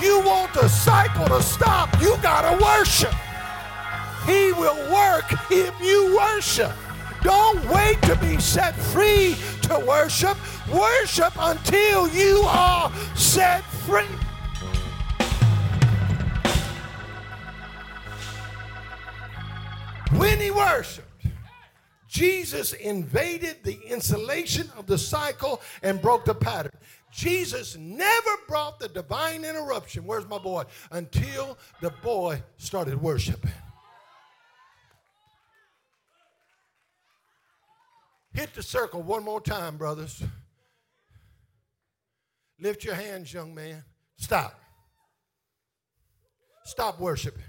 You 0.00 0.22
want 0.22 0.54
the 0.54 0.68
cycle 0.68 1.26
to 1.26 1.42
stop, 1.42 2.00
you 2.00 2.16
got 2.22 2.50
to 2.50 2.64
worship. 2.64 3.14
He 4.24 4.52
will 4.52 4.90
work 4.90 5.26
if 5.50 5.78
you 5.82 6.16
worship. 6.16 6.72
Don't 7.26 7.68
wait 7.70 8.00
to 8.02 8.14
be 8.14 8.38
set 8.38 8.76
free 8.76 9.34
to 9.62 9.84
worship. 9.84 10.36
Worship 10.72 11.32
until 11.36 12.06
you 12.06 12.44
are 12.46 12.92
set 13.16 13.64
free. 13.64 14.06
When 20.16 20.38
he 20.38 20.52
worshiped, 20.52 21.26
Jesus 22.06 22.74
invaded 22.74 23.56
the 23.64 23.80
insulation 23.84 24.70
of 24.78 24.86
the 24.86 24.96
cycle 24.96 25.60
and 25.82 26.00
broke 26.00 26.26
the 26.26 26.34
pattern. 26.34 26.70
Jesus 27.10 27.76
never 27.76 28.30
brought 28.46 28.78
the 28.78 28.86
divine 28.86 29.44
interruption. 29.44 30.06
Where's 30.06 30.28
my 30.28 30.38
boy? 30.38 30.62
Until 30.92 31.58
the 31.80 31.90
boy 31.90 32.40
started 32.56 33.02
worshiping. 33.02 33.50
Hit 38.36 38.52
the 38.52 38.62
circle 38.62 39.00
one 39.02 39.24
more 39.24 39.40
time, 39.40 39.78
brothers. 39.78 40.22
Lift 42.60 42.84
your 42.84 42.94
hands, 42.94 43.32
young 43.32 43.54
man. 43.54 43.82
Stop. 44.18 44.60
Stop 46.64 47.00
worshiping. 47.00 47.42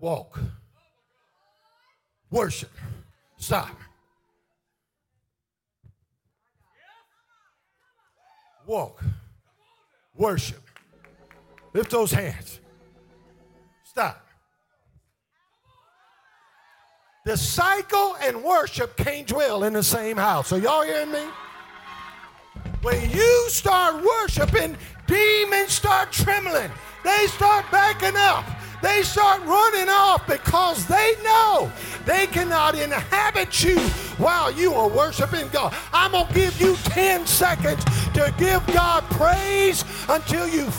Walk. 0.00 0.40
Worship. 2.32 2.72
Stop. 3.36 3.76
Walk. 8.66 9.04
Worship. 10.16 10.62
Lift 11.74 11.92
those 11.92 12.10
hands. 12.10 12.58
Stop. 13.84 14.21
The 17.32 17.38
cycle 17.38 18.14
and 18.20 18.44
worship 18.44 18.94
can't 18.94 19.26
dwell 19.26 19.64
in 19.64 19.72
the 19.72 19.82
same 19.82 20.18
house. 20.18 20.52
Are 20.52 20.58
y'all 20.58 20.82
hearing 20.82 21.12
me? 21.12 21.24
When 22.82 23.08
you 23.08 23.46
start 23.48 24.04
worshiping, 24.04 24.76
demons 25.06 25.72
start 25.72 26.12
trembling. 26.12 26.70
They 27.02 27.26
start 27.28 27.64
backing 27.72 28.18
up. 28.18 28.44
They 28.82 29.02
start 29.02 29.40
running 29.46 29.88
off 29.88 30.26
because 30.26 30.86
they 30.86 31.14
know 31.24 31.72
they 32.04 32.26
cannot 32.26 32.74
inhabit 32.74 33.64
you 33.64 33.78
while 34.18 34.52
you 34.52 34.74
are 34.74 34.90
worshiping 34.90 35.48
God. 35.54 35.74
I'm 35.94 36.12
going 36.12 36.26
to 36.26 36.34
give 36.34 36.60
you 36.60 36.76
10 36.84 37.26
seconds 37.26 37.82
to 38.12 38.34
give 38.36 38.66
God 38.66 39.04
praise 39.04 39.86
until 40.06 40.46
you 40.46 40.70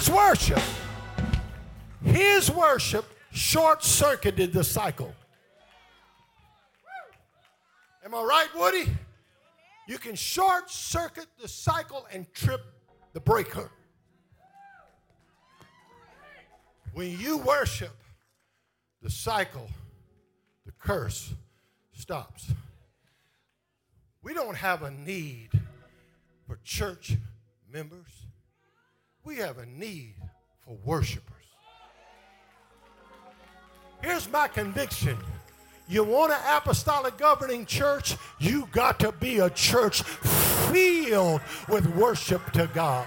His 0.00 0.08
worship, 0.08 0.62
his 2.02 2.50
worship 2.50 3.04
short 3.32 3.84
circuited 3.84 4.50
the 4.50 4.64
cycle. 4.64 5.14
Am 8.02 8.14
I 8.14 8.22
right, 8.22 8.48
Woody? 8.56 8.88
You 9.86 9.98
can 9.98 10.14
short 10.14 10.70
circuit 10.70 11.26
the 11.38 11.46
cycle 11.46 12.06
and 12.10 12.32
trip 12.32 12.62
the 13.12 13.20
breaker. 13.20 13.70
When 16.94 17.18
you 17.20 17.36
worship, 17.36 17.94
the 19.02 19.10
cycle, 19.10 19.68
the 20.64 20.72
curse 20.78 21.34
stops. 21.92 22.50
We 24.22 24.32
don't 24.32 24.56
have 24.56 24.82
a 24.82 24.92
need 24.92 25.50
for 26.46 26.58
church 26.64 27.18
members 27.70 28.29
we 29.24 29.36
have 29.36 29.58
a 29.58 29.66
need 29.66 30.14
for 30.64 30.76
worshipers. 30.84 31.24
Here's 34.02 34.30
my 34.30 34.48
conviction. 34.48 35.16
You 35.88 36.04
want 36.04 36.32
an 36.32 36.38
apostolic 36.48 37.18
governing 37.18 37.66
church? 37.66 38.16
You 38.38 38.68
got 38.72 38.98
to 39.00 39.12
be 39.12 39.38
a 39.38 39.50
church 39.50 40.02
filled 40.02 41.40
with 41.68 41.86
worship 41.96 42.52
to 42.52 42.70
God. 42.72 43.06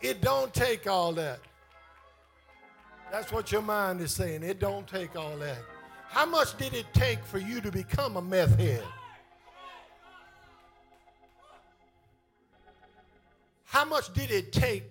It 0.00 0.20
don't 0.22 0.52
take 0.54 0.88
all 0.88 1.12
that. 1.12 1.40
That's 3.12 3.32
what 3.32 3.52
your 3.52 3.62
mind 3.62 4.00
is 4.00 4.12
saying. 4.12 4.42
It 4.42 4.60
don't 4.60 4.86
take 4.86 5.16
all 5.16 5.36
that. 5.38 5.58
How 6.08 6.26
much 6.26 6.56
did 6.56 6.74
it 6.74 6.86
take 6.94 7.24
for 7.24 7.38
you 7.38 7.60
to 7.60 7.70
become 7.70 8.16
a 8.16 8.22
meth 8.22 8.58
head? 8.58 8.84
How 13.64 13.84
much 13.84 14.12
did 14.12 14.30
it 14.30 14.52
take 14.52 14.84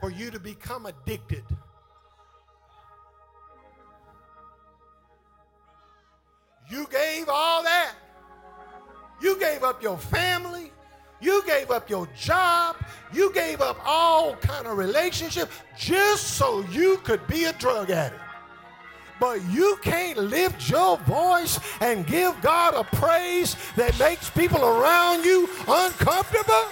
for 0.00 0.10
you 0.10 0.30
to 0.30 0.38
become 0.38 0.86
addicted? 0.86 1.44
You 6.70 6.86
gave 6.90 7.28
all 7.28 7.62
that. 7.62 7.94
You 9.20 9.38
gave 9.38 9.62
up 9.64 9.82
your 9.82 9.98
family. 9.98 10.72
You 11.20 11.42
gave 11.46 11.70
up 11.70 11.90
your 11.90 12.08
job. 12.16 12.76
You 13.12 13.32
gave 13.32 13.60
up 13.60 13.78
all 13.84 14.36
kind 14.36 14.66
of 14.66 14.76
relationship 14.78 15.50
just 15.76 16.34
so 16.36 16.64
you 16.70 16.98
could 16.98 17.26
be 17.26 17.44
a 17.44 17.52
drug 17.54 17.90
addict. 17.90 18.20
But 19.20 19.44
you 19.50 19.78
can't 19.82 20.18
lift 20.18 20.70
your 20.70 20.96
voice 20.98 21.58
and 21.80 22.06
give 22.06 22.40
God 22.40 22.74
a 22.74 22.84
praise 22.84 23.56
that 23.74 23.98
makes 23.98 24.30
people 24.30 24.64
around 24.64 25.24
you 25.24 25.48
uncomfortable. 25.66 26.68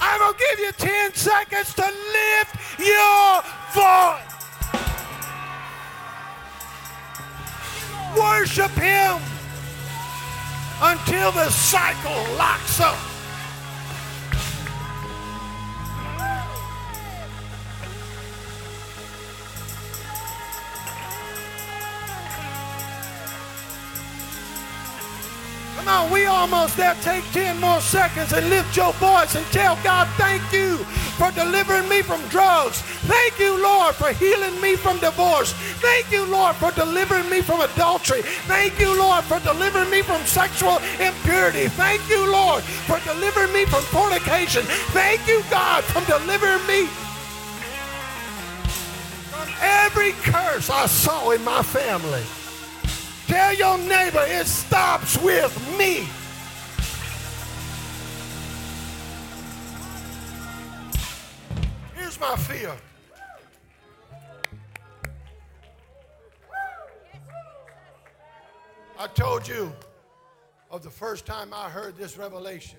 I'm 0.00 0.20
going 0.20 0.34
to 0.34 0.44
give 0.50 0.58
you 0.60 0.72
10 0.72 1.14
seconds 1.14 1.74
to 1.74 1.82
lift 1.82 2.78
your 2.80 3.42
voice. 3.72 4.33
Worship 8.18 8.70
Him 8.72 9.20
until 10.82 11.32
the 11.32 11.50
cycle 11.50 12.36
locks 12.36 12.80
up. 12.80 13.13
Come 25.84 26.06
on, 26.06 26.10
we 26.10 26.24
almost 26.24 26.78
there. 26.78 26.94
Take 27.02 27.30
10 27.32 27.60
more 27.60 27.78
seconds 27.78 28.32
and 28.32 28.48
lift 28.48 28.74
your 28.74 28.94
voice 28.94 29.34
and 29.34 29.44
tell 29.52 29.76
God, 29.84 30.08
thank 30.16 30.40
you 30.50 30.78
for 31.18 31.30
delivering 31.32 31.86
me 31.90 32.00
from 32.00 32.26
drugs. 32.28 32.80
Thank 33.04 33.38
you, 33.38 33.62
Lord, 33.62 33.94
for 33.94 34.10
healing 34.14 34.58
me 34.62 34.76
from 34.76 34.98
divorce. 34.98 35.52
Thank 35.82 36.10
you, 36.10 36.24
Lord, 36.24 36.56
for 36.56 36.70
delivering 36.70 37.28
me 37.28 37.42
from 37.42 37.60
adultery. 37.60 38.22
Thank 38.22 38.80
you, 38.80 38.98
Lord, 38.98 39.24
for 39.24 39.38
delivering 39.40 39.90
me 39.90 40.00
from 40.00 40.22
sexual 40.22 40.78
impurity. 40.98 41.68
Thank 41.68 42.08
you, 42.08 42.32
Lord, 42.32 42.64
for 42.64 42.98
delivering 43.00 43.52
me 43.52 43.66
from 43.66 43.82
fornication. 43.82 44.62
Thank 44.96 45.28
you, 45.28 45.44
God, 45.50 45.84
for 45.84 46.00
delivering 46.10 46.66
me 46.66 46.86
from 49.28 49.54
every 49.60 50.12
curse 50.22 50.70
I 50.70 50.86
saw 50.86 51.32
in 51.32 51.44
my 51.44 51.62
family. 51.62 52.22
Tell 53.26 53.54
your 53.54 53.78
neighbor 53.78 54.24
it 54.26 54.46
stops 54.46 55.16
with 55.22 55.56
me. 55.78 56.06
Here's 61.94 62.20
my 62.20 62.36
fear. 62.36 62.72
I 68.98 69.06
told 69.08 69.48
you 69.48 69.72
of 70.70 70.82
the 70.82 70.90
first 70.90 71.26
time 71.26 71.52
I 71.52 71.68
heard 71.68 71.96
this 71.96 72.16
revelation 72.18 72.78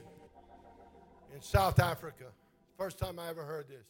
in 1.33 1.41
South 1.41 1.79
Africa. 1.79 2.25
First 2.77 2.99
time 2.99 3.19
I 3.19 3.29
ever 3.29 3.43
heard 3.43 3.67
this. 3.67 3.85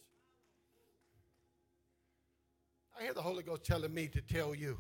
I 2.98 3.04
hear 3.04 3.14
the 3.14 3.22
Holy 3.22 3.44
Ghost 3.44 3.64
telling 3.64 3.94
me 3.94 4.08
to 4.08 4.22
tell 4.22 4.56
you 4.56 4.78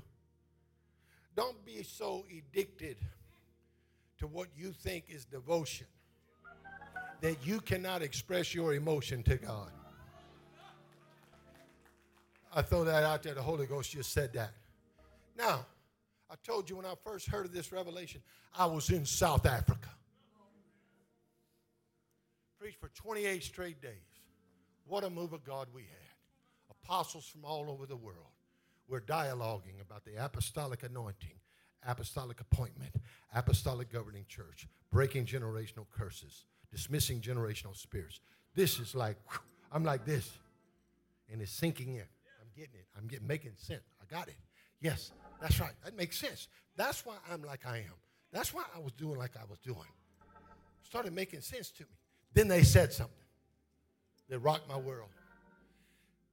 don't 1.35 1.63
be 1.65 1.83
so 1.83 2.25
addicted 2.31 2.97
to 4.19 4.27
what 4.27 4.47
you 4.55 4.71
think 4.71 5.05
is 5.09 5.25
devotion 5.25 5.87
that 7.21 7.45
you 7.45 7.59
cannot 7.59 8.01
express 8.01 8.53
your 8.53 8.73
emotion 8.73 9.23
to 9.23 9.35
God. 9.37 9.71
I 12.53 12.61
throw 12.61 12.85
that 12.85 13.03
out 13.03 13.23
there. 13.23 13.33
The 13.33 13.41
Holy 13.41 13.65
Ghost 13.65 13.91
just 13.91 14.13
said 14.13 14.31
that. 14.33 14.51
Now, 15.37 15.65
I 16.29 16.35
told 16.45 16.69
you 16.69 16.77
when 16.77 16.85
I 16.85 16.93
first 17.03 17.27
heard 17.27 17.45
of 17.45 17.53
this 17.53 17.71
revelation, 17.71 18.21
I 18.57 18.65
was 18.65 18.89
in 18.89 19.05
South 19.05 19.45
Africa. 19.45 19.89
Preached 22.59 22.79
for 22.79 22.89
28 22.95 23.43
straight 23.43 23.81
days. 23.81 23.91
What 24.87 25.03
a 25.03 25.09
move 25.09 25.33
of 25.33 25.43
God 25.43 25.67
we 25.73 25.81
had. 25.81 26.75
Apostles 26.83 27.27
from 27.27 27.43
all 27.43 27.69
over 27.69 27.85
the 27.85 27.97
world. 27.97 28.34
We're 28.87 29.01
dialoguing 29.01 29.81
about 29.81 30.05
the 30.05 30.23
apostolic 30.23 30.83
anointing, 30.83 31.39
apostolic 31.85 32.39
appointment, 32.39 32.95
apostolic 33.33 33.91
governing 33.91 34.25
church, 34.27 34.67
breaking 34.91 35.25
generational 35.25 35.85
curses, 35.91 36.45
dismissing 36.71 37.19
generational 37.21 37.75
spirits. 37.75 38.19
This 38.53 38.79
is 38.79 38.95
like, 38.95 39.17
I'm 39.71 39.83
like 39.83 40.05
this, 40.05 40.29
and 41.31 41.41
it's 41.41 41.51
sinking 41.51 41.95
in. 41.95 42.01
I'm 42.41 42.49
getting 42.55 42.75
it. 42.75 42.85
I'm 42.97 43.07
getting 43.07 43.27
making 43.27 43.53
sense. 43.57 43.83
I 44.01 44.05
got 44.13 44.27
it. 44.27 44.37
Yes, 44.81 45.11
that's 45.41 45.59
right. 45.59 45.73
That 45.83 45.97
makes 45.97 46.17
sense. 46.17 46.47
That's 46.77 47.05
why 47.05 47.15
I'm 47.31 47.41
like 47.43 47.65
I 47.65 47.77
am. 47.77 47.95
That's 48.31 48.53
why 48.53 48.63
I 48.75 48.79
was 48.79 48.91
doing 48.93 49.17
like 49.17 49.31
I 49.37 49.45
was 49.49 49.59
doing. 49.59 49.77
Started 50.83 51.13
making 51.13 51.41
sense 51.41 51.71
to 51.71 51.83
me. 51.83 51.89
Then 52.33 52.47
they 52.47 52.63
said 52.63 52.93
something 52.93 53.15
that 54.29 54.39
rocked 54.39 54.69
my 54.69 54.77
world. 54.77 55.09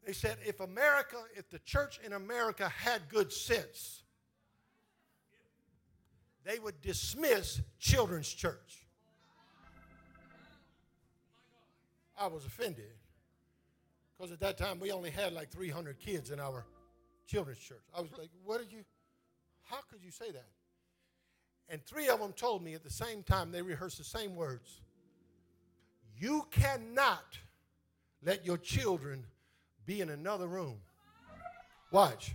They 0.05 0.13
said, 0.13 0.39
if 0.45 0.61
America, 0.61 1.17
if 1.37 1.49
the 1.49 1.61
church 1.61 2.01
in 2.05 2.13
America 2.13 2.69
had 2.69 3.03
good 3.09 3.33
sense, 3.33 4.03
they 6.45 6.59
would 6.59 6.81
dismiss 6.81 7.61
children's 7.79 8.29
church. 8.29 8.87
I 12.19 12.27
was 12.27 12.45
offended 12.45 12.93
because 14.17 14.33
at 14.33 14.41
that 14.41 14.59
time 14.59 14.81
we 14.81 14.93
only 14.93 15.11
had 15.11 15.33
like 15.33 15.51
300 15.51 15.99
kids 15.99 16.31
in 16.31 16.41
our 16.41 16.65
children's 17.27 17.59
church. 17.59 17.83
I 17.97 18.01
was 18.01 18.11
like, 18.19 18.29
what 18.45 18.59
did 18.59 18.73
you, 18.73 18.85
how 19.65 19.79
could 19.91 20.03
you 20.05 20.11
say 20.11 20.31
that? 20.31 20.49
And 21.69 21.85
three 21.85 22.09
of 22.09 22.21
them 22.21 22.33
told 22.33 22.63
me 22.63 22.75
at 22.75 22.83
the 22.83 22.91
same 22.91 23.23
time, 23.23 23.51
they 23.51 23.63
rehearsed 23.63 23.99
the 23.99 24.05
same 24.05 24.37
words. 24.37 24.81
You 26.19 26.47
cannot 26.51 27.39
let 28.23 28.45
your 28.45 28.59
children 28.59 29.25
be 29.87 30.01
in 30.01 30.11
another 30.11 30.47
room. 30.47 30.79
Watch. 31.91 32.35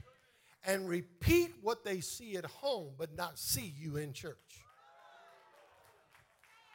And 0.65 0.87
repeat 0.89 1.53
what 1.61 1.85
they 1.85 2.01
see 2.01 2.35
at 2.35 2.45
home, 2.45 2.89
but 2.97 3.15
not 3.15 3.39
see 3.39 3.73
you 3.79 3.97
in 3.97 4.13
church. 4.13 4.35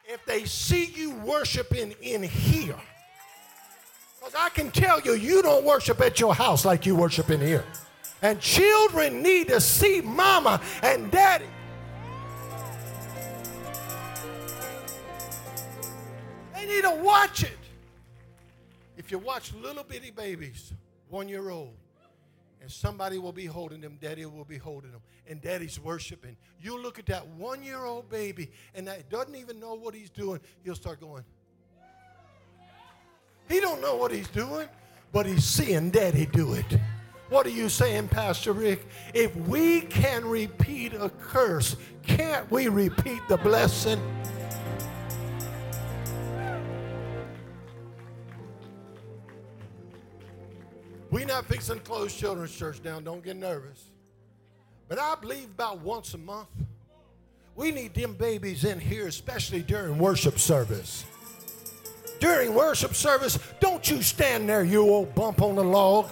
If 0.05 0.25
they 0.25 0.45
see 0.45 0.85
you 0.85 1.11
worshiping 1.11 1.93
in 2.01 2.23
here, 2.23 2.75
because 4.19 4.33
I 4.39 4.49
can 4.49 4.71
tell 4.71 5.01
you, 5.01 5.13
you 5.13 5.41
don't 5.41 5.65
worship 5.65 6.01
at 6.01 6.19
your 6.19 6.33
house 6.33 6.65
like 6.65 6.85
you 6.85 6.95
worship 6.95 7.29
in 7.29 7.41
here. 7.41 7.65
And 8.21 8.39
children 8.39 9.21
need 9.21 9.49
to 9.49 9.59
see 9.59 9.99
mama 10.01 10.61
and 10.81 11.11
daddy. 11.11 11.45
They 16.53 16.65
need 16.65 16.83
to 16.83 17.01
watch 17.03 17.43
it. 17.43 17.62
If 19.03 19.11
you 19.11 19.19
watch 19.19 19.53
little 19.53 19.83
bitty 19.83 20.11
babies, 20.11 20.73
one 21.09 21.27
year 21.27 21.49
old, 21.49 21.73
and 22.61 22.71
somebody 22.71 23.17
will 23.17 23.33
be 23.33 23.45
holding 23.45 23.81
them, 23.81 23.97
daddy 24.01 24.25
will 24.25 24.45
be 24.45 24.57
holding 24.57 24.91
them, 24.91 25.01
and 25.27 25.41
daddy's 25.41 25.77
worshiping. 25.77 26.37
You 26.61 26.81
look 26.81 26.99
at 26.99 27.07
that 27.07 27.27
one 27.27 27.61
year 27.63 27.83
old 27.83 28.09
baby, 28.09 28.49
and 28.73 28.87
that 28.87 29.09
doesn't 29.09 29.35
even 29.35 29.59
know 29.59 29.73
what 29.73 29.93
he's 29.93 30.09
doing, 30.09 30.39
he'll 30.63 30.75
start 30.75 31.01
going. 31.01 31.25
He 33.49 33.59
don't 33.59 33.81
know 33.81 33.97
what 33.97 34.11
he's 34.11 34.29
doing, 34.29 34.69
but 35.11 35.25
he's 35.25 35.43
seeing 35.43 35.89
daddy 35.89 36.25
do 36.25 36.53
it. 36.53 36.79
What 37.29 37.45
are 37.45 37.49
you 37.49 37.67
saying, 37.67 38.07
Pastor 38.07 38.53
Rick? 38.53 38.87
If 39.13 39.35
we 39.35 39.81
can 39.81 40.23
repeat 40.23 40.93
a 40.93 41.09
curse, 41.09 41.75
can't 42.03 42.49
we 42.49 42.69
repeat 42.69 43.21
the 43.27 43.37
blessing? 43.37 43.99
We 51.13 51.25
not 51.25 51.45
fixing 51.45 51.75
to 51.75 51.81
close 51.81 52.11
children's 52.15 52.55
church 52.55 52.81
down. 52.81 53.03
Don't 53.03 53.23
get 53.23 53.35
nervous. 53.35 53.91
But 54.89 54.97
I 54.97 55.13
believe 55.21 55.45
about 55.45 55.79
once 55.81 56.15
a 56.15 56.17
month, 56.17 56.47
we 57.55 57.69
need 57.69 57.93
them 57.93 58.15
babies 58.15 58.65
in 58.65 58.79
here, 58.79 59.05
especially 59.05 59.61
during 59.61 59.99
worship 59.99 60.39
service. 60.39 61.05
During 62.19 62.55
worship 62.55 62.95
service, 62.95 63.37
don't 63.59 63.87
you 63.91 64.01
stand 64.01 64.49
there, 64.49 64.63
you 64.63 64.81
old 64.81 65.13
bump 65.13 65.43
on 65.43 65.53
the 65.53 65.63
log. 65.63 66.09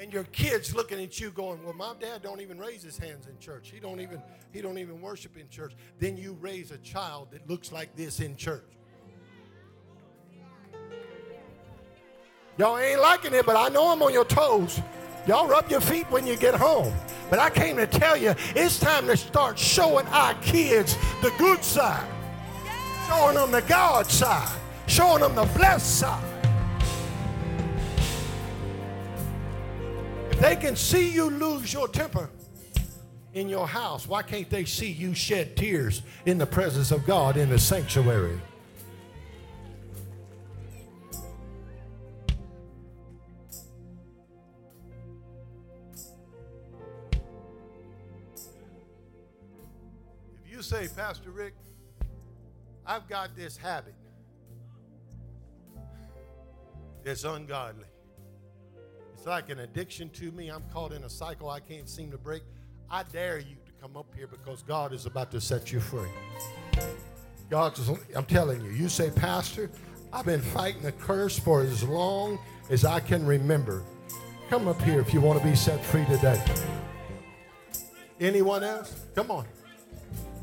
And 0.00 0.12
your 0.12 0.24
kids 0.24 0.74
looking 0.74 1.00
at 1.00 1.20
you 1.20 1.30
going, 1.30 1.62
Well, 1.62 1.74
my 1.74 1.92
dad 2.00 2.22
don't 2.22 2.40
even 2.40 2.58
raise 2.58 2.82
his 2.82 2.98
hands 2.98 3.28
in 3.28 3.38
church. 3.38 3.70
He 3.72 3.78
don't 3.78 4.00
even 4.00 4.20
he 4.52 4.60
don't 4.60 4.78
even 4.78 5.00
worship 5.00 5.36
in 5.36 5.48
church. 5.48 5.74
Then 6.00 6.16
you 6.16 6.36
raise 6.40 6.72
a 6.72 6.78
child 6.78 7.28
that 7.30 7.48
looks 7.48 7.70
like 7.70 7.94
this 7.94 8.18
in 8.18 8.34
church. 8.34 8.64
Y'all 12.58 12.78
ain't 12.78 13.00
liking 13.00 13.32
it, 13.32 13.46
but 13.46 13.56
I 13.56 13.68
know 13.68 13.90
I'm 13.90 14.02
on 14.02 14.12
your 14.12 14.24
toes. 14.26 14.80
Y'all 15.26 15.46
rub 15.46 15.70
your 15.70 15.80
feet 15.80 16.10
when 16.10 16.26
you 16.26 16.36
get 16.36 16.54
home. 16.54 16.92
But 17.30 17.38
I 17.38 17.48
came 17.48 17.76
to 17.76 17.86
tell 17.86 18.16
you, 18.16 18.34
it's 18.54 18.78
time 18.78 19.06
to 19.06 19.16
start 19.16 19.58
showing 19.58 20.06
our 20.08 20.34
kids 20.42 20.96
the 21.22 21.32
good 21.38 21.64
side, 21.64 22.06
showing 23.08 23.36
them 23.36 23.50
the 23.50 23.62
God 23.62 24.06
side, 24.06 24.54
showing 24.86 25.20
them 25.20 25.34
the 25.34 25.46
blessed 25.56 25.98
side. 25.98 26.24
If 30.30 30.40
they 30.40 30.56
can 30.56 30.76
see 30.76 31.08
you 31.10 31.30
lose 31.30 31.72
your 31.72 31.88
temper 31.88 32.28
in 33.32 33.48
your 33.48 33.66
house, 33.66 34.06
why 34.06 34.22
can't 34.22 34.50
they 34.50 34.66
see 34.66 34.90
you 34.90 35.14
shed 35.14 35.56
tears 35.56 36.02
in 36.26 36.36
the 36.36 36.46
presence 36.46 36.90
of 36.90 37.06
God 37.06 37.38
in 37.38 37.48
the 37.48 37.58
sanctuary? 37.58 38.38
Say, 50.72 50.88
Pastor 50.96 51.30
Rick, 51.30 51.52
I've 52.86 53.06
got 53.06 53.36
this 53.36 53.58
habit 53.58 53.92
that's 57.04 57.24
ungodly. 57.24 57.84
It's 59.12 59.26
like 59.26 59.50
an 59.50 59.58
addiction 59.58 60.08
to 60.14 60.32
me. 60.32 60.48
I'm 60.48 60.62
caught 60.72 60.92
in 60.92 61.04
a 61.04 61.10
cycle 61.10 61.50
I 61.50 61.60
can't 61.60 61.90
seem 61.90 62.10
to 62.10 62.16
break. 62.16 62.42
I 62.90 63.02
dare 63.02 63.38
you 63.38 63.56
to 63.66 63.72
come 63.82 63.98
up 63.98 64.06
here 64.16 64.26
because 64.26 64.62
God 64.62 64.94
is 64.94 65.04
about 65.04 65.30
to 65.32 65.42
set 65.42 65.72
you 65.72 65.78
free. 65.78 66.08
God, 67.50 67.78
I'm 68.16 68.24
telling 68.24 68.64
you, 68.64 68.70
you 68.70 68.88
say, 68.88 69.10
Pastor, 69.10 69.70
I've 70.10 70.24
been 70.24 70.40
fighting 70.40 70.86
a 70.86 70.92
curse 70.92 71.38
for 71.38 71.60
as 71.60 71.84
long 71.84 72.38
as 72.70 72.86
I 72.86 72.98
can 72.98 73.26
remember. 73.26 73.82
Come 74.48 74.68
up 74.68 74.80
here 74.80 75.02
if 75.02 75.12
you 75.12 75.20
want 75.20 75.38
to 75.38 75.46
be 75.46 75.54
set 75.54 75.84
free 75.84 76.06
today. 76.06 76.42
Anyone 78.18 78.64
else? 78.64 79.04
Come 79.14 79.30
on. 79.30 79.44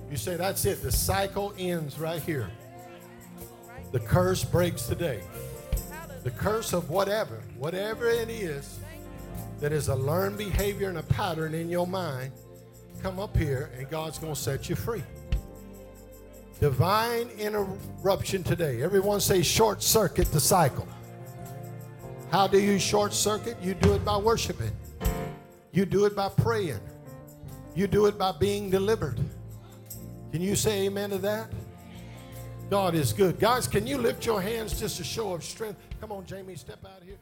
You 0.09 0.17
say, 0.17 0.35
that's 0.35 0.65
it. 0.65 0.81
The 0.81 0.91
cycle 0.91 1.53
ends 1.57 1.99
right 1.99 2.21
here. 2.21 2.49
The 3.91 3.99
curse 3.99 4.43
breaks 4.43 4.83
today. 4.83 5.21
The 6.23 6.31
curse 6.31 6.73
of 6.73 6.89
whatever, 6.89 7.41
whatever 7.57 8.09
it 8.09 8.29
is 8.29 8.79
that 9.59 9.71
is 9.71 9.87
a 9.87 9.95
learned 9.95 10.37
behavior 10.37 10.89
and 10.89 10.97
a 10.97 11.03
pattern 11.03 11.53
in 11.53 11.69
your 11.69 11.87
mind, 11.87 12.31
come 13.01 13.19
up 13.19 13.35
here 13.37 13.71
and 13.77 13.89
God's 13.89 14.19
going 14.19 14.33
to 14.33 14.39
set 14.39 14.69
you 14.69 14.75
free. 14.75 15.03
Divine 16.59 17.29
interruption 17.37 18.43
today. 18.43 18.81
Everyone 18.83 19.21
say 19.21 19.41
short 19.41 19.81
circuit 19.81 20.31
the 20.31 20.39
cycle. 20.39 20.87
How 22.31 22.47
do 22.47 22.59
you 22.59 22.77
short 22.77 23.13
circuit? 23.13 23.57
You 23.61 23.73
do 23.73 23.93
it 23.93 24.03
by 24.03 24.17
worshiping. 24.17 24.71
You 25.71 25.85
do 25.85 26.05
it 26.05 26.15
by 26.15 26.29
praying. 26.29 26.79
You 27.75 27.87
do 27.87 28.07
it 28.07 28.17
by 28.17 28.33
being 28.33 28.69
delivered. 28.69 29.19
Can 30.31 30.41
you 30.41 30.55
say 30.55 30.85
amen 30.85 31.09
to 31.09 31.17
that? 31.19 31.51
God 32.69 32.93
is 32.93 33.13
good. 33.13 33.39
Guys, 33.39 33.67
can 33.67 33.87
you 33.87 33.97
lift 33.97 34.25
your 34.25 34.41
hands 34.41 34.79
just 34.79 34.99
a 34.99 35.03
show 35.03 35.33
of 35.33 35.43
strength? 35.43 35.79
Come 35.99 36.11
on, 36.11 36.25
Jamie, 36.25 36.55
step 36.55 36.85
out 36.85 37.01
here. 37.03 37.17